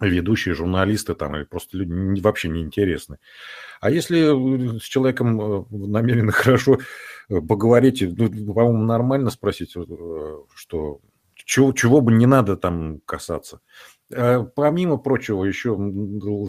[0.00, 3.18] ведущие журналисты там или просто люди вообще не интересны.
[3.80, 6.78] А если с человеком намерены хорошо
[7.28, 9.74] поговорить, ну, по-моему, нормально спросить,
[10.54, 11.00] что
[11.44, 13.60] чего, чего бы не надо там касаться.
[14.14, 15.76] А помимо прочего, еще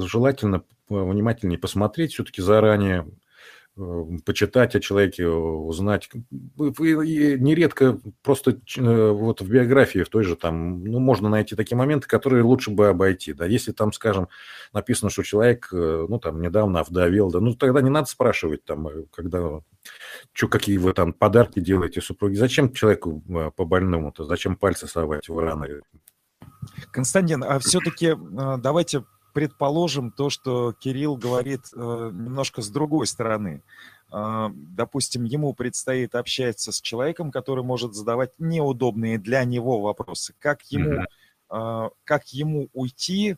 [0.06, 3.12] желательно внимательнее посмотреть все-таки заранее, Э,
[4.26, 6.10] почитать о человеке, узнать.
[6.58, 12.08] Нередко просто э, вот в биографии в той же там, ну, можно найти такие моменты,
[12.08, 14.28] которые лучше бы обойти, да, если там, скажем,
[14.74, 18.88] написано, что человек, э, ну, там, недавно овдовел, да, ну, тогда не надо спрашивать там,
[19.12, 19.62] когда,
[20.34, 23.24] что, какие вы там подарки делаете супруге, зачем человеку
[23.56, 25.82] по больному-то, зачем пальцы совать в раны?
[26.92, 28.16] Константин, а все-таки
[28.60, 31.78] давайте предположим то, что Кирилл говорит э,
[32.14, 33.64] немножко с другой стороны.
[34.12, 40.34] Э, допустим, ему предстоит общаться с человеком, который может задавать неудобные для него вопросы.
[40.40, 41.06] Как ему,
[41.50, 43.36] э, как ему уйти,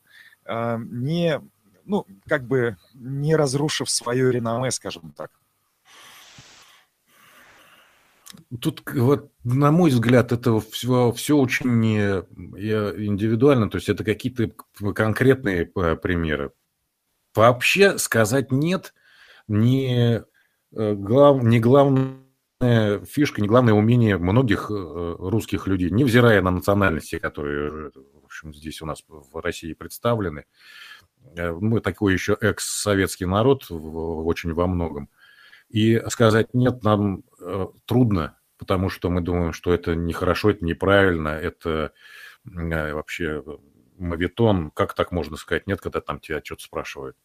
[0.47, 1.41] не,
[1.85, 5.31] ну, как бы не разрушив свое реноме, скажем так?
[8.60, 14.52] Тут, вот, на мой взгляд, это все, все очень индивидуально, то есть это какие-то
[14.94, 16.52] конкретные э, примеры.
[17.34, 18.94] Вообще сказать нет
[19.48, 20.24] не,
[20.72, 27.20] э, глав, не главная фишка, не главное умение многих э, русских людей, невзирая на национальности,
[27.20, 30.45] которые, в общем, здесь у нас в России представлены.
[31.36, 35.10] Мы такой еще экс-советский народ очень во многом.
[35.70, 37.24] И сказать нет нам
[37.85, 41.91] трудно, потому что мы думаем, что это нехорошо, это неправильно, это
[42.45, 43.43] э, вообще
[43.97, 44.72] мавитон.
[44.72, 47.17] Как так можно сказать нет, когда там тебя что-то спрашивают?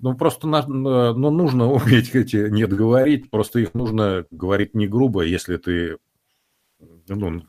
[0.00, 5.22] Ну, просто на, ну, нужно уметь эти нет говорить, просто их нужно говорить не грубо,
[5.22, 5.98] если ты
[7.08, 7.42] ну,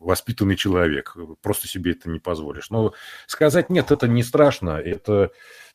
[0.00, 2.70] воспитанный человек, просто себе это не позволишь.
[2.70, 2.92] Но
[3.26, 5.30] сказать нет, это не страшно, это,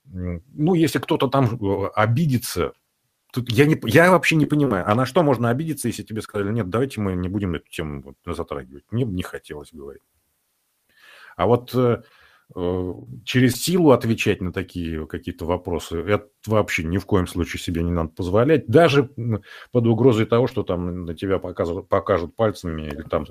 [0.05, 2.73] ну, если кто-то там э, обидится,
[3.31, 6.51] Тут я, не, я вообще не понимаю, а на что можно обидеться, если тебе сказали,
[6.51, 8.85] нет, давайте мы не будем эту тему затрагивать.
[8.89, 10.01] Мне бы не хотелось говорить.
[11.35, 12.01] А вот э,
[12.55, 12.93] э,
[13.25, 17.91] через силу отвечать на такие какие-то вопросы, это вообще ни в коем случае себе не
[17.91, 18.65] надо позволять.
[18.65, 19.11] Даже
[19.71, 23.27] под угрозой того, что там на тебя покажут, покажут пальцами или там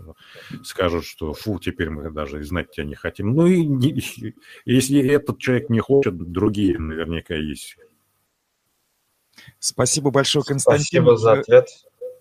[0.63, 3.35] скажут, что фу, теперь мы даже знать тебя не хотим.
[3.35, 4.01] Ну и не,
[4.65, 7.77] если этот человек не хочет, другие наверняка есть
[9.59, 10.85] Спасибо большое, Константин.
[10.85, 11.69] Спасибо за ответ.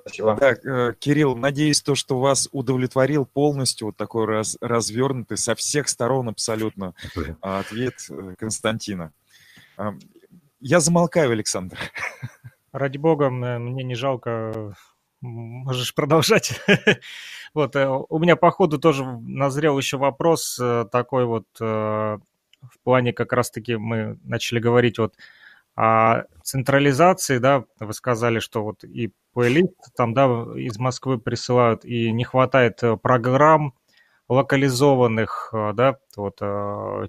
[0.01, 0.37] Спасибо.
[0.39, 5.89] Да, э, Кирилл, надеюсь, то, что вас удовлетворил полностью вот такой раз, развернутый со всех
[5.89, 6.93] сторон абсолютно
[7.41, 9.11] ответ э, Константина.
[10.59, 11.77] Я замолкаю, Александр.
[12.71, 14.75] Ради бога, мне не жалко
[15.21, 16.59] можешь продолжать.
[17.53, 23.13] вот, э, у меня по ходу тоже назрел еще вопрос э, такой вот в плане
[23.13, 25.15] как раз-таки мы начали говорить вот
[25.77, 30.25] о централизации, да, вы сказали, что вот и по элит там, да,
[30.57, 33.75] из Москвы присылают, и не хватает программ,
[34.29, 36.39] локализованных, да, вот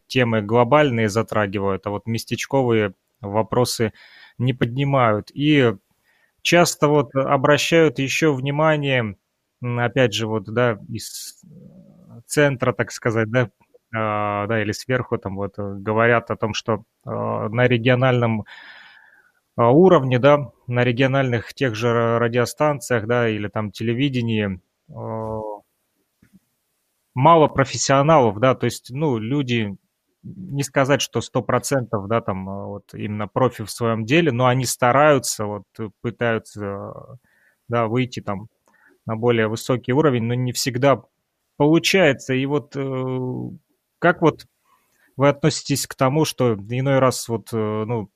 [0.08, 3.92] темы глобальные затрагивают, а вот местечковые вопросы
[4.38, 5.30] не поднимают.
[5.34, 5.74] И
[6.42, 9.16] часто вот обращают еще внимание,
[9.62, 11.40] опять же, вот, да, из
[12.26, 13.50] центра, так сказать, да, а,
[13.90, 18.44] да, или сверху там вот говорят о том, что а, на региональном
[19.56, 24.60] а, уровне, да, на региональных тех же радиостанциях, да, или там телевидении
[27.14, 29.76] мало профессионалов, да, то есть, ну, люди
[30.22, 34.46] не сказать, что сто процентов, да, там а, вот именно профи в своем деле, но
[34.46, 35.64] они стараются, вот
[36.00, 37.18] пытаются,
[37.68, 38.48] да, выйти там
[39.06, 41.02] на более высокий уровень, но не всегда
[41.56, 42.34] получается.
[42.34, 43.50] И вот э,
[43.98, 44.46] как вот
[45.16, 48.10] вы относитесь к тому, что иной раз вот, э, ну,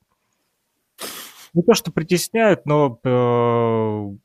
[1.53, 4.17] не то, что притесняют, но э,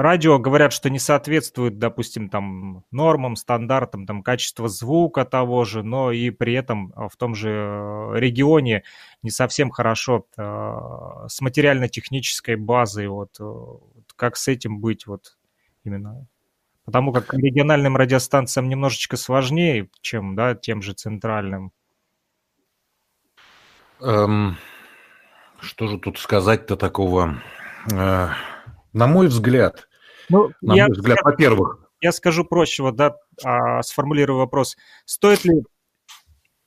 [0.00, 6.10] радио говорят, что не соответствует, допустим, там нормам, стандартам, там качество звука того же, но
[6.10, 8.82] и при этом а, в том же э, регионе
[9.22, 10.42] не совсем хорошо э,
[11.28, 15.36] с материально-технической базой, вот, э, вот как с этим быть, вот
[15.84, 16.26] именно.
[16.84, 21.72] Потому как региональным радиостанциям немножечко сложнее, чем, да, тем же центральным.
[24.00, 24.56] Эм,
[25.60, 27.42] что же тут сказать-то такого?
[27.92, 28.28] Э,
[28.92, 29.88] на мой взгляд,
[30.30, 31.90] ну, на я, мой взгляд, во-первых.
[32.00, 34.76] Я скажу проще, вот, да, а, сформулирую вопрос.
[35.04, 35.62] Стоит ли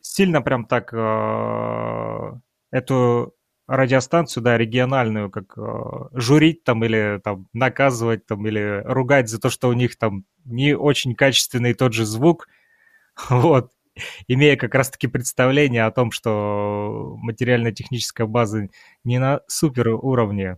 [0.01, 2.39] сильно прям так а,
[2.71, 3.33] эту
[3.67, 9.49] радиостанцию, да, региональную, как а, журить там или там наказывать там или ругать за то,
[9.49, 12.47] что у них там не очень качественный тот же звук,
[13.29, 13.71] вот,
[14.27, 18.67] имея как раз-таки представление о том, что материально-техническая база
[19.03, 20.57] не на супер уровне.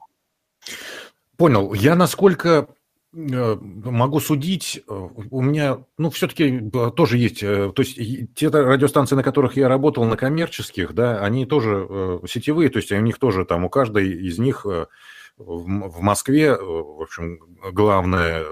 [1.37, 1.73] Понял.
[1.73, 2.74] Я насколько Э,
[3.15, 7.97] могу судить, э, у меня, ну, все-таки э, тоже есть, то есть
[8.35, 12.99] те радиостанции, на которых я работал, на коммерческих, да, они тоже сетевые, то есть у
[12.99, 14.65] них тоже там, у каждой из них
[15.37, 17.39] в Москве, в общем,
[17.71, 18.45] главное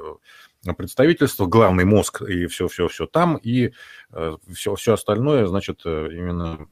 [0.77, 3.73] представительство, главный мозг и все-все-все там, и
[4.53, 6.67] все, все остальное, значит, именно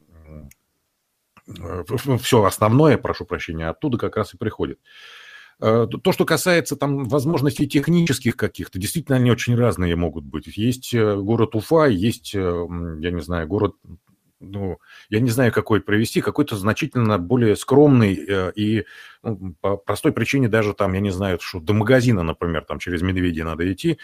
[2.21, 4.79] все основное, прошу прощения, оттуда как раз и приходит.
[5.61, 10.47] Э, то, что касается там возможностей технических каких-то, действительно они очень разные могут быть.
[10.57, 12.39] Есть э, город Уфа, есть, э,
[12.99, 13.75] я не знаю, город,
[14.39, 14.79] ну,
[15.09, 18.13] я не знаю, какой провести, какой-то значительно более скромный
[18.55, 18.85] и
[19.21, 23.03] ну, по простой причине даже там, я не знаю, что до магазина, например, там через
[23.03, 23.99] Медведи надо идти,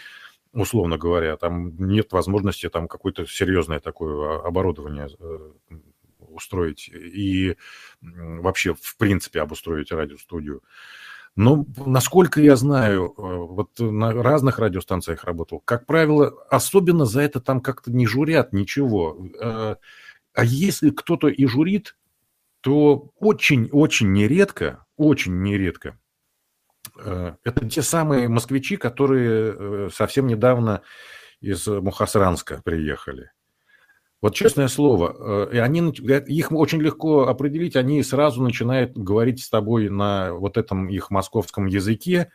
[0.52, 5.08] условно говоря, там нет возможности там какое-то серьезное такое оборудование
[6.20, 7.56] устроить и
[8.00, 10.62] вообще, в принципе, обустроить радиостудию.
[11.38, 17.40] Но, насколько я знаю, э, вот на разных радиостанциях работал, как правило, особенно за это
[17.40, 19.16] там как-то не журят ничего.
[19.40, 19.76] Э,
[20.34, 21.96] а если кто-то и журит,
[22.60, 25.96] то очень-очень нередко, очень нередко,
[26.98, 30.82] э, это те самые москвичи, которые совсем недавно
[31.40, 33.30] из Мухасранска приехали.
[34.20, 39.48] Вот честное слово, э, и они, их очень легко определить, они сразу начинают говорить с
[39.48, 42.30] тобой на вот этом их московском языке,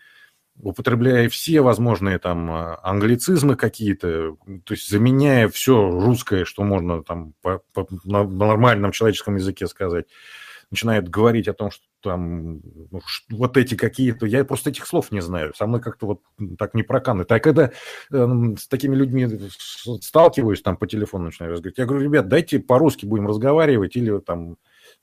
[0.62, 7.34] употребляя все возможные там э, англицизмы какие-то, то есть заменяя все русское, что можно там
[7.42, 10.06] по, по, на нормальном человеческом языке сказать
[10.74, 15.22] начинает говорить о том, что там ну, вот эти какие-то, я просто этих слов не
[15.22, 16.22] знаю, со мной как-то вот
[16.58, 17.32] так не проканывает.
[17.32, 17.72] А когда
[18.12, 18.28] э,
[18.58, 19.30] с такими людьми
[20.02, 24.58] сталкиваюсь, там по телефону начинаю разговаривать, я говорю, ребят, дайте по-русски будем разговаривать или там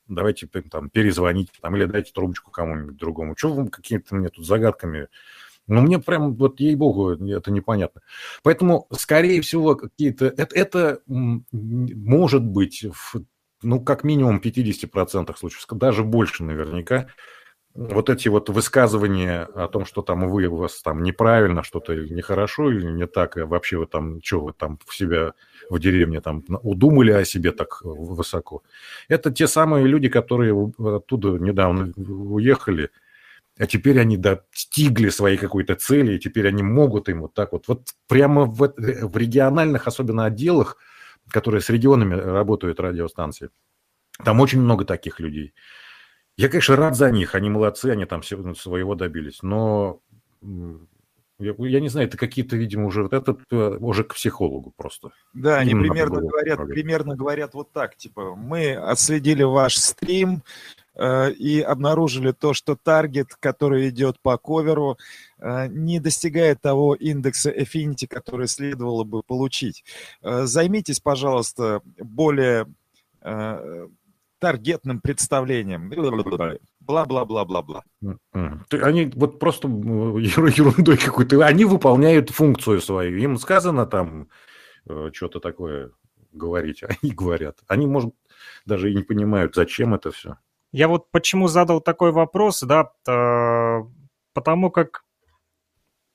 [0.08, 3.36] давайте там перезвонить, там, или дайте трубочку кому-нибудь другому.
[3.36, 5.06] Чего вы какими-то мне тут загадками
[5.70, 8.00] ну, мне прям, вот ей-богу, это непонятно.
[8.42, 10.26] Поэтому, скорее всего, какие-то...
[10.26, 13.22] Это, это может быть в
[13.62, 17.08] ну, как минимум 50% случаев, даже больше наверняка,
[17.74, 22.70] вот эти вот высказывания о том, что там вы у вас там неправильно, что-то нехорошо
[22.72, 25.34] или не так, и вообще вы там, что вы там в себя
[25.68, 28.62] в деревне там удумали о себе так высоко.
[29.08, 32.90] Это те самые люди, которые оттуда недавно уехали,
[33.56, 37.68] а теперь они достигли своей какой-то цели, и теперь они могут им вот так вот.
[37.68, 40.76] Вот прямо в, в региональных, особенно отделах,
[41.28, 43.50] которые с регионами работают радиостанции.
[44.24, 45.54] Там очень много таких людей.
[46.36, 50.00] Я, конечно, рад за них, они молодцы, они там ну, своего добились, но
[50.42, 55.10] я, я не знаю, это какие-то, видимо, уже вот этот э, уже к психологу просто.
[55.32, 60.42] Да, они примерно говорят, примерно говорят вот так, типа, мы отследили ваш стрим
[60.98, 64.98] и обнаружили то, что таргет, который идет по коверу,
[65.38, 69.84] э, не достигает того индекса Affinity, который следовало бы получить.
[70.22, 72.66] Э, займитесь, пожалуйста, более
[73.22, 73.88] э,
[74.40, 75.90] таргетным представлением.
[76.80, 77.84] Бла-бла-бла-бла-бла.
[78.70, 81.46] Они вот просто ерундой какой-то.
[81.46, 83.16] Они выполняют функцию свою.
[83.18, 84.28] Им сказано там
[84.88, 85.92] э, что-то такое
[86.32, 86.82] говорить.
[87.02, 87.58] Они говорят.
[87.68, 88.12] Они, может,
[88.66, 90.38] даже и не понимают, зачем это все.
[90.72, 92.90] Я вот почему задал такой вопрос, да,
[94.34, 95.02] потому как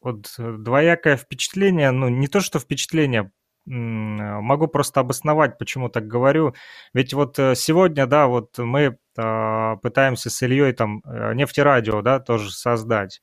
[0.01, 3.31] вот двоякое впечатление, ну не то что впечатление,
[3.65, 6.53] могу просто обосновать, почему так говорю.
[6.93, 12.51] Ведь вот э, сегодня, да, вот мы пытаемся с Ильей там э, нефтерадио, да, тоже
[12.51, 13.21] создать.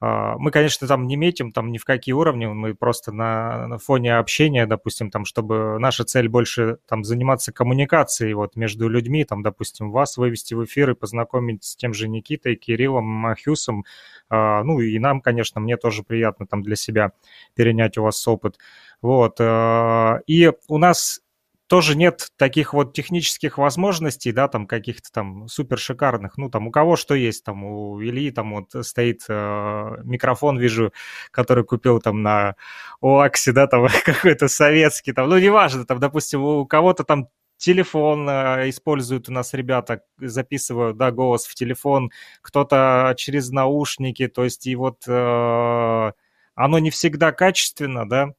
[0.00, 3.78] А, мы, конечно, там не метим там ни в какие уровни, мы просто на, на
[3.78, 9.42] фоне общения, допустим, там, чтобы наша цель больше там заниматься коммуникацией вот между людьми, там,
[9.42, 13.84] допустим, вас вывести в эфир и познакомить с тем же Никитой, Кириллом, Махюсом,
[14.30, 17.12] а, ну и нам, конечно, мне тоже приятно там для себя
[17.54, 18.58] перенять у вас опыт.
[19.02, 19.36] Вот.
[19.40, 21.20] А, и у нас
[21.68, 26.38] тоже нет таких вот технических возможностей, да, там каких-то там супер шикарных.
[26.38, 30.92] Ну, там у кого что есть, там у Ильи там вот стоит э, микрофон, вижу,
[31.30, 32.56] который купил там на
[33.02, 37.28] ОАКСе, да, там какой-то советский, там, ну, неважно, там, допустим, у кого-то там
[37.58, 44.44] телефон э, используют у нас ребята, записывают, да, голос в телефон, кто-то через наушники, то
[44.44, 46.12] есть и вот э,
[46.54, 48.30] оно не всегда качественно, да,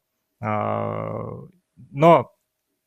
[0.42, 1.48] э,
[1.92, 2.32] но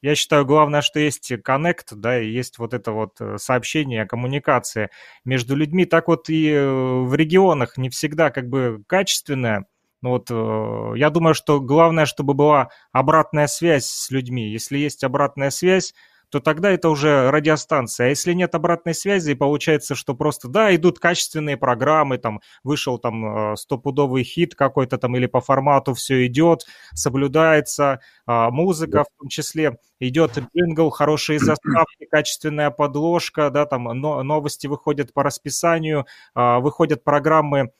[0.02, 4.90] я считаю, главное, что есть коннект, да, и есть вот это вот э, сообщение, коммуникация
[5.24, 5.86] между людьми.
[5.86, 9.66] Так вот и э, в регионах не всегда как бы качественная.
[10.02, 14.50] Но вот э, я думаю, что главное, чтобы была обратная связь с людьми.
[14.50, 15.94] Если есть обратная связь,
[16.32, 18.06] то тогда это уже радиостанция.
[18.06, 23.52] А если нет обратной связи, получается, что просто, да, идут качественные программы, там, вышел там
[23.52, 26.64] э, стопудовый хит какой-то там или по формату все идет,
[26.94, 34.66] соблюдается, а, музыка в том числе, идет джингл, хорошие заставки, качественная подложка, да, там новости
[34.66, 37.72] выходят по расписанию, а, выходят программы,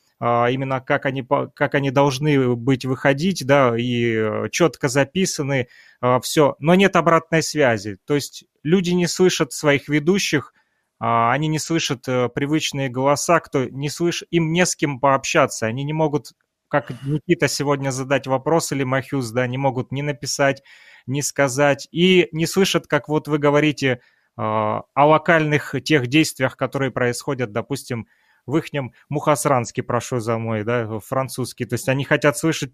[0.49, 5.67] именно как они, как они должны быть выходить, да, и э, четко записаны,
[5.99, 7.97] а, все, но нет обратной связи.
[8.05, 10.53] То есть люди не слышат своих ведущих,
[10.99, 15.65] а, они не слышат э, привычные голоса, кто не слышит, им не с кем пообщаться,
[15.65, 16.31] они не могут,
[16.69, 20.63] как Никита сегодня задать вопрос или Махюз, да, не могут ни написать,
[21.05, 23.99] ни сказать, и не слышат, как вот вы говорите,
[24.35, 28.07] о локальных тех действиях, которые происходят, допустим,
[28.45, 31.65] в ихнем мухасранске, прошу за мой, да, французский.
[31.65, 32.73] То есть они хотят слышать,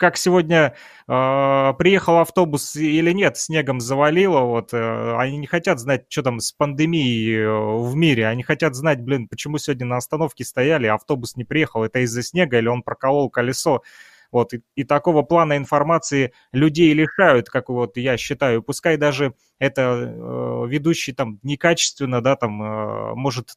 [0.00, 0.74] как сегодня
[1.08, 6.40] э, приехал автобус или нет, снегом завалило, вот, э, они не хотят знать, что там
[6.40, 10.94] с пандемией э, в мире, они хотят знать, блин, почему сегодня на остановке стояли, а
[10.94, 13.82] автобус не приехал, это из-за снега или он проколол колесо,
[14.32, 18.62] вот, и, и такого плана информации людей лишают, как вот я считаю.
[18.62, 23.50] Пускай даже это э, ведущий там некачественно, да, там э, может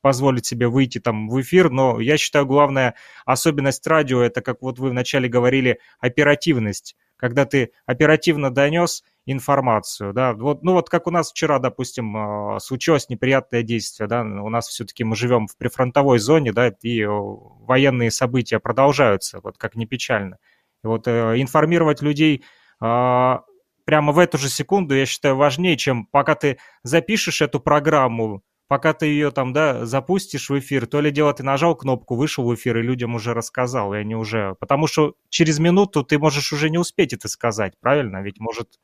[0.00, 2.94] позволить себе выйти там в эфир, но я считаю, главная
[3.24, 6.96] особенность радио, это, как вот вы вначале говорили, оперативность.
[7.20, 12.58] Когда ты оперативно донес, информацию, да, вот, ну вот как у нас вчера, допустим, а,
[12.58, 18.10] случилось неприятное действие, да, у нас все-таки мы живем в прифронтовой зоне, да, и военные
[18.10, 20.38] события продолжаются, вот как не печально.
[20.82, 22.42] И вот э, информировать людей
[22.78, 28.92] прямо в эту же секунду, я считаю, важнее, чем пока ты запишешь эту программу, пока
[28.92, 32.54] ты ее там, да, запустишь в эфир, то ли дело ты нажал кнопку, вышел в
[32.54, 34.54] эфир и людям уже рассказал, и они уже...
[34.60, 38.22] Потому что через минуту ты можешь уже не успеть это сказать, правильно?
[38.22, 38.78] Ведь может...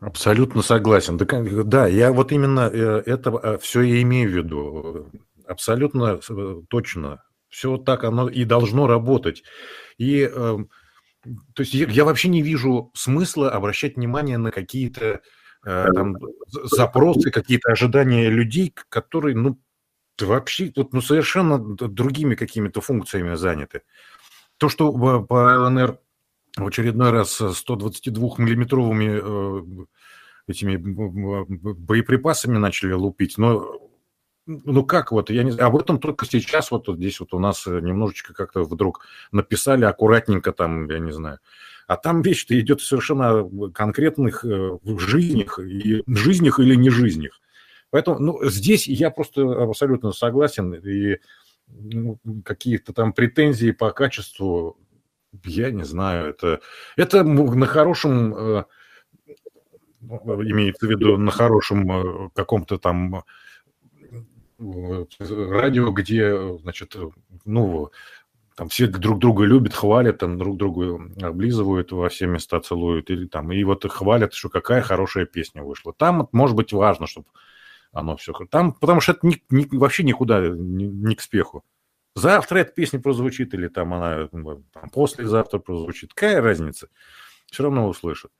[0.00, 1.18] Абсолютно согласен.
[1.18, 1.26] Да,
[1.62, 5.06] да я вот именно э, это э, все и имею в виду.
[5.46, 7.22] Абсолютно э, точно.
[7.48, 9.44] Все так оно и должно работать.
[9.98, 10.68] И эм,
[11.54, 15.20] то есть я вообще не вижу смысла обращать внимание на какие-то
[15.64, 16.16] там,
[16.64, 19.58] запросы, какие-то ожидания людей, которые, ну,
[20.20, 23.82] вообще вот, ну, совершенно другими какими-то функциями заняты.
[24.58, 25.98] То, что по ЛНР
[26.56, 29.86] в очередной раз 122-миллиметровыми э,
[30.48, 33.78] этими боеприпасами начали лупить, но
[34.46, 37.38] ну как вот, я не знаю, об этом только сейчас вот, вот здесь вот у
[37.38, 41.38] нас немножечко как-то вдруг написали аккуратненько там, я не знаю,
[41.92, 47.38] а там вещь-то идет совершенно конкретных э, жизнях, и, жизнях или не жизнях.
[47.90, 51.18] Поэтому ну, здесь я просто абсолютно согласен, и
[51.68, 54.78] ну, какие-то там претензии по качеству,
[55.44, 56.60] я не знаю, это,
[56.96, 58.64] это на хорошем, э,
[60.00, 63.22] имеется в виду на хорошем э, каком-то там
[64.58, 66.96] радио, где, значит,
[67.44, 67.90] ну,
[68.56, 73.26] там все друг друга любят, хвалят, там друг друга облизывают, во все места целуют, или
[73.26, 75.92] там, и вот хвалят, что какая хорошая песня вышла.
[75.92, 77.26] Там, может быть, важно, чтобы
[77.92, 78.32] оно все...
[78.50, 81.62] Там, потому что это ни, ни, вообще никуда, ни, ни к спеху.
[82.14, 86.12] Завтра эта песня прозвучит, или там она там, послезавтра прозвучит.
[86.12, 86.88] Какая разница?
[87.50, 88.30] Все равно услышат.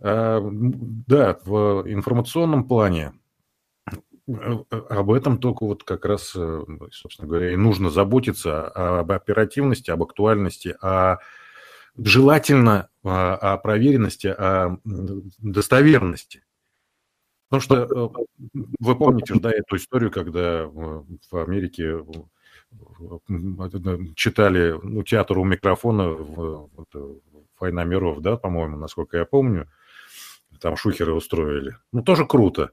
[0.00, 3.12] А, да, в информационном плане
[4.26, 10.02] об этом только вот как раз, э, собственно говоря, и нужно заботиться об оперативности, об
[10.02, 11.18] актуальности, а
[11.96, 16.42] желательно а, о проверенности, о достоверности.
[17.50, 22.02] Потому что э, вы помните да, эту историю, когда в Америке
[24.16, 26.16] читали ну, театр у микрофона
[27.60, 29.68] «Война миров», да, по-моему, насколько я помню,
[30.60, 31.76] там шухеры устроили.
[31.92, 32.70] Ну, тоже круто.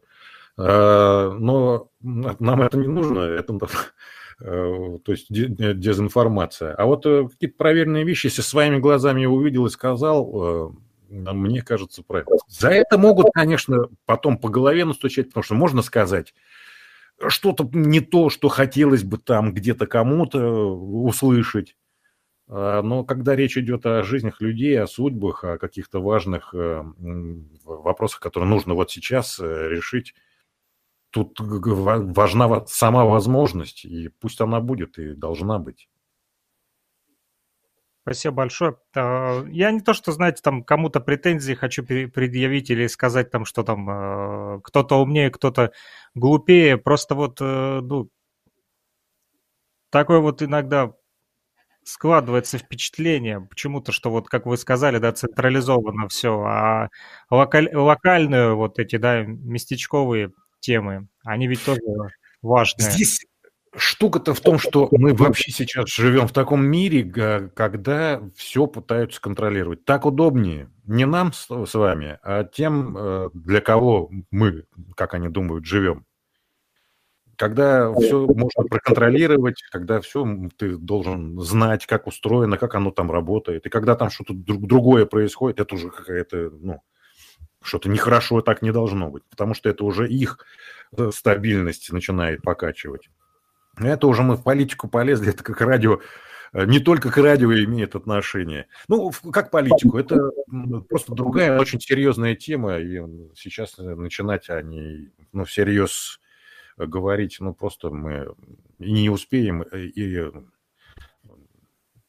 [0.58, 3.54] А, но нам это не нужно, это
[4.42, 6.74] э, то есть дезинформация.
[6.76, 10.72] А вот э, какие-то проверенные вещи, если своими глазами увидел и сказал, э,
[11.10, 12.38] мне кажется, правильно.
[12.48, 16.34] За это могут, конечно, потом по голове настучать, потому что можно сказать
[17.28, 20.40] что-то не то, что хотелось бы там где-то кому-то
[20.74, 21.76] услышать.
[22.48, 26.52] Но когда речь идет о жизнях людей, о судьбах, о каких-то важных
[27.64, 30.16] вопросах, которые нужно вот сейчас решить,
[31.12, 35.88] тут важна сама возможность, и пусть она будет и должна быть.
[38.04, 38.78] Спасибо большое.
[38.96, 43.88] Я не то, что, знаете, там кому-то претензии хочу предъявить или сказать там, что там
[43.90, 45.72] а, кто-то умнее, кто-то
[46.16, 46.78] глупее.
[46.78, 48.10] Просто вот, э, ну,
[49.92, 50.94] такое вот иногда
[51.84, 56.90] складывается впечатление почему-то, что вот, как вы сказали, да, централизовано все, а
[57.30, 60.32] локаль, локальные вот эти, да, местечковые
[60.62, 61.82] темы, они ведь тоже
[62.42, 62.90] важные.
[62.90, 63.26] Здесь
[63.76, 67.04] штука-то в том, что мы вообще сейчас живем в таком мире,
[67.54, 69.86] когда все пытаются контролировать.
[69.86, 70.70] Так удобнее.
[70.86, 74.66] Не нам с вами, а тем, э, для кого мы,
[74.96, 76.06] как они думают, живем.
[77.38, 80.28] Когда все можно проконтролировать, когда все
[80.58, 83.66] ты должен знать, как устроено, как оно там работает.
[83.66, 86.82] И когда там что-то другое происходит, это уже какая-то, ну,
[87.62, 90.40] что-то нехорошо так не должно быть, потому что это уже их
[90.98, 93.10] э, стабильность начинает покачивать.
[93.78, 96.02] Это уже мы в политику полезли, это как радио,
[96.54, 98.68] э, не только к радио имеет отношение.
[98.88, 100.32] Ну, как политику, это
[100.90, 103.02] просто другая очень серьезная тема, и
[103.36, 106.20] сейчас начинать о ней, ну, всерьез
[106.78, 108.34] говорить, ну, просто мы
[108.80, 110.32] и не успеем, и,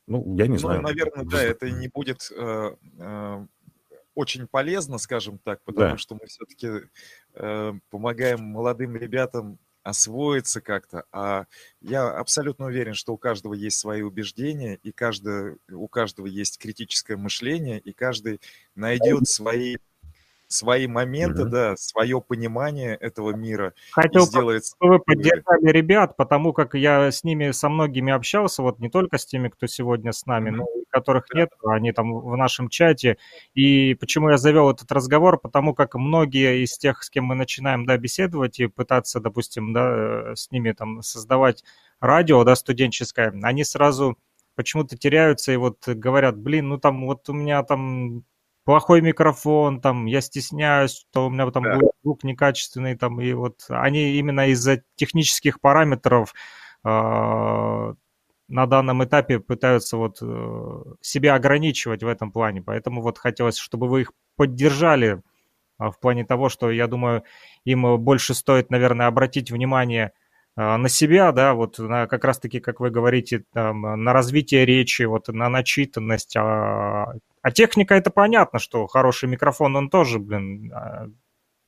[0.07, 0.83] ну, я не ну, знаю.
[0.83, 3.47] наверное, да, это не будет э,
[4.15, 5.99] очень полезно, скажем так, потому да.
[5.99, 6.89] что мы все-таки
[7.35, 11.05] э, помогаем молодым ребятам освоиться как-то.
[11.13, 11.47] А
[11.81, 17.17] я абсолютно уверен, что у каждого есть свои убеждения, и каждый, у каждого есть критическое
[17.17, 18.41] мышление, и каждый
[18.75, 19.77] найдет свои
[20.53, 21.49] свои моменты, mm-hmm.
[21.49, 23.75] да, свое понимание этого мира.
[23.93, 24.65] Хотел, сделает...
[24.67, 29.19] чтобы вы поддержали ребят, потому как я с ними, со многими общался, вот не только
[29.19, 30.57] с теми, кто сегодня с нами, mm-hmm.
[30.57, 31.41] но и которых да.
[31.41, 33.17] нет, они там в нашем чате.
[33.55, 35.39] И почему я завел этот разговор?
[35.41, 40.33] Потому как многие из тех, с кем мы начинаем, да, беседовать и пытаться, допустим, да,
[40.33, 41.65] э, с ними там создавать
[42.01, 44.19] радио, да, студенческое, они сразу
[44.55, 48.25] почему-то теряются и вот говорят, блин, ну там вот у меня там
[48.65, 51.79] плохой микрофон, там, я стесняюсь, что у меня там да.
[52.03, 56.35] звук некачественный, там, и вот они именно из-за технических параметров
[56.85, 56.89] э,
[58.49, 63.89] на данном этапе пытаются вот э, себя ограничивать в этом плане, поэтому вот хотелось, чтобы
[63.89, 65.23] вы их поддержали
[65.79, 67.25] э, в плане того, что, я думаю,
[67.65, 70.13] им больше стоит, наверное, обратить внимание
[70.57, 75.29] на себя, да, вот на, как раз-таки, как вы говорите, там, на развитие речи, вот
[75.29, 81.09] на начитанность, а, а техника это понятно, что хороший микрофон, он тоже, блин, а,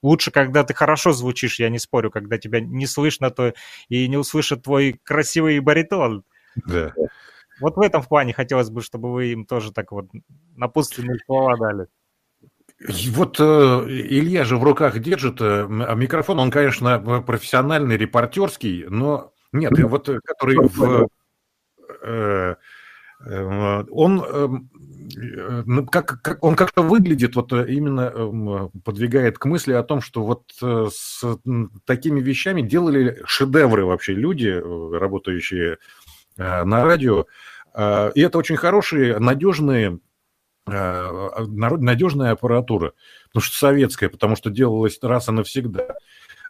[0.03, 3.55] лучше, когда ты хорошо звучишь, я не спорю, когда тебя не слышно, то
[3.89, 6.25] и не услышат твой красивый баритон.
[6.67, 6.93] Да.
[7.61, 10.07] Вот в этом плане хотелось бы, чтобы вы им тоже так вот
[10.57, 11.87] напутственные слова дали.
[13.11, 13.43] Вот э,
[13.89, 20.21] Илья же в руках держит э, микрофон, он, конечно, профессиональный, репортерский, но нет, вот э,
[20.25, 21.09] который в...
[22.03, 22.57] Э,
[23.27, 24.71] э, он эм,
[25.17, 29.83] Э, ну, как, как, он как-то выглядит, вот э, именно эм, подвигает к мысли о
[29.83, 31.39] том, что вот э, с
[31.85, 35.79] такими вещами делали шедевры вообще люди, работающие
[36.37, 37.27] на радио.
[37.77, 40.01] И это очень хорошие, надежные
[40.67, 42.93] надежная аппаратура,
[43.29, 45.89] потому что советская, потому что делалась раз и навсегда.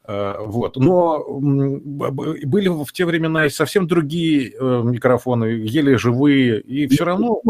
[0.06, 0.76] Вот.
[0.76, 7.40] Но были в те времена и совсем другие микрофоны, еле живые, и все равно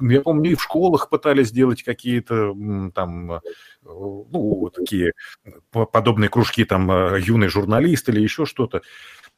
[0.00, 2.54] я помню, и в школах пытались делать какие-то
[2.94, 3.40] там, э,
[3.84, 5.12] ну, такие
[5.70, 8.82] подобные кружки, там, э, юный журналист или еще что-то.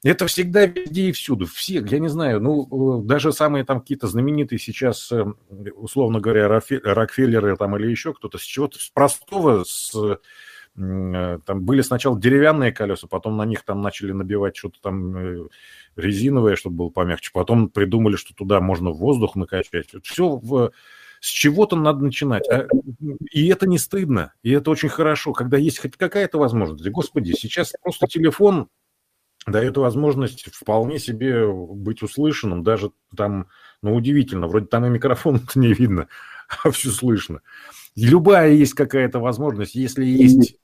[0.05, 1.47] Это всегда везде и всюду.
[1.47, 5.25] Все, я не знаю, ну, даже самые там какие-то знаменитые сейчас, э,
[5.77, 9.95] условно говоря, Рокфеллеры там или еще кто-то, с чего-то с простого, с
[10.75, 15.49] там были сначала деревянные колеса, потом на них там начали набивать что-то там
[15.97, 17.31] резиновое, чтобы было помягче.
[17.35, 19.89] Потом придумали, что туда можно воздух накачать.
[20.03, 20.73] Все в...
[21.21, 22.49] с чего-то надо начинать.
[22.49, 22.67] А...
[23.33, 24.33] И это не стыдно.
[24.43, 26.89] И это очень хорошо, когда есть хоть какая-то возможность.
[26.89, 28.69] Господи, сейчас просто телефон
[29.47, 32.63] дает возможность вполне себе быть услышанным.
[32.63, 33.49] Даже там,
[33.83, 36.09] ну, удивительно, вроде там и микрофон не видно,
[36.63, 37.41] а все слышно.
[37.95, 40.57] И любая есть какая-то возможность, если есть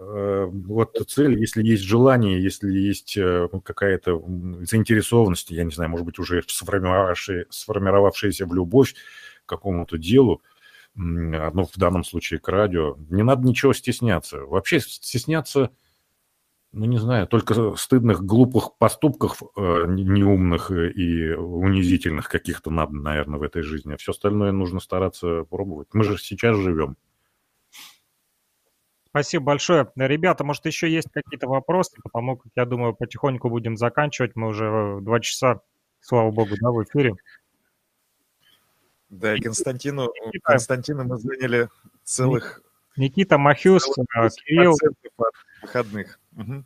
[0.00, 4.18] Э, вот цель, если есть желание, если есть э, какая-то
[4.62, 8.94] заинтересованность, я не знаю, может быть, уже сформировавшая, сформировавшаяся в любовь
[9.44, 10.40] к какому-то делу,
[10.94, 14.38] ну, в данном случае к радио, не надо ничего стесняться.
[14.38, 15.70] Вообще стесняться,
[16.72, 23.42] ну, не знаю, только стыдных, глупых поступков э, неумных и унизительных каких-то надо, наверное, в
[23.42, 23.94] этой жизни.
[23.94, 25.88] А все остальное нужно стараться пробовать.
[25.92, 26.96] Мы же сейчас живем.
[29.08, 29.90] Спасибо большое.
[29.96, 34.36] Ребята, может, еще есть какие-то вопросы, потому как, я думаю, потихоньку будем заканчивать.
[34.36, 35.62] Мы уже два часа,
[36.00, 37.14] слава богу, да, в эфире.
[39.08, 41.68] Да, и Константину, Никита, Константину мы заняли
[42.04, 42.62] целых...
[42.96, 44.76] Никита Махюс, э, Кирилл...
[45.62, 46.20] выходных.
[46.36, 46.64] Угу.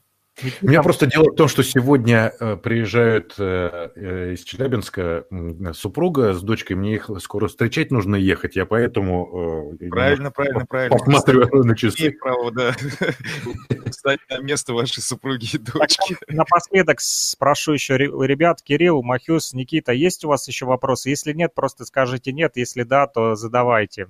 [0.62, 5.26] У меня просто дело в том, что сегодня э, приезжают э, э, из Челябинска
[5.72, 9.76] супруга с дочкой, мне их скоро встречать нужно ехать, я поэтому...
[9.90, 10.96] Правильно, правильно, правильно.
[10.96, 12.10] Посматриваю на часы.
[12.20, 12.72] право, да.
[13.88, 16.16] Встать на место вашей супруги и дочки.
[16.28, 21.10] Напоследок спрошу еще ребят, Кирилл, Махюс, Никита, есть у вас еще вопросы?
[21.10, 24.08] Если нет, просто скажите нет, если да, то задавайте.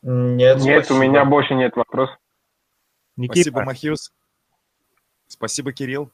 [0.00, 2.16] Нет, нет у меня больше нет вопросов.
[3.18, 3.50] Никита.
[3.50, 4.12] Спасибо, Махюс.
[5.26, 6.10] Спасибо, Кирилл.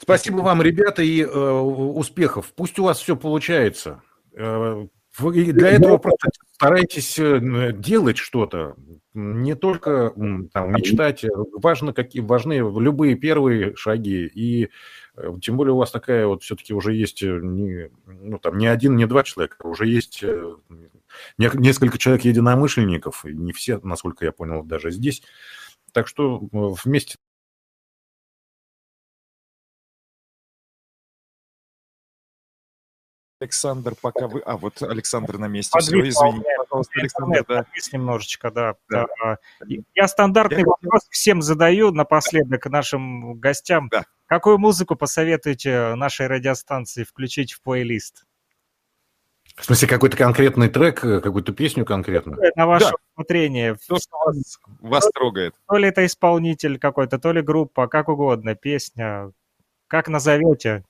[0.00, 2.52] Спасибо вам, ребята, и э, успехов.
[2.54, 4.02] Пусть у вас все получается.
[4.34, 4.86] Э,
[5.18, 8.74] вы для этого просто старайтесь э, делать что-то,
[9.14, 10.12] не только
[10.52, 11.24] там, мечтать.
[11.54, 14.26] Важно, какие, важны любые первые шаги.
[14.26, 14.70] И
[15.16, 18.96] э, тем более у вас такая вот все-таки уже есть не, ну, там, не один,
[18.96, 20.24] не два человека, уже есть
[21.38, 25.22] несколько человек единомышленников, не все, насколько я понял, даже здесь.
[25.92, 27.16] Так что вместе
[33.42, 34.40] Александр, пока вы...
[34.40, 35.72] А, вот Александр на месте.
[35.72, 37.44] Подвис, Все, извини, пожалуйста, Александр.
[37.48, 37.66] Да.
[37.92, 38.76] немножечко, да.
[38.88, 39.06] да.
[39.22, 39.36] А,
[39.94, 43.88] я стандартный Я вопрос всем задаю напоследок нашим гостям.
[43.90, 44.04] Да.
[44.26, 48.24] Какую музыку посоветуете нашей радиостанции включить в плейлист?
[49.56, 52.36] В смысле, какой-то конкретный трек, какую-то песню конкретно?
[52.56, 52.92] На ваше да.
[53.12, 53.76] усмотрение.
[53.88, 55.54] То, что вас, вас трогает.
[55.68, 59.32] То ли это исполнитель какой-то, то ли группа, как угодно, песня.
[59.88, 60.84] Как назовете?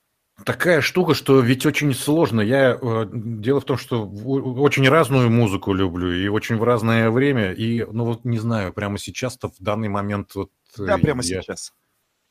[0.45, 2.41] Такая штука, что ведь очень сложно.
[2.41, 7.53] Я э, дело в том, что очень разную музыку люблю и очень в разное время.
[7.53, 10.51] И, ну вот не знаю, прямо сейчас-то в данный момент вот.
[10.77, 11.43] Да, прямо я...
[11.43, 11.73] сейчас.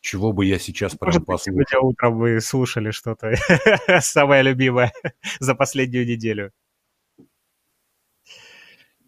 [0.01, 1.63] Чего бы я сейчас прям Может, послушал?
[1.69, 3.33] Сегодня утром вы слушали что-то
[4.01, 4.91] самое любимое
[5.39, 6.51] за последнюю неделю.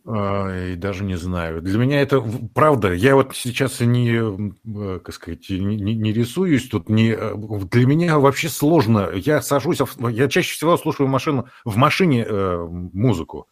[0.05, 1.61] И даже не знаю.
[1.61, 2.21] Для меня это
[2.53, 2.91] правда.
[2.91, 6.89] Я вот сейчас не, э, как сказать, не, не рисуюсь тут.
[6.89, 7.35] Не, э,
[7.71, 9.11] для меня вообще сложно.
[9.15, 9.79] Я сажусь,
[10.11, 13.47] я чаще всего слушаю машину, в машине э, музыку.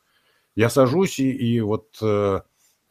[0.53, 2.41] Я сажусь и, и вот, э,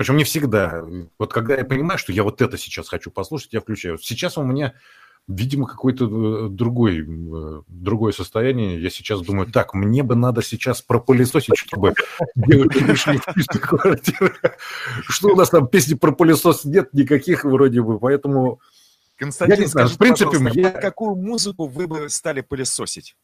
[0.01, 0.82] причем не всегда.
[1.18, 3.98] Вот когда я понимаю, что я вот это сейчас хочу послушать, я включаю.
[3.98, 4.72] Сейчас у меня
[5.28, 8.81] видимо, какое-то э, другой, э, другое состояние.
[8.82, 11.93] Я сейчас думаю, так, мне бы надо сейчас пропылесосить, чтобы
[12.35, 14.32] девушки пришли в квартиру.
[15.02, 18.59] Что у нас там песни про пылесос нет никаких вроде бы, поэтому...
[19.18, 20.70] Константин, я не знаю, в принципе, я...
[20.70, 23.16] какую музыку вы бы стали пылесосить?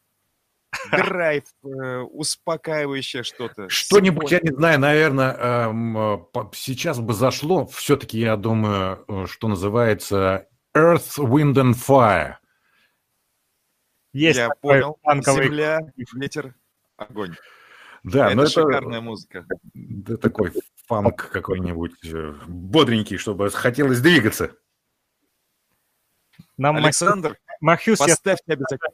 [0.91, 3.69] драйв, э, успокаивающее что-то.
[3.69, 7.67] Что-нибудь, я не знаю, наверное, эм, сейчас бы зашло.
[7.67, 12.35] Все-таки я думаю, что называется Earth, Wind and Fire.
[14.13, 14.99] Есть Я понял.
[15.05, 15.81] Земля,
[16.15, 16.55] ветер,
[16.97, 17.37] огонь.
[18.03, 19.47] Да, это но шикарная это, музыка.
[19.75, 20.53] Да, такой
[20.87, 24.57] фанк какой-нибудь э, бодренький, чтобы хотелось двигаться.
[26.57, 28.55] Нам Александр, Махюс, поставьте я...
[28.55, 28.91] обязательно.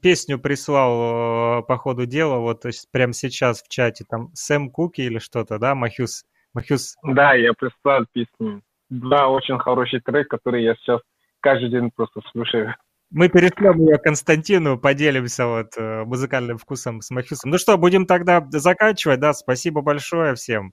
[0.00, 5.58] Песню прислал по ходу дела, вот прямо сейчас в чате, там Сэм Куки или что-то,
[5.58, 6.24] да, Махюс?
[6.54, 6.96] Махюс?
[7.02, 8.62] Да, я прислал песню.
[8.90, 11.00] Да, очень хороший трек, который я сейчас
[11.40, 12.74] каждый день просто слушаю.
[13.10, 17.50] Мы перешлем ее Константину, поделимся вот э, музыкальным вкусом с Махюсом.
[17.50, 19.32] Ну что, будем тогда заканчивать, да?
[19.32, 20.70] Спасибо большое всем.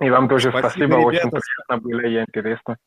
[0.00, 2.78] И вам тоже спасибо, спасибо очень приятно было и интересно.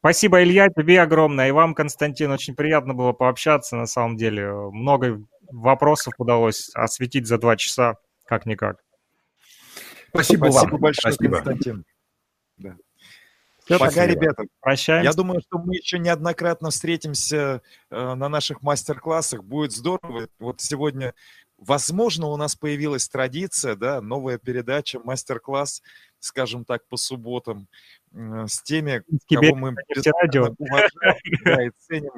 [0.00, 1.48] Спасибо, Илья, тебе огромное.
[1.48, 4.50] И вам, Константин, очень приятно было пообщаться, на самом деле.
[4.50, 5.22] Много
[5.52, 8.82] вопросов удалось осветить за два часа, как-никак.
[10.08, 10.80] Спасибо, Спасибо вам.
[10.80, 11.34] большое, Спасибо.
[11.36, 11.84] Константин.
[12.56, 12.76] Да.
[13.64, 14.44] Все, Пока, ребята.
[14.60, 15.10] Прощаемся.
[15.10, 17.60] Я думаю, что мы еще неоднократно встретимся
[17.90, 19.44] э, на наших мастер-классах.
[19.44, 20.28] Будет здорово.
[20.38, 21.14] Вот сегодня,
[21.58, 25.82] возможно, у нас появилась традиция, да, новая передача, мастер-класс,
[26.18, 27.68] скажем так, по субботам
[28.12, 29.74] с теми, Тебе кого мы
[30.58, 32.12] уважаем да, и ценим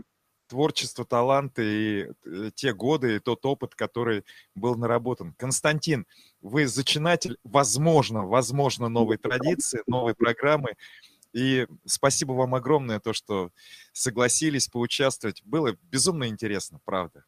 [0.52, 4.22] творчество, таланты и э, те годы, и тот опыт, который
[4.54, 5.32] был наработан.
[5.38, 6.06] Константин,
[6.42, 10.74] вы зачинатель, возможно, возможно, новой традиции, новой программы.
[11.32, 13.50] И спасибо вам огромное, то, что
[13.92, 15.42] согласились поучаствовать.
[15.42, 17.24] Было безумно интересно, правда.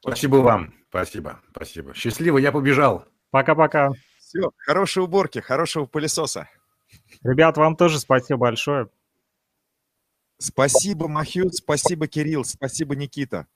[0.00, 0.72] Спасибо вам.
[0.88, 1.92] Спасибо, спасибо.
[1.92, 3.04] Счастливо, я побежал.
[3.30, 3.92] Пока-пока.
[4.18, 6.48] Все, хорошей уборки, хорошего пылесоса.
[7.22, 8.88] Ребят, вам тоже спасибо большое.
[10.38, 13.46] Спасибо, Махют, спасибо, Кирилл, спасибо, Никита.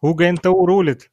[0.00, 1.10] УГНТУ рулит.